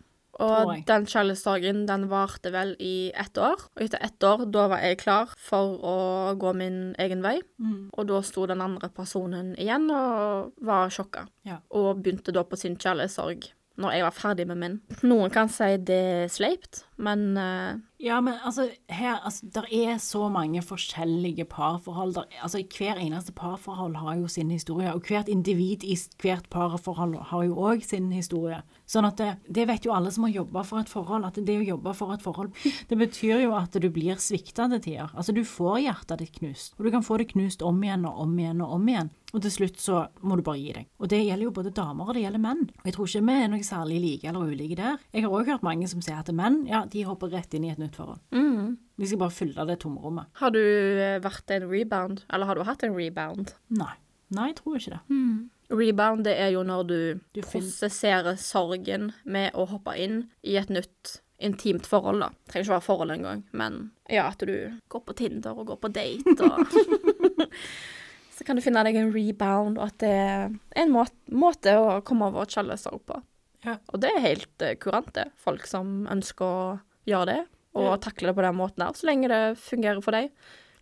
Og 0.43 0.71
den 0.89 1.05
kjærlighetssorgen, 1.07 1.83
den 1.87 2.07
varte 2.11 2.51
vel 2.55 2.73
i 2.81 3.13
ett 3.21 3.37
år. 3.39 3.67
Og 3.77 3.83
etter 3.85 4.01
ett 4.03 4.25
år, 4.25 4.47
da 4.51 4.65
var 4.73 4.81
jeg 4.81 5.01
klar 5.03 5.33
for 5.39 5.77
å 5.85 5.97
gå 6.41 6.55
min 6.57 6.79
egen 7.03 7.21
vei. 7.25 7.37
Og 7.93 8.09
da 8.09 8.23
sto 8.25 8.47
den 8.49 8.65
andre 8.65 8.89
personen 8.89 9.53
igjen 9.61 9.91
og 9.93 10.55
var 10.65 10.93
sjokka. 10.95 11.27
Ja. 11.49 11.61
Og 11.77 12.01
begynte 12.03 12.33
da 12.35 12.47
på 12.49 12.59
sin 12.59 12.79
kjærlighetssorg 12.81 13.53
når 13.83 13.95
jeg 13.97 14.05
var 14.05 14.17
ferdig 14.17 14.47
med 14.51 14.61
min. 14.61 14.75
Noen 15.07 15.33
kan 15.33 15.49
si 15.53 15.69
det 15.81 16.01
er 16.25 16.33
sleipt, 16.33 16.85
men 17.03 17.33
uh... 17.37 17.81
Ja, 18.03 18.17
men 18.21 18.35
altså, 18.43 18.67
her, 18.91 19.21
altså, 19.23 19.47
der 19.55 19.67
er 19.71 19.99
så 20.03 20.27
mange 20.29 20.63
forskjellige 20.63 21.45
parforhold. 21.45 22.15
Der, 22.17 22.25
altså, 22.43 22.59
hver 22.79 22.99
eneste 22.99 23.33
parforhold 23.33 23.95
har 23.97 24.17
jo 24.19 24.29
sin 24.29 24.51
historie, 24.51 24.91
og 24.95 25.07
hvert 25.07 25.29
individ 25.31 25.85
i 25.87 25.95
hvert 26.23 26.49
parforhold 26.51 27.15
har 27.31 27.45
jo 27.47 27.55
òg 27.63 27.85
sin 27.87 28.11
historie. 28.13 28.59
Sånn 28.91 29.07
at 29.07 29.23
det, 29.23 29.31
det 29.47 29.69
vet 29.71 29.87
jo 29.87 29.95
alle 29.95 30.11
som 30.11 30.27
har 30.27 30.35
jobba 30.35 30.65
for 30.67 30.83
et 30.83 30.91
forhold, 30.91 31.29
at 31.29 31.39
det 31.39 31.61
å 31.61 31.69
jobbe 31.69 31.95
for 31.95 32.15
et 32.15 32.27
forhold, 32.27 32.51
det 32.91 32.99
betyr 32.99 33.45
jo 33.45 33.55
at 33.55 33.79
du 33.79 33.87
blir 33.95 34.19
svikta 34.19 34.67
til 34.73 34.83
tider. 34.83 35.15
Altså, 35.15 35.31
du 35.31 35.45
får 35.47 35.85
hjertet 35.87 36.25
ditt 36.25 36.39
knust, 36.41 36.75
og 36.79 36.87
du 36.87 36.95
kan 36.97 37.07
få 37.07 37.23
det 37.23 37.31
knust 37.37 37.63
om 37.63 37.79
igjen 37.87 38.09
og 38.11 38.19
om 38.27 38.35
igjen 38.39 38.67
og 38.67 38.81
om 38.81 38.91
igjen. 38.91 39.15
Og 39.33 39.41
til 39.41 39.53
slutt 39.55 39.79
så 39.81 40.03
må 40.21 40.37
du 40.37 40.43
bare 40.45 40.61
gi 40.61 40.73
deg. 40.77 40.89
Og 41.01 41.09
det 41.09 41.23
gjelder 41.23 41.47
jo 41.47 41.55
både 41.57 41.73
damer 41.73 42.11
og 42.11 42.17
det 42.17 42.27
gjelder 42.27 42.43
menn. 42.43 42.67
Og 42.83 42.89
jeg 42.89 42.97
tror 42.97 43.09
ikke 43.09 43.23
vi 43.31 43.37
er 43.41 43.49
noe 43.49 43.65
særlig 43.65 44.01
like 44.03 44.29
eller 44.29 44.51
ulike 44.53 44.77
der. 44.77 44.99
Jeg 45.15 45.25
har 45.25 45.33
òg 45.39 45.49
hørt 45.49 45.65
mange 45.65 45.89
som 45.89 46.03
sier 46.05 46.19
at 46.21 46.29
menn, 46.37 46.59
ja, 46.69 46.83
de 46.93 47.05
hopper 47.09 47.33
rett 47.33 47.55
inn 47.57 47.65
i 47.67 47.73
et 47.73 47.81
nytt 47.81 47.97
forhold. 47.99 48.21
mm. 48.37 48.79
De 49.01 49.09
skal 49.09 49.19
bare 49.19 49.35
fylle 49.35 49.65
det 49.67 49.79
tomrommet. 49.83 50.29
Har 50.39 50.53
du 50.55 50.61
eh, 50.61 51.17
vært 51.25 51.51
en 51.51 51.65
rebound? 51.67 52.21
Eller 52.31 52.47
har 52.47 52.59
du 52.59 52.63
hatt 52.69 52.85
en 52.87 52.95
rebound? 52.95 53.55
Nei. 53.73 53.95
Nei, 54.33 54.51
jeg 54.53 54.61
tror 54.61 54.79
ikke 54.79 54.95
det. 54.95 55.01
Rebound 55.73 56.25
det 56.29 56.37
er 56.41 56.53
jo 56.55 56.63
når 56.65 56.85
du, 56.89 56.99
Du 57.35 57.41
prosesserer 57.45 58.37
sorgen 58.41 59.11
med 59.25 59.57
å 59.57 59.67
hoppe 59.69 59.97
inn 60.01 60.27
i 60.45 60.57
et 60.61 60.71
nytt 60.73 61.19
intimt 61.43 61.89
forhold, 61.89 62.23
da. 62.23 62.31
Trenger 62.49 62.69
ikke 62.69 62.77
være 62.77 62.87
forhold 62.87 63.15
engang, 63.17 63.43
men 63.57 63.81
ja, 64.13 64.29
at 64.29 64.45
du 64.47 64.55
går 64.93 65.03
på 65.09 65.17
Tinder 65.19 65.59
og 65.59 65.73
går 65.73 65.81
på 65.83 65.91
date 65.93 66.37
og 66.39 66.63
Så 68.33 68.47
kan 68.47 68.57
du 68.57 68.63
finne 68.65 68.81
deg 68.87 68.97
en 68.97 69.11
rebound, 69.13 69.77
og 69.77 69.91
at 69.91 69.99
det 70.01 70.13
er 70.13 70.55
en 70.81 70.95
måte, 70.95 71.15
måte 71.29 71.75
å 71.79 71.99
komme 72.07 72.31
over 72.31 72.49
kjærlighetssorg 72.49 73.03
på. 73.07 73.19
Ja. 73.65 73.77
Og 73.93 74.01
det 74.01 74.11
er 74.17 74.21
helt 74.21 74.63
uh, 74.63 74.75
kurant, 74.81 75.13
det. 75.15 75.29
Folk 75.37 75.67
som 75.67 76.07
ønsker 76.11 76.45
å 76.47 76.81
gjøre 77.07 77.27
det, 77.27 77.41
og 77.75 77.85
Ja. 77.93 77.97
takle 77.97 78.29
det 78.33 78.37
på 78.37 78.43
den 78.43 78.57
måten 78.59 78.83
her, 78.85 78.93
så 78.93 79.07
lenge 79.07 79.29
det 79.29 79.59
fungerer 79.59 80.03
for 80.03 80.13
deg. 80.13 80.31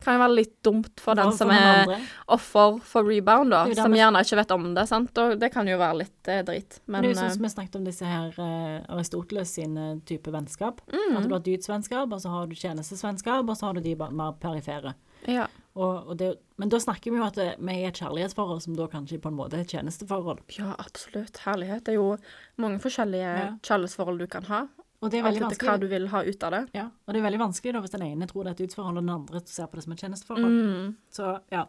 Kan 0.00 0.14
jo 0.16 0.20
være 0.22 0.34
litt 0.34 0.62
dumt 0.64 0.96
for 0.98 1.14
den 1.14 1.28
For- 1.28 1.36
som 1.36 1.50
er 1.52 1.82
andre. 1.84 1.98
offer 2.32 2.78
for 2.80 3.04
rebound, 3.04 3.50
da, 3.52 3.66
Det 3.66 3.76
som 3.76 3.92
gjerne 3.92 4.22
ikke 4.24 4.36
vet 4.38 4.50
om 4.56 4.74
det, 4.74 4.88
sant, 4.88 5.18
og 5.18 5.38
det 5.38 5.52
kan 5.52 5.66
jo 5.68 5.76
være 5.76 5.98
litt 5.98 6.28
eh, 6.32 6.40
drit, 6.42 6.78
men 6.86 7.02
Men 7.02 7.02
det 7.02 7.10
er 7.10 7.12
jo 7.12 7.20
sånn 7.20 7.28
eh, 7.28 7.34
som 7.36 7.42
vi 7.42 7.48
snakket 7.52 7.76
om 7.76 7.84
disse 7.84 8.06
her 8.08 8.28
eh, 8.38 8.80
Aristoteles 8.96 9.52
sine 9.52 10.00
type 10.06 10.32
vennskap. 10.32 10.80
Mm. 10.88 11.16
At 11.18 11.28
du 11.28 11.34
har 11.34 11.40
dydsvennskap, 11.44 12.10
og 12.12 12.18
så 12.18 12.30
har 12.32 12.46
du 12.46 12.54
tjenestesvennskap, 12.56 13.44
og 13.46 13.56
så 13.56 13.66
har 13.68 13.74
du 13.74 13.80
de 13.82 13.94
mer 13.96 14.32
perifere. 14.40 14.94
ja. 15.28 15.46
Og, 15.78 16.08
og 16.10 16.16
det, 16.18 16.32
men 16.58 16.68
da 16.72 16.80
snakker 16.82 17.12
vi 17.12 17.20
jo 17.20 17.26
at 17.28 17.36
vi 17.38 17.72
er 17.72 17.78
i 17.78 17.86
et 17.86 17.98
kjærlighetsforhold 18.00 18.60
som 18.64 18.74
da 18.74 18.88
kanskje 18.90 19.20
på 19.22 19.30
en 19.30 19.36
måte 19.38 19.54
er 19.58 19.62
et 19.62 19.70
tjenesteforhold. 19.70 20.40
ja, 20.58 20.72
absolutt. 20.82 21.36
Herlighet. 21.44 21.84
Det 21.86 21.94
er 21.94 22.00
jo 22.00 22.16
mange 22.58 22.80
forskjellige 22.82 23.30
Ja. 23.38 23.50
kjærlighetsforhold 23.62 24.18
du 24.18 24.26
kan 24.26 24.44
ha, 24.50 24.66
Og 25.02 25.10
det 25.10 25.20
er 25.20 25.24
alt 25.24 25.38
veldig 25.38 25.52
etter 25.52 25.66
hva 25.66 25.78
du 25.80 25.86
vil 25.88 26.08
ha 26.08 26.22
ut 26.26 26.42
av 26.42 26.50
det. 26.52 26.68
Ja, 26.74 26.90
og 27.06 27.14
det 27.14 27.20
er 27.20 27.30
veldig 27.30 27.38
vanskelig 27.40 27.72
da 27.72 27.80
hvis 27.80 27.94
den 27.94 28.02
ene 28.02 28.26
tror 28.26 28.44
det 28.44 28.50
er 28.50 28.56
et 28.64 28.66
utforhold, 28.68 28.98
og 28.98 29.02
den 29.02 29.14
andre 29.14 29.40
ser 29.46 29.66
på 29.66 29.76
det 29.78 29.84
som 29.84 29.92
et 29.92 30.02
tjenesteforhold. 30.02 30.44
Mm. 30.50 30.96
Så 31.10 31.40
ja. 31.50 31.66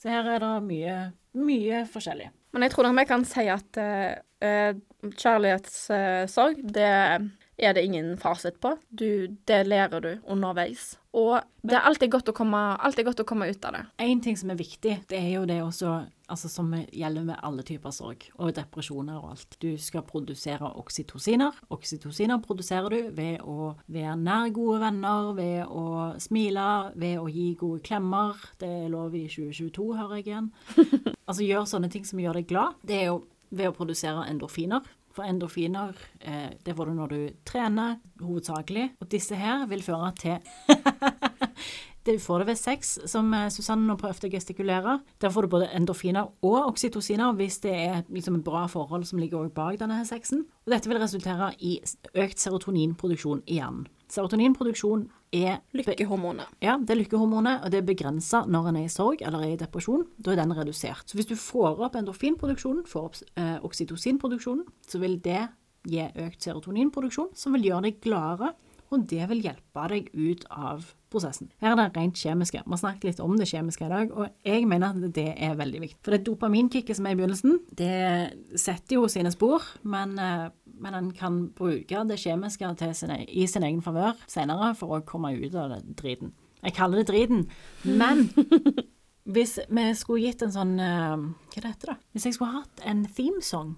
Så 0.00 0.08
her 0.08 0.24
er 0.24 0.38
det 0.40 0.62
mye, 0.64 1.12
mye 1.36 1.82
forskjellig. 1.92 2.30
Men 2.52 2.62
jeg 2.62 2.70
tror 2.72 2.86
nok 2.88 2.96
vi 2.96 3.04
kan 3.04 3.24
si 3.28 3.44
at 3.52 3.76
uh, 3.76 4.72
kjærlighetssorg, 5.12 6.62
det 6.72 7.30
er 7.60 7.74
det 7.76 7.84
ingen 7.84 8.16
fasit 8.18 8.60
på. 8.60 8.76
Du, 8.88 9.36
det 9.44 9.60
lærer 9.66 10.00
du 10.00 10.10
underveis. 10.26 10.96
Og 11.16 11.40
det 11.66 11.74
er 11.74 11.86
alltid 11.88 12.10
godt 12.12 12.30
å 12.30 12.34
komme, 12.36 12.58
alltid 12.78 13.08
godt 13.08 13.22
å 13.24 13.26
komme 13.26 13.48
ut 13.50 13.64
av 13.66 13.74
det. 13.74 13.82
En 14.04 14.20
ting 14.22 14.36
som 14.38 14.52
er 14.52 14.58
viktig, 14.60 14.94
det 15.10 15.18
er 15.18 15.32
jo 15.34 15.42
det 15.48 15.58
også, 15.64 15.94
altså 16.30 16.50
som 16.52 16.70
gjelder 16.72 17.26
med 17.26 17.40
alle 17.46 17.64
typer 17.66 17.94
sorg, 17.94 18.28
og 18.38 18.52
depresjoner 18.54 19.18
og 19.18 19.32
alt. 19.32 19.58
Du 19.62 19.74
skal 19.82 20.06
produsere 20.06 20.70
oksytociner. 20.80 21.58
Oksytociner 21.74 22.38
produserer 22.44 22.94
du 22.94 23.10
ved 23.16 23.42
å 23.42 23.72
være 23.90 24.14
nær 24.22 24.54
gode 24.54 24.78
venner, 24.84 25.32
ved 25.38 25.66
å 25.66 25.84
smile, 26.22 26.68
ved 26.94 27.18
å 27.18 27.26
gi 27.30 27.50
gode 27.58 27.82
klemmer. 27.86 28.38
Det 28.62 28.70
er 28.84 28.94
lov 28.94 29.18
i 29.18 29.26
2022, 29.26 29.90
hører 29.98 30.20
jeg 30.20 30.30
igjen. 30.30 30.52
altså 31.28 31.42
gjør 31.42 31.68
sånne 31.74 31.90
ting 31.90 32.06
som 32.06 32.22
gjør 32.22 32.40
deg 32.40 32.50
glad. 32.54 32.78
Det 32.86 33.02
er 33.02 33.10
jo 33.10 33.20
ved 33.50 33.70
å 33.70 33.74
produsere 33.74 34.28
endorfiner. 34.30 34.86
For 35.10 35.26
endorfiner, 35.26 35.96
eh, 36.20 36.50
det 36.64 36.76
får 36.76 36.86
du 36.86 36.94
når 36.94 37.12
du 37.12 37.20
trener, 37.44 37.98
hovedsakelig. 38.22 38.92
Og 39.00 39.10
disse 39.10 39.34
her 39.34 39.66
vil 39.66 39.82
føre 39.82 40.12
til 40.20 40.38
Du 42.06 42.14
får 42.18 42.38
det 42.38 42.46
ved 42.46 42.56
sex, 42.56 42.98
som 43.12 43.28
eh, 43.36 43.50
Susanne 43.52 43.84
nå 43.84 43.96
prøvde 44.00 44.30
å 44.30 44.32
gestikulere. 44.32 44.96
Der 45.20 45.32
får 45.32 45.44
du 45.44 45.52
både 45.52 45.68
endorfiner 45.76 46.30
og 46.40 46.70
oksytociner 46.70 47.34
hvis 47.36 47.58
det 47.60 47.74
er 47.76 47.98
liksom 48.08 48.38
et 48.38 48.46
bra 48.46 48.64
forhold 48.72 49.04
som 49.04 49.20
ligger 49.20 49.50
bak 49.52 49.76
denne 49.82 49.98
sexen. 50.08 50.46
Og 50.64 50.72
dette 50.72 50.88
vil 50.88 51.00
resultere 51.02 51.50
i 51.60 51.76
økt 52.14 52.40
serotoninproduksjon 52.40 53.44
i 53.46 53.58
hjernen. 53.60 53.84
Serotoninproduksjon 54.10 55.10
er 55.32 55.60
Lykkehormonet. 55.76 56.46
ja, 56.62 56.76
det 56.78 56.90
er 56.94 56.98
lykkehormonet, 57.00 57.64
og 57.64 57.70
det 57.70 57.80
er 57.80 57.86
begrensa 57.86 58.42
når 58.50 58.68
en 58.70 58.78
er 58.80 58.86
i 58.88 58.92
sorg 58.92 59.22
eller 59.22 59.44
er 59.46 59.54
i 59.54 59.60
depresjon. 59.60 60.06
Da 60.18 60.32
er 60.32 60.40
den 60.42 60.54
redusert. 60.56 61.06
Så 61.06 61.18
hvis 61.18 61.28
du 61.30 61.36
får 61.38 61.80
opp 61.86 61.98
endorfinproduksjonen, 61.98 62.86
får 62.90 63.04
opp 63.06 63.18
eh, 63.38 63.58
oksytocinproduksjonen, 63.62 64.66
så 64.86 65.00
vil 65.02 65.20
det 65.22 65.44
gi 65.88 66.02
økt 66.02 66.44
serotoninproduksjon, 66.44 67.30
som 67.38 67.54
vil 67.56 67.70
gjøre 67.70 67.88
deg 67.88 68.00
gladere, 68.04 68.54
og 68.90 69.06
det 69.08 69.28
vil 69.30 69.44
hjelpe 69.46 69.86
deg 69.92 70.10
ut 70.18 70.44
av 70.50 70.90
prosessen. 71.10 71.50
Her 71.62 71.74
er 71.74 71.80
det 71.80 71.98
rent 71.98 72.18
kjemiske. 72.20 72.62
Vi 72.64 72.74
har 72.74 72.80
snakket 72.80 73.08
litt 73.08 73.22
om 73.24 73.36
det 73.38 73.48
kjemiske 73.50 73.86
i 73.86 73.92
dag, 73.92 74.12
og 74.14 74.28
jeg 74.46 74.66
mener 74.70 74.94
at 74.94 75.14
det 75.16 75.28
er 75.36 75.58
veldig 75.58 75.82
viktig. 75.84 76.00
For 76.06 76.14
det 76.14 76.24
dopaminkicket 76.28 76.98
som 76.98 77.08
er 77.08 77.16
i 77.16 77.20
begynnelsen, 77.20 77.58
det 77.78 78.58
setter 78.60 78.98
jo 78.98 79.08
sine 79.10 79.32
spor, 79.34 79.64
men, 79.82 80.16
eh, 80.18 80.46
men 80.80 80.94
en 80.94 81.10
kan 81.16 81.42
bruke 81.56 82.04
det 82.08 82.20
kjemiske 82.22 82.70
sin, 82.94 83.10
e- 83.10 83.26
i 83.28 83.46
sin 83.46 83.66
egen 83.66 83.82
favør 83.82 84.16
senere 84.26 84.74
for 84.78 84.98
å 84.98 85.04
komme 85.04 85.34
ut 85.34 85.54
av 85.54 85.70
det 85.74 85.96
driten. 85.96 86.32
Jeg 86.62 86.74
kaller 86.76 87.00
det 87.00 87.08
driten, 87.08 87.46
men 87.84 88.28
hvis 89.34 89.58
vi 89.68 89.94
skulle 89.94 90.26
gitt 90.26 90.42
en 90.42 90.52
sånn 90.52 90.74
eh, 90.78 91.16
Hva 91.54 91.62
er 91.62 91.70
heter 91.72 91.94
det? 91.94 91.98
Hvis 92.12 92.26
jeg 92.28 92.36
skulle 92.36 92.60
hatt 92.60 92.82
en 92.84 93.06
themesong, 93.06 93.76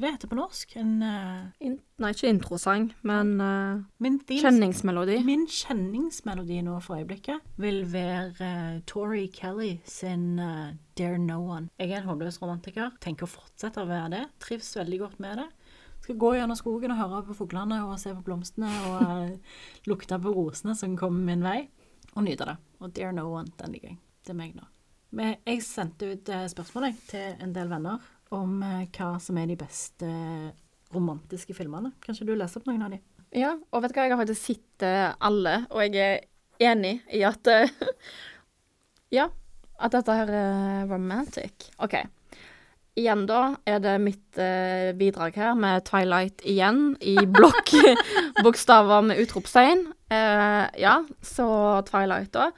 hva 0.00 0.08
det 0.08 0.16
heter 0.16 0.30
på 0.30 0.36
norsk? 0.38 0.70
En 0.80 0.92
uh, 1.04 1.48
In 1.60 1.74
nei, 2.00 2.10
ikke 2.14 2.30
introsang, 2.32 2.86
men 3.04 3.34
uh, 3.36 3.82
Min 4.00 4.16
din, 4.24 4.40
kjenningsmelodi. 4.40 5.18
Min 5.26 5.42
kjenningsmelodi 5.44 6.62
nå 6.64 6.78
for 6.84 6.96
øyeblikket 6.96 7.44
vil 7.60 7.82
være 7.92 8.30
uh, 8.40 8.78
Tori 8.88 9.26
Kelly 9.34 9.74
sin 9.84 10.40
uh, 10.40 10.72
Dare 10.96 11.20
No 11.20 11.42
One. 11.44 11.68
Jeg 11.76 11.92
er 11.92 12.00
en 12.00 12.08
håpløs 12.08 12.40
romantiker. 12.40 12.94
Tenker 13.04 13.28
å 13.28 13.32
fortsette 13.34 13.82
å 13.82 13.88
være 13.90 14.12
det. 14.14 14.22
Trives 14.40 14.72
veldig 14.80 15.00
godt 15.02 15.20
med 15.20 15.42
det. 15.42 15.48
Skal 16.00 16.16
gå 16.22 16.32
gjennom 16.38 16.56
skogen 16.56 16.94
og 16.94 17.02
høre 17.02 17.20
på 17.28 17.36
fuglene 17.42 17.82
og 17.84 17.98
se 18.00 18.14
på 18.16 18.24
blomstene 18.24 18.70
og 18.88 19.90
lukte 19.90 20.16
på 20.16 20.32
rosene 20.32 20.72
som 20.78 20.96
kommer 20.96 21.26
min 21.28 21.44
vei, 21.44 21.58
og 22.14 22.24
nyte 22.24 22.48
det. 22.48 22.56
Og 22.80 22.94
Dare 22.96 23.12
No 23.18 23.26
One, 23.34 23.52
den 23.60 23.76
liker 23.76 23.92
jeg. 23.92 24.00
Det 24.24 24.32
er 24.32 24.40
meg 24.40 24.56
nå. 24.56 24.64
Men 25.12 25.36
jeg 25.44 25.60
sendte 25.66 26.08
ut 26.08 26.24
spørsmålet 26.24 26.54
spørsmål 26.54 27.04
til 27.10 27.44
en 27.44 27.52
del 27.52 27.68
venner 27.68 28.08
om 28.34 28.60
eh, 28.62 28.86
hva 28.96 29.14
som 29.22 29.38
er 29.40 29.50
de 29.50 29.58
beste 29.58 30.10
romantiske 30.94 31.54
filmene. 31.56 31.92
Kanskje 32.04 32.26
du 32.28 32.34
leser 32.36 32.60
opp 32.60 32.70
noen 32.70 32.86
av 32.86 32.94
de? 32.94 33.00
Ja, 33.36 33.54
og 33.70 33.82
vet 33.82 33.92
du 33.92 33.98
hva, 33.98 34.06
jeg 34.06 34.14
har 34.14 34.22
faktisk 34.22 34.46
sett 34.46 34.86
eh, 34.86 35.10
alle, 35.22 35.64
og 35.70 35.84
jeg 35.84 35.98
er 36.00 36.70
enig 36.72 36.98
i 37.14 37.22
at 37.26 37.50
eh, 37.50 37.70
Ja, 39.18 39.26
at 39.80 39.94
dette 39.94 40.14
her 40.14 40.30
er 40.30 40.90
romantic. 40.90 41.70
OK. 41.82 41.96
Igjen, 42.98 43.24
da, 43.26 43.56
er 43.66 43.80
det 43.82 43.94
mitt 44.02 44.38
eh, 44.38 44.90
bidrag 44.98 45.38
her 45.38 45.56
med 45.58 45.86
Twilight 45.88 46.42
igjen, 46.46 46.92
i 47.00 47.16
blokk 47.26 47.72
bokstaver 48.44 49.02
med 49.06 49.22
utropstegn. 49.22 49.86
Eh, 50.10 50.66
ja, 50.82 51.00
så 51.22 51.48
Twilight, 51.88 52.32
da. 52.34 52.50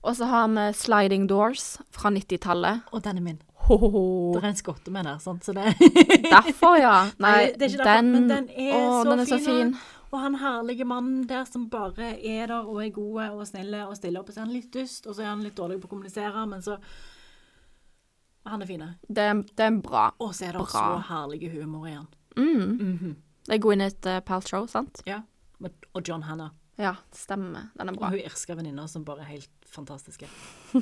Og 0.00 0.16
så 0.16 0.30
har 0.30 0.48
vi 0.54 0.70
Sliding 0.78 1.28
Doors 1.30 1.76
fra 1.92 2.10
90-tallet. 2.14 2.86
Og 2.94 3.04
den 3.04 3.20
er 3.20 3.26
min. 3.26 3.40
Det 3.70 4.42
er 4.42 4.48
en 4.50 4.58
skotte 4.58 4.92
med 4.94 5.06
der, 5.06 5.18
sant? 5.22 5.44
så 5.46 5.54
det 5.56 5.74
Derfor, 6.34 6.76
ja. 6.80 6.96
Nei, 7.22 7.52
det 7.54 7.68
er 7.68 7.72
ikke 7.72 7.84
derfor, 7.84 7.96
den, 7.96 8.12
men 8.16 8.28
den 8.30 8.50
er 8.50 8.76
å, 8.76 8.84
så 8.98 9.10
den 9.10 9.22
er 9.22 9.30
så 9.30 9.38
fin, 9.38 9.46
fin. 9.46 9.72
Og 10.10 10.18
han 10.18 10.34
herlige 10.40 10.86
mannen 10.88 11.22
der 11.30 11.46
som 11.46 11.68
bare 11.70 12.16
er 12.18 12.50
der 12.50 12.66
og 12.66 12.82
er 12.82 12.90
gode 12.94 13.28
og 13.30 13.46
snille 13.46 13.84
og 13.86 13.94
stiller 13.98 14.22
opp. 14.22 14.30
Og 14.32 14.34
så 14.34 14.42
er 14.42 14.48
han 14.48 14.54
litt 14.56 14.70
dust, 14.74 15.06
og 15.06 15.14
så 15.14 15.22
er 15.22 15.30
han 15.30 15.44
litt 15.46 15.58
dårlig 15.58 15.78
på 15.82 15.86
å 15.86 15.94
kommunisere, 15.94 16.46
men 16.50 16.62
så 16.66 16.78
Han 18.48 18.62
er 18.62 18.66
fin. 18.66 18.82
Det, 19.06 19.24
det 19.54 19.64
er 19.66 19.74
bra. 19.84 20.06
Og 20.18 20.32
så 20.34 20.46
er 20.48 20.56
det 20.56 20.62
Bra. 20.64 20.70
så 20.72 21.02
herlige 21.12 21.50
humor 21.52 21.86
igjen. 21.86 22.06
Mm. 22.36 22.62
Mm. 22.80 22.98
-hmm. 22.98 23.14
Det 23.46 23.54
er 23.54 23.58
Gwyneth 23.58 24.08
uh, 24.08 24.20
Paltrow, 24.20 24.66
sant? 24.66 25.02
Ja. 25.06 25.20
Og 25.92 26.02
John 26.08 26.22
Hannah. 26.22 26.50
Ja, 26.78 26.94
stemmer. 27.12 27.68
Den 27.78 27.88
er 27.88 27.92
bra. 27.92 28.06
Og 28.06 28.10
hun 28.10 28.24
irske 28.24 28.56
venninna 28.56 28.86
som 28.88 29.04
bare 29.04 29.20
er 29.20 29.24
helt 29.24 29.50
fantastiske. 29.66 30.26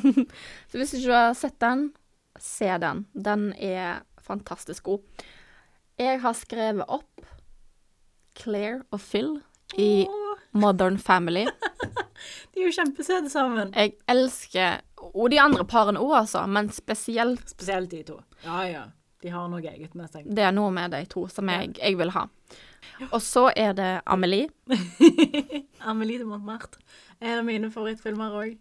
Så 0.71 0.79
hvis 0.79 0.95
ikke 0.95 1.09
du 1.09 1.13
har 1.13 1.33
sett 1.35 1.61
den, 1.61 1.93
se 2.43 2.71
den. 2.83 3.07
Den 3.15 3.53
er 3.55 4.03
fantastisk 4.23 4.85
god. 4.89 5.25
Jeg 5.99 6.21
har 6.23 6.37
skrevet 6.39 6.85
opp 6.89 7.25
Claire 8.39 8.85
og 8.95 9.01
Phil 9.03 9.33
i 9.79 10.07
Åh, 10.09 10.45
Modern 10.53 10.99
Family. 10.99 11.47
de 12.55 12.61
er 12.63 12.69
jo 12.69 12.75
kjempesøte 12.77 13.31
sammen. 13.33 13.73
Jeg 13.75 13.97
elsker 14.09 14.81
Og 15.15 15.31
de 15.31 15.41
andre 15.41 15.65
parene 15.69 16.01
òg, 16.03 16.15
altså, 16.23 16.45
men 16.47 16.71
spesielt 16.75 17.51
Spesielt 17.51 17.91
de 17.91 18.03
to. 18.07 18.21
Ja, 18.45 18.63
ja. 18.69 18.85
De 19.23 19.33
har 19.35 19.49
noe 19.51 19.63
eget 19.67 19.97
med 19.99 20.11
seg. 20.13 20.27
det 20.31 20.45
er 20.47 20.53
noe 20.55 20.71
med 20.71 20.93
de 20.95 21.01
to 21.11 21.25
som 21.33 21.49
jeg, 21.51 21.73
jeg 21.81 21.97
vil 21.99 22.13
ha. 22.15 22.29
Og 23.11 23.19
så 23.23 23.49
er 23.57 23.73
det 23.75 23.89
Amelie. 24.07 24.47
Amelie 25.91 26.21
de 26.23 26.27
Montmartre. 26.29 26.79
En 27.19 27.41
av 27.41 27.47
mine 27.47 27.71
favorittfilmer 27.75 28.37
òg. 28.39 28.53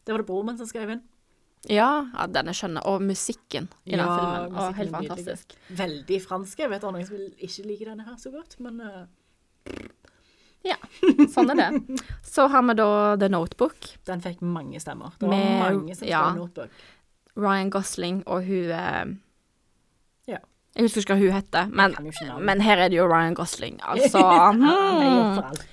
Det 0.00 0.14
var 0.14 0.22
det 0.22 0.28
broren 0.30 0.48
min 0.48 0.56
som 0.60 0.68
skrev 0.68 0.94
inn. 0.94 1.02
Ja, 1.68 2.06
ja 2.14 2.26
den 2.26 2.48
er 2.48 2.56
skjønn. 2.56 2.78
Og 2.88 3.02
musikken 3.04 3.68
i 3.84 3.96
den 3.96 4.00
Ja, 4.00 4.10
filmen. 4.16 4.56
Og 4.56 4.74
helt 4.78 4.94
fantastisk. 4.96 5.56
Veldig 5.68 6.20
fransk. 6.24 6.58
Jeg 6.58 6.70
vet 6.70 6.80
det 6.80 6.88
er 6.88 6.92
noen 6.96 7.06
som 7.06 7.16
vil- 7.16 7.34
ikke 7.48 7.66
liker 7.66 7.92
denne 7.92 8.06
her 8.06 8.16
så 8.16 8.32
godt, 8.32 8.56
men 8.60 8.80
ja, 10.66 10.76
Sånn 11.32 11.52
er 11.54 11.56
det. 11.56 12.00
Så 12.26 12.46
har 12.52 12.62
vi 12.68 12.74
da 12.76 13.16
The 13.20 13.28
Notebook. 13.32 13.94
den 14.04 14.20
fikk 14.20 14.42
mange 14.44 14.80
stemmer. 14.80 15.12
Det 15.18 15.28
var 15.28 15.36
Med- 15.36 15.74
mange 15.76 15.96
som 15.96 16.08
ja. 16.08 16.32
notebook. 16.34 16.70
Ryan 17.36 17.70
Gosling 17.70 18.22
og 18.26 18.44
hun 18.44 18.70
uh... 18.70 19.16
Ja. 20.28 20.38
Jeg 20.76 20.84
husker 20.84 21.00
ikke 21.00 21.14
hva 21.14 21.20
hun 21.22 21.32
heter, 21.32 21.70
men, 21.72 21.94
jo 22.04 22.38
men 22.38 22.60
her 22.60 22.76
er 22.78 22.88
det 22.92 22.98
jo 22.98 23.06
Ryan 23.08 23.34
Gosling. 23.34 23.80
Altså 23.88 24.20
Han 24.20 24.62
er 24.62 25.06
hmm. 25.06 25.34
for 25.34 25.42
alt. 25.48 25.66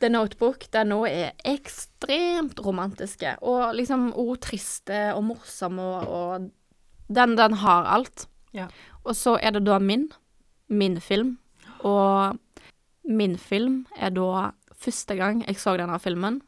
The 0.00 0.10
Notebook, 0.10 0.66
den 0.74 0.90
nå 0.92 1.00
er 1.08 1.32
ekstremt 1.48 2.60
romantiske. 2.64 3.36
Og 3.46 3.74
liksom 3.78 4.10
òg 4.20 4.36
triste 4.44 5.06
og 5.14 5.24
morsomme 5.30 5.82
og, 5.82 6.08
og 6.08 7.14
den, 7.14 7.36
den 7.38 7.58
har 7.62 7.88
alt. 7.96 8.26
Ja. 8.54 8.68
Og 9.04 9.16
så 9.18 9.36
er 9.40 9.56
det 9.56 9.64
da 9.66 9.78
min. 9.82 10.08
Min 10.68 11.00
film. 11.00 11.36
Og 11.84 12.38
min 13.04 13.36
film 13.38 13.84
er 13.96 14.14
da 14.16 14.50
første 14.84 15.16
gang 15.16 15.42
jeg 15.46 15.60
så 15.60 15.76
denne 15.80 15.98
filmen. 16.00 16.40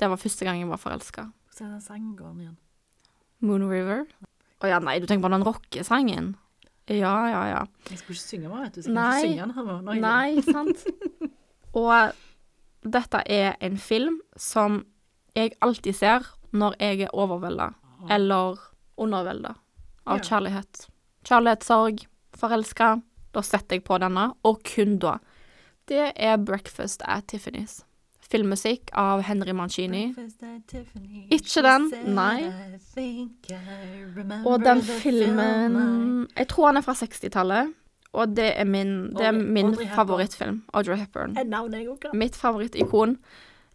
Det 0.00 0.10
var 0.10 0.20
første 0.20 0.46
gang 0.46 0.60
jeg 0.60 0.70
var 0.70 0.80
forelska. 0.82 1.28
Se 1.54 1.64
den 1.64 1.80
sangen 1.82 2.14
igjen. 2.40 2.56
Moon 3.44 3.66
River. 3.68 4.06
Å 4.64 4.70
ja, 4.70 4.78
nei, 4.80 4.98
du 5.02 5.06
tenker 5.06 5.26
på 5.26 5.34
den 5.34 5.44
rockesangen? 5.44 6.32
Ja, 6.88 7.14
ja, 7.28 7.42
ja. 7.48 7.60
Jeg 7.90 8.00
skulle 8.00 8.16
ikke 8.16 8.28
synge 8.28 8.48
mer, 8.48 8.64
vet 8.66 8.76
du. 8.76 8.82
skal 8.84 8.96
Nei. 8.96 9.10
ikke 9.16 9.28
synge 9.28 9.42
den 9.42 9.54
her 9.56 9.68
er 9.74 10.00
Nei, 10.04 10.42
sant? 10.44 10.84
Og 11.80 12.14
dette 12.84 13.22
er 13.26 13.54
en 13.60 13.78
film 13.78 14.20
som 14.36 14.84
jeg 15.36 15.52
alltid 15.62 15.94
ser 15.94 16.26
når 16.52 16.74
jeg 16.80 17.00
er 17.00 17.14
overvelda 17.14 17.70
eller 18.10 18.58
undervelda 18.96 19.54
av 20.06 20.18
Ja. 20.18 20.22
kjærlighet. 20.22 20.86
Kjærlighetssorg, 21.24 22.06
forelska. 22.36 23.00
Da 23.32 23.40
setter 23.40 23.76
jeg 23.76 23.84
på 23.84 23.98
denne, 23.98 24.32
og 24.44 24.60
kun 24.62 24.98
da. 24.98 25.16
Det 25.88 26.12
er 26.16 26.36
'Breakfast 26.36 27.02
at 27.04 27.24
Tiffany's'. 27.32 27.82
Filmmusikk 28.30 28.90
av 28.92 29.22
Henry 29.22 29.52
Mancini. 29.52 30.14
Ikke 31.30 31.62
den, 31.62 32.14
nei. 32.14 32.44
Og 34.46 34.64
den 34.64 34.80
filmen 34.82 36.28
Jeg 36.36 36.48
tror 36.48 36.66
han 36.66 36.76
er 36.76 36.80
fra 36.80 36.92
60-tallet, 36.94 37.74
og 38.14 38.36
det 38.36 38.50
er 38.60 38.68
min, 38.68 39.10
det 39.16 39.26
er 39.28 39.34
min 39.34 39.72
Audrey 39.72 39.88
favorittfilm. 39.94 40.62
Audrey 40.72 41.00
Hepburn. 41.00 41.36
Et 41.40 41.50
navn 41.50 41.74
jeg 41.74 41.88
også. 41.90 42.12
Mitt 42.14 42.38
favorittikon. 42.38 43.18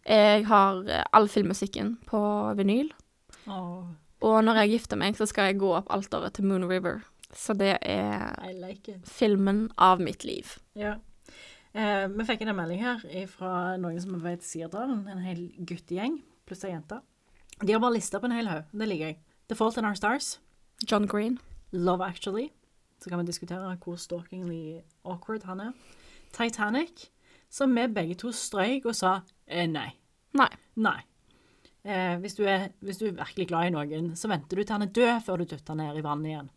Jeg 0.08 0.46
har 0.48 0.80
eh, 0.88 1.04
all 1.12 1.28
filmmusikken 1.28 1.98
på 2.08 2.20
vinyl. 2.56 2.88
Oh. 3.46 3.84
Og 4.24 4.40
når 4.44 4.62
jeg 4.62 4.74
gifter 4.76 5.00
meg, 5.00 5.16
så 5.16 5.28
skal 5.28 5.50
jeg 5.50 5.60
gå 5.60 5.74
opp 5.76 5.92
alteret 5.92 6.34
til 6.36 6.48
Moon 6.48 6.64
River. 6.68 7.04
Så 7.36 7.54
det 7.54 7.76
er 7.86 8.34
like 8.56 8.96
filmen 9.06 9.68
av 9.78 10.00
mitt 10.02 10.24
liv. 10.24 10.56
Ja. 10.74 10.96
Eh, 11.72 12.08
vi 12.10 12.26
fikk 12.26 12.42
en 12.42 12.56
melding 12.56 12.82
her 12.82 13.04
fra 13.30 13.76
noen 13.78 14.00
som 14.02 14.18
vet 14.24 14.42
Sirdalen, 14.44 15.04
en 15.08 15.22
hel 15.22 15.46
guttegjeng 15.62 16.18
pluss 16.50 16.64
ei 16.66 16.72
jente. 16.74 16.98
De 17.60 17.72
har 17.72 17.80
bare 17.82 17.94
lista 17.94 18.18
på 18.18 18.26
en 18.26 18.34
hel 18.34 18.48
haug. 18.50 18.64
Det 18.72 18.88
liker 18.88 19.12
jeg. 19.12 19.20
The 19.48 19.58
Fault 19.58 19.78
in 19.78 19.86
Our 19.86 19.98
Stars, 19.98 20.38
John 20.86 21.06
Green. 21.06 21.38
Love 21.72 22.02
Actually. 22.02 22.50
Så 23.00 23.10
kan 23.10 23.18
vi 23.20 23.28
diskutere 23.30 23.76
hvor 23.80 23.96
stalkingly 23.96 24.80
awkward 25.04 25.46
han 25.48 25.60
er. 25.60 25.72
Titanic, 26.32 27.08
som 27.50 27.72
vi 27.74 27.86
begge 27.88 28.14
to 28.20 28.32
strøyk 28.32 28.86
og 28.86 28.94
sa 28.94 29.20
eh, 29.46 29.66
nei. 29.66 29.88
Nei. 30.36 30.50
Nei. 30.76 30.98
Eh, 31.84 32.16
hvis, 32.20 32.34
du 32.36 32.44
er, 32.44 32.68
hvis 32.84 33.00
du 33.00 33.06
er 33.08 33.16
virkelig 33.16 33.48
glad 33.48 33.70
i 33.70 33.74
noen, 33.74 34.10
så 34.16 34.28
venter 34.28 34.56
du 34.60 34.62
til 34.62 34.76
han 34.76 34.84
er 34.84 34.92
død 34.94 35.22
før 35.26 35.40
du 35.40 35.48
dytter 35.48 35.78
ned 35.78 35.96
i 35.96 36.04
vannet 36.04 36.32
igjen. 36.34 36.50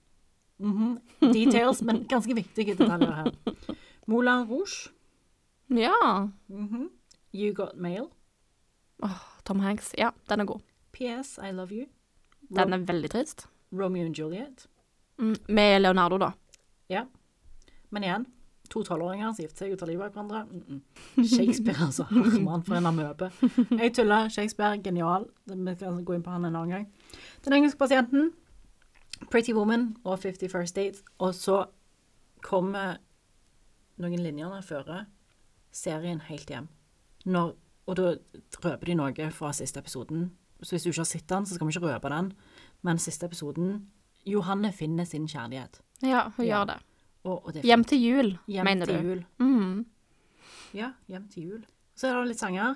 Mhm. 0.63 0.97
Details, 1.33 1.81
men 1.81 2.03
ganske 2.11 2.35
viktige 2.35 2.75
detaljer 2.77 3.15
her. 3.21 3.31
Moulin 4.07 4.43
Rouge. 4.49 4.91
Ja. 5.71 6.27
Mhm. 6.47 6.89
You 7.33 7.53
Got 7.53 7.75
Mail. 7.75 8.11
Tom 9.43 9.59
Hanks. 9.59 9.93
Ja, 9.97 10.11
den 10.29 10.39
er 10.39 10.45
god. 10.45 10.61
PS 10.93 11.37
I 11.41 11.51
Love 11.51 11.73
You. 11.73 11.87
Den 12.53 12.73
er 12.73 12.83
veldig 12.85 13.09
trist. 13.09 13.47
Romeo 13.73 14.05
and 14.05 14.15
Juliet. 14.15 14.67
Mm, 15.17 15.35
med 15.47 15.81
Leonardo, 15.81 16.17
da. 16.17 16.31
Ja. 16.87 17.05
Men 17.89 18.03
igjen, 18.03 18.25
to 18.69 18.83
tolvåringer 18.83 19.33
som 19.33 19.43
gifter 19.43 19.65
seg 19.65 19.75
og 19.75 19.79
tar 19.79 19.89
livet 19.91 20.05
av 20.05 20.13
hverandre. 20.13 20.43
Mm 20.45 20.63
-mm. 21.15 21.27
Shakespeare, 21.35 21.85
altså. 21.85 22.03
Herman, 22.03 22.63
for 22.63 22.75
en 22.75 22.85
amøbe. 22.85 23.31
Jeg 23.81 23.93
tuller. 23.93 24.29
Shakespeare, 24.29 24.81
genial. 24.83 25.25
Vi 25.45 25.75
skal 25.75 26.03
gå 26.03 26.13
inn 26.13 26.23
på 26.23 26.31
han 26.31 26.45
en 26.45 26.55
annen 26.55 26.69
gang. 26.69 26.93
Den 27.45 27.53
engelske 27.53 27.79
pasienten, 27.79 28.31
Pretty 29.31 29.53
Woman 29.53 29.95
og 30.03 30.19
Fifty 30.19 30.47
First 30.47 30.75
Dates. 30.75 31.03
Og 31.17 31.35
så 31.35 31.65
kommer 32.41 32.97
noen 33.97 34.19
linjene 34.19 34.61
før 34.61 35.05
serien 35.71 36.21
helt 36.21 36.49
hjem. 36.49 36.67
Når, 37.25 37.55
og 37.85 37.97
da 37.97 38.15
røper 38.63 38.85
de 38.85 38.95
noe 38.95 39.31
fra 39.31 39.53
siste 39.53 39.79
episoden. 39.79 40.31
Så 40.63 40.75
hvis 40.75 40.83
du 40.83 40.89
ikke 40.89 40.99
har 40.99 41.05
sett 41.05 41.29
den, 41.29 41.45
så 41.45 41.55
skal 41.55 41.67
vi 41.67 41.71
ikke 41.71 41.93
røpe 41.93 42.09
den. 42.09 42.33
Men 42.81 42.97
siste 42.97 43.25
episoden 43.25 43.87
Johanne 44.25 44.71
finner 44.73 45.03
sin 45.05 45.27
kjærlighet. 45.27 45.81
Ja, 46.03 46.29
hun 46.37 46.45
Ja. 46.45 46.57
gjør 46.59 46.65
det. 46.73 46.77
Og, 47.23 47.45
og 47.45 47.53
det 47.53 47.63
Hjem 47.63 47.83
til 47.83 48.01
jul, 48.03 48.37
Hjem 48.47 48.65
mener 48.65 48.85
til 48.85 48.95
du. 48.95 49.07
jul. 49.09 49.25
Mm. 49.39 49.85
Ja, 50.73 50.91
hjem 51.07 51.27
til 51.29 51.43
jul. 51.43 51.65
Så 51.95 52.07
er 52.07 52.19
det 52.19 52.27
litt 52.27 52.39
sanger. 52.39 52.75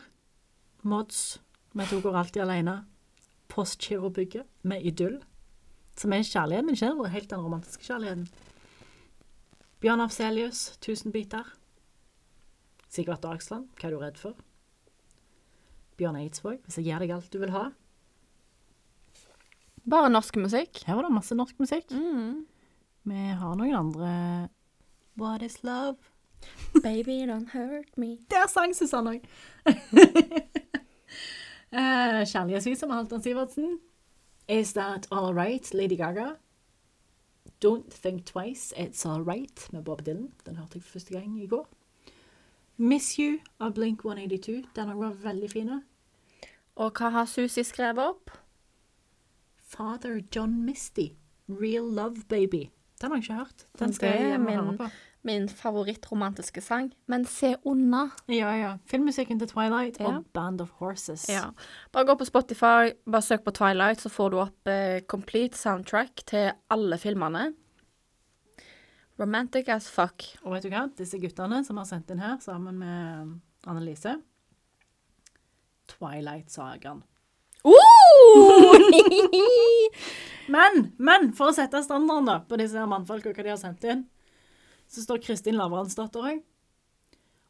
Mods 0.84 1.39
med 1.74 1.88
To 1.88 2.00
går 2.02 2.16
alltid 2.16 2.41
alene. 2.41 2.86
Postgirobygget 3.50 4.45
med 4.64 4.82
Idyll. 4.86 5.20
Som 5.98 6.14
er 6.14 6.22
kjærlighet, 6.24 6.66
men 6.66 6.76
ikke 6.76 7.10
helt 7.10 7.30
den 7.30 7.39
romantiske 7.41 7.84
kjærligheten. 7.84 8.28
Bjørn 9.82 10.02
Afselius, 10.02 10.78
'Tusen 10.82 11.12
biter'. 11.12 11.54
Sigvart 12.89 13.22
Dagsland, 13.24 13.68
'Hva 13.76 13.88
er 13.88 13.89
du 13.91 13.98
redd 14.00 14.18
for'? 14.18 14.36
Bjørn 15.98 16.16
Eidsvåg, 16.16 16.60
'Hvis 16.66 16.78
jeg 16.78 16.86
gir 16.86 17.00
deg 17.00 17.10
alt 17.12 17.34
du 17.34 17.39
vil 17.39 17.50
ha'. 17.52 17.72
Bare 19.89 20.09
norsk 20.11 20.35
musikk. 20.35 20.83
Her 20.88 20.95
var 20.99 21.07
det 21.07 21.15
masse 21.15 21.35
norsk 21.35 21.59
musikk. 21.59 21.91
Mm. 21.91 22.45
Vi 23.07 23.27
har 23.39 23.55
noen 23.55 23.75
andre 23.75 24.13
What 25.17 25.41
is 25.41 25.63
love? 25.63 25.95
Baby, 26.83 27.25
don't 27.25 27.49
hurt 27.53 27.97
me. 27.97 28.17
Der 28.31 28.47
sang 28.47 28.75
Susanne 28.75 29.15
òg. 29.15 29.23
uh, 31.71 32.23
Kjærlighetsvis 32.31 32.83
med 32.85 32.95
Halvdan 32.95 33.23
Sivertsen. 33.23 33.79
Is 34.47 34.73
That 34.73 35.07
All 35.11 35.33
Right? 35.33 35.73
Lady 35.73 35.97
Gaga. 35.97 36.35
Don't 37.65 37.89
Think 37.89 38.25
Twice, 38.25 38.73
It's 38.77 39.05
All 39.05 39.23
Right 39.23 39.73
med 39.73 39.83
Bob 39.83 40.05
Dylan. 40.05 40.31
Den 40.45 40.55
hørte 40.55 40.75
jeg 40.75 40.83
for 40.83 40.99
første 40.99 41.13
gang 41.13 41.39
i 41.43 41.47
går. 41.47 41.67
Miss 42.77 43.15
You 43.15 43.39
av 43.59 43.73
Blink 43.73 44.05
182. 44.05 44.63
Den 44.75 44.88
har 44.88 44.95
var 44.95 45.13
veldig 45.23 45.49
fin. 45.51 45.71
Og 46.75 46.91
hva 46.91 47.09
har 47.09 47.25
Susi 47.25 47.63
skrevet 47.63 48.03
opp? 48.13 48.31
Father 49.68 50.22
John 50.36 50.63
Misty. 50.65 51.09
Real 51.49 51.86
Love 51.95 52.24
Baby. 52.30 52.70
Den 53.01 53.11
har 53.11 53.18
jeg 53.20 53.24
ikke 53.24 53.34
hørt. 53.38 53.65
Den 53.80 53.93
skal 53.93 54.09
jeg 54.15 54.28
hjem 54.32 54.45
og 54.45 54.51
min- 54.51 54.59
høre 54.65 54.78
på. 54.78 54.88
Min 55.28 55.49
favorittromantiske 55.49 56.61
sang. 56.63 56.93
Men 57.07 57.26
se 57.26 57.55
unna. 57.65 58.05
Ja, 58.30 58.51
ja. 58.55 58.78
Filmmusikken 58.88 59.39
til 59.39 59.47
Twilight 59.49 59.99
Ja. 59.99 60.05
og 60.18 60.26
Band 60.34 60.61
of 60.61 60.70
Horses. 60.80 61.26
Ja. 61.30 61.49
Bare 61.91 62.05
gå 62.05 62.15
på 62.18 62.26
Spotify, 62.26 62.93
bare 63.11 63.22
søk 63.22 63.43
på 63.43 63.51
Twilight, 63.51 63.99
så 64.01 64.09
får 64.09 64.30
du 64.32 64.38
opp 64.39 64.68
eh, 64.68 65.01
complete 65.01 65.57
soundtrack 65.57 66.24
til 66.26 66.51
alle 66.72 66.97
filmene. 66.97 67.53
Romantic 69.20 69.68
as 69.68 69.89
fuck. 69.91 70.24
Og 70.43 70.53
vet 70.53 70.63
du 70.63 70.70
hva? 70.70 70.88
Disse 70.97 71.20
guttene 71.20 71.63
som 71.65 71.78
har 71.78 71.86
sendt 71.86 72.11
inn 72.11 72.20
her 72.20 72.38
sammen 72.39 72.78
med 72.78 73.39
Annelise 73.68 74.15
Twilight-sagaen. 75.88 77.03
Men, 80.47 80.93
men, 80.95 81.34
for 81.36 81.51
å 81.51 81.55
sette 81.55 81.82
standarden 81.84 82.45
på 82.47 82.55
disse 82.59 82.80
her 82.80 82.88
mannfolka 82.88 83.34
og 83.34 83.36
hva 83.36 83.43
de 83.43 83.51
har 83.51 83.59
sendt 83.59 83.84
inn, 83.84 84.05
så 84.88 85.03
står 85.03 85.20
Kristin 85.26 85.57
Lavransdatter 85.59 86.24
òg. 86.24 86.38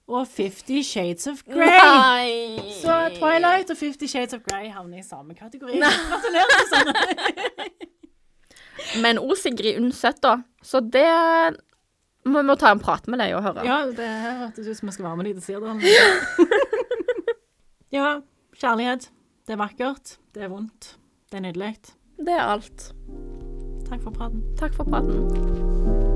Og 0.07 0.23
Fifty 0.31 0.81
Shades 0.87 1.27
of 1.29 1.43
Grey. 1.45 1.67
Nei! 1.67 2.57
Så 2.79 2.95
Twilight 3.19 3.69
og 3.69 3.77
Fifty 3.77 4.07
Shades 4.09 4.33
of 4.33 4.41
Grey 4.47 4.71
havner 4.71 5.03
i 5.03 5.05
samme 5.05 5.35
kategori. 5.37 5.77
Gratulerer, 5.83 6.63
Susanne. 6.63 6.93
Men 9.03 9.19
òg 9.19 9.35
Sigrid 9.37 9.81
Undset, 9.81 10.21
da. 10.23 10.37
Så 10.63 10.79
det 10.81 11.05
vi 12.27 12.43
må 12.43 12.55
ta 12.59 12.71
en 12.73 12.81
prat 12.81 13.05
med 13.11 13.21
deg 13.21 13.35
og 13.37 13.43
høre. 13.45 13.63
Ja, 13.67 13.81
det 13.91 14.07
hørtes 14.07 14.67
ut 14.67 14.79
som 14.79 14.89
vi 14.89 14.95
skal 14.95 15.09
være 15.09 15.19
med 15.19 15.29
deg 15.29 15.37
til 15.37 15.45
Sirdal. 15.45 15.77
ja, 17.97 18.17
kjærlighet. 18.59 19.07
Det 19.47 19.53
er 19.55 19.59
vakkert. 19.61 20.17
Det 20.35 20.43
er 20.43 20.49
vondt. 20.51 20.97
Det 21.31 21.37
er 21.39 21.45
nydelig. 21.45 21.77
Det 22.19 22.33
er 22.35 22.41
alt. 22.51 22.89
Takk 23.87 24.03
for 24.03 24.11
praten. 24.11 24.43
Takk 24.59 24.75
for 24.75 24.83
praten. 24.83 26.06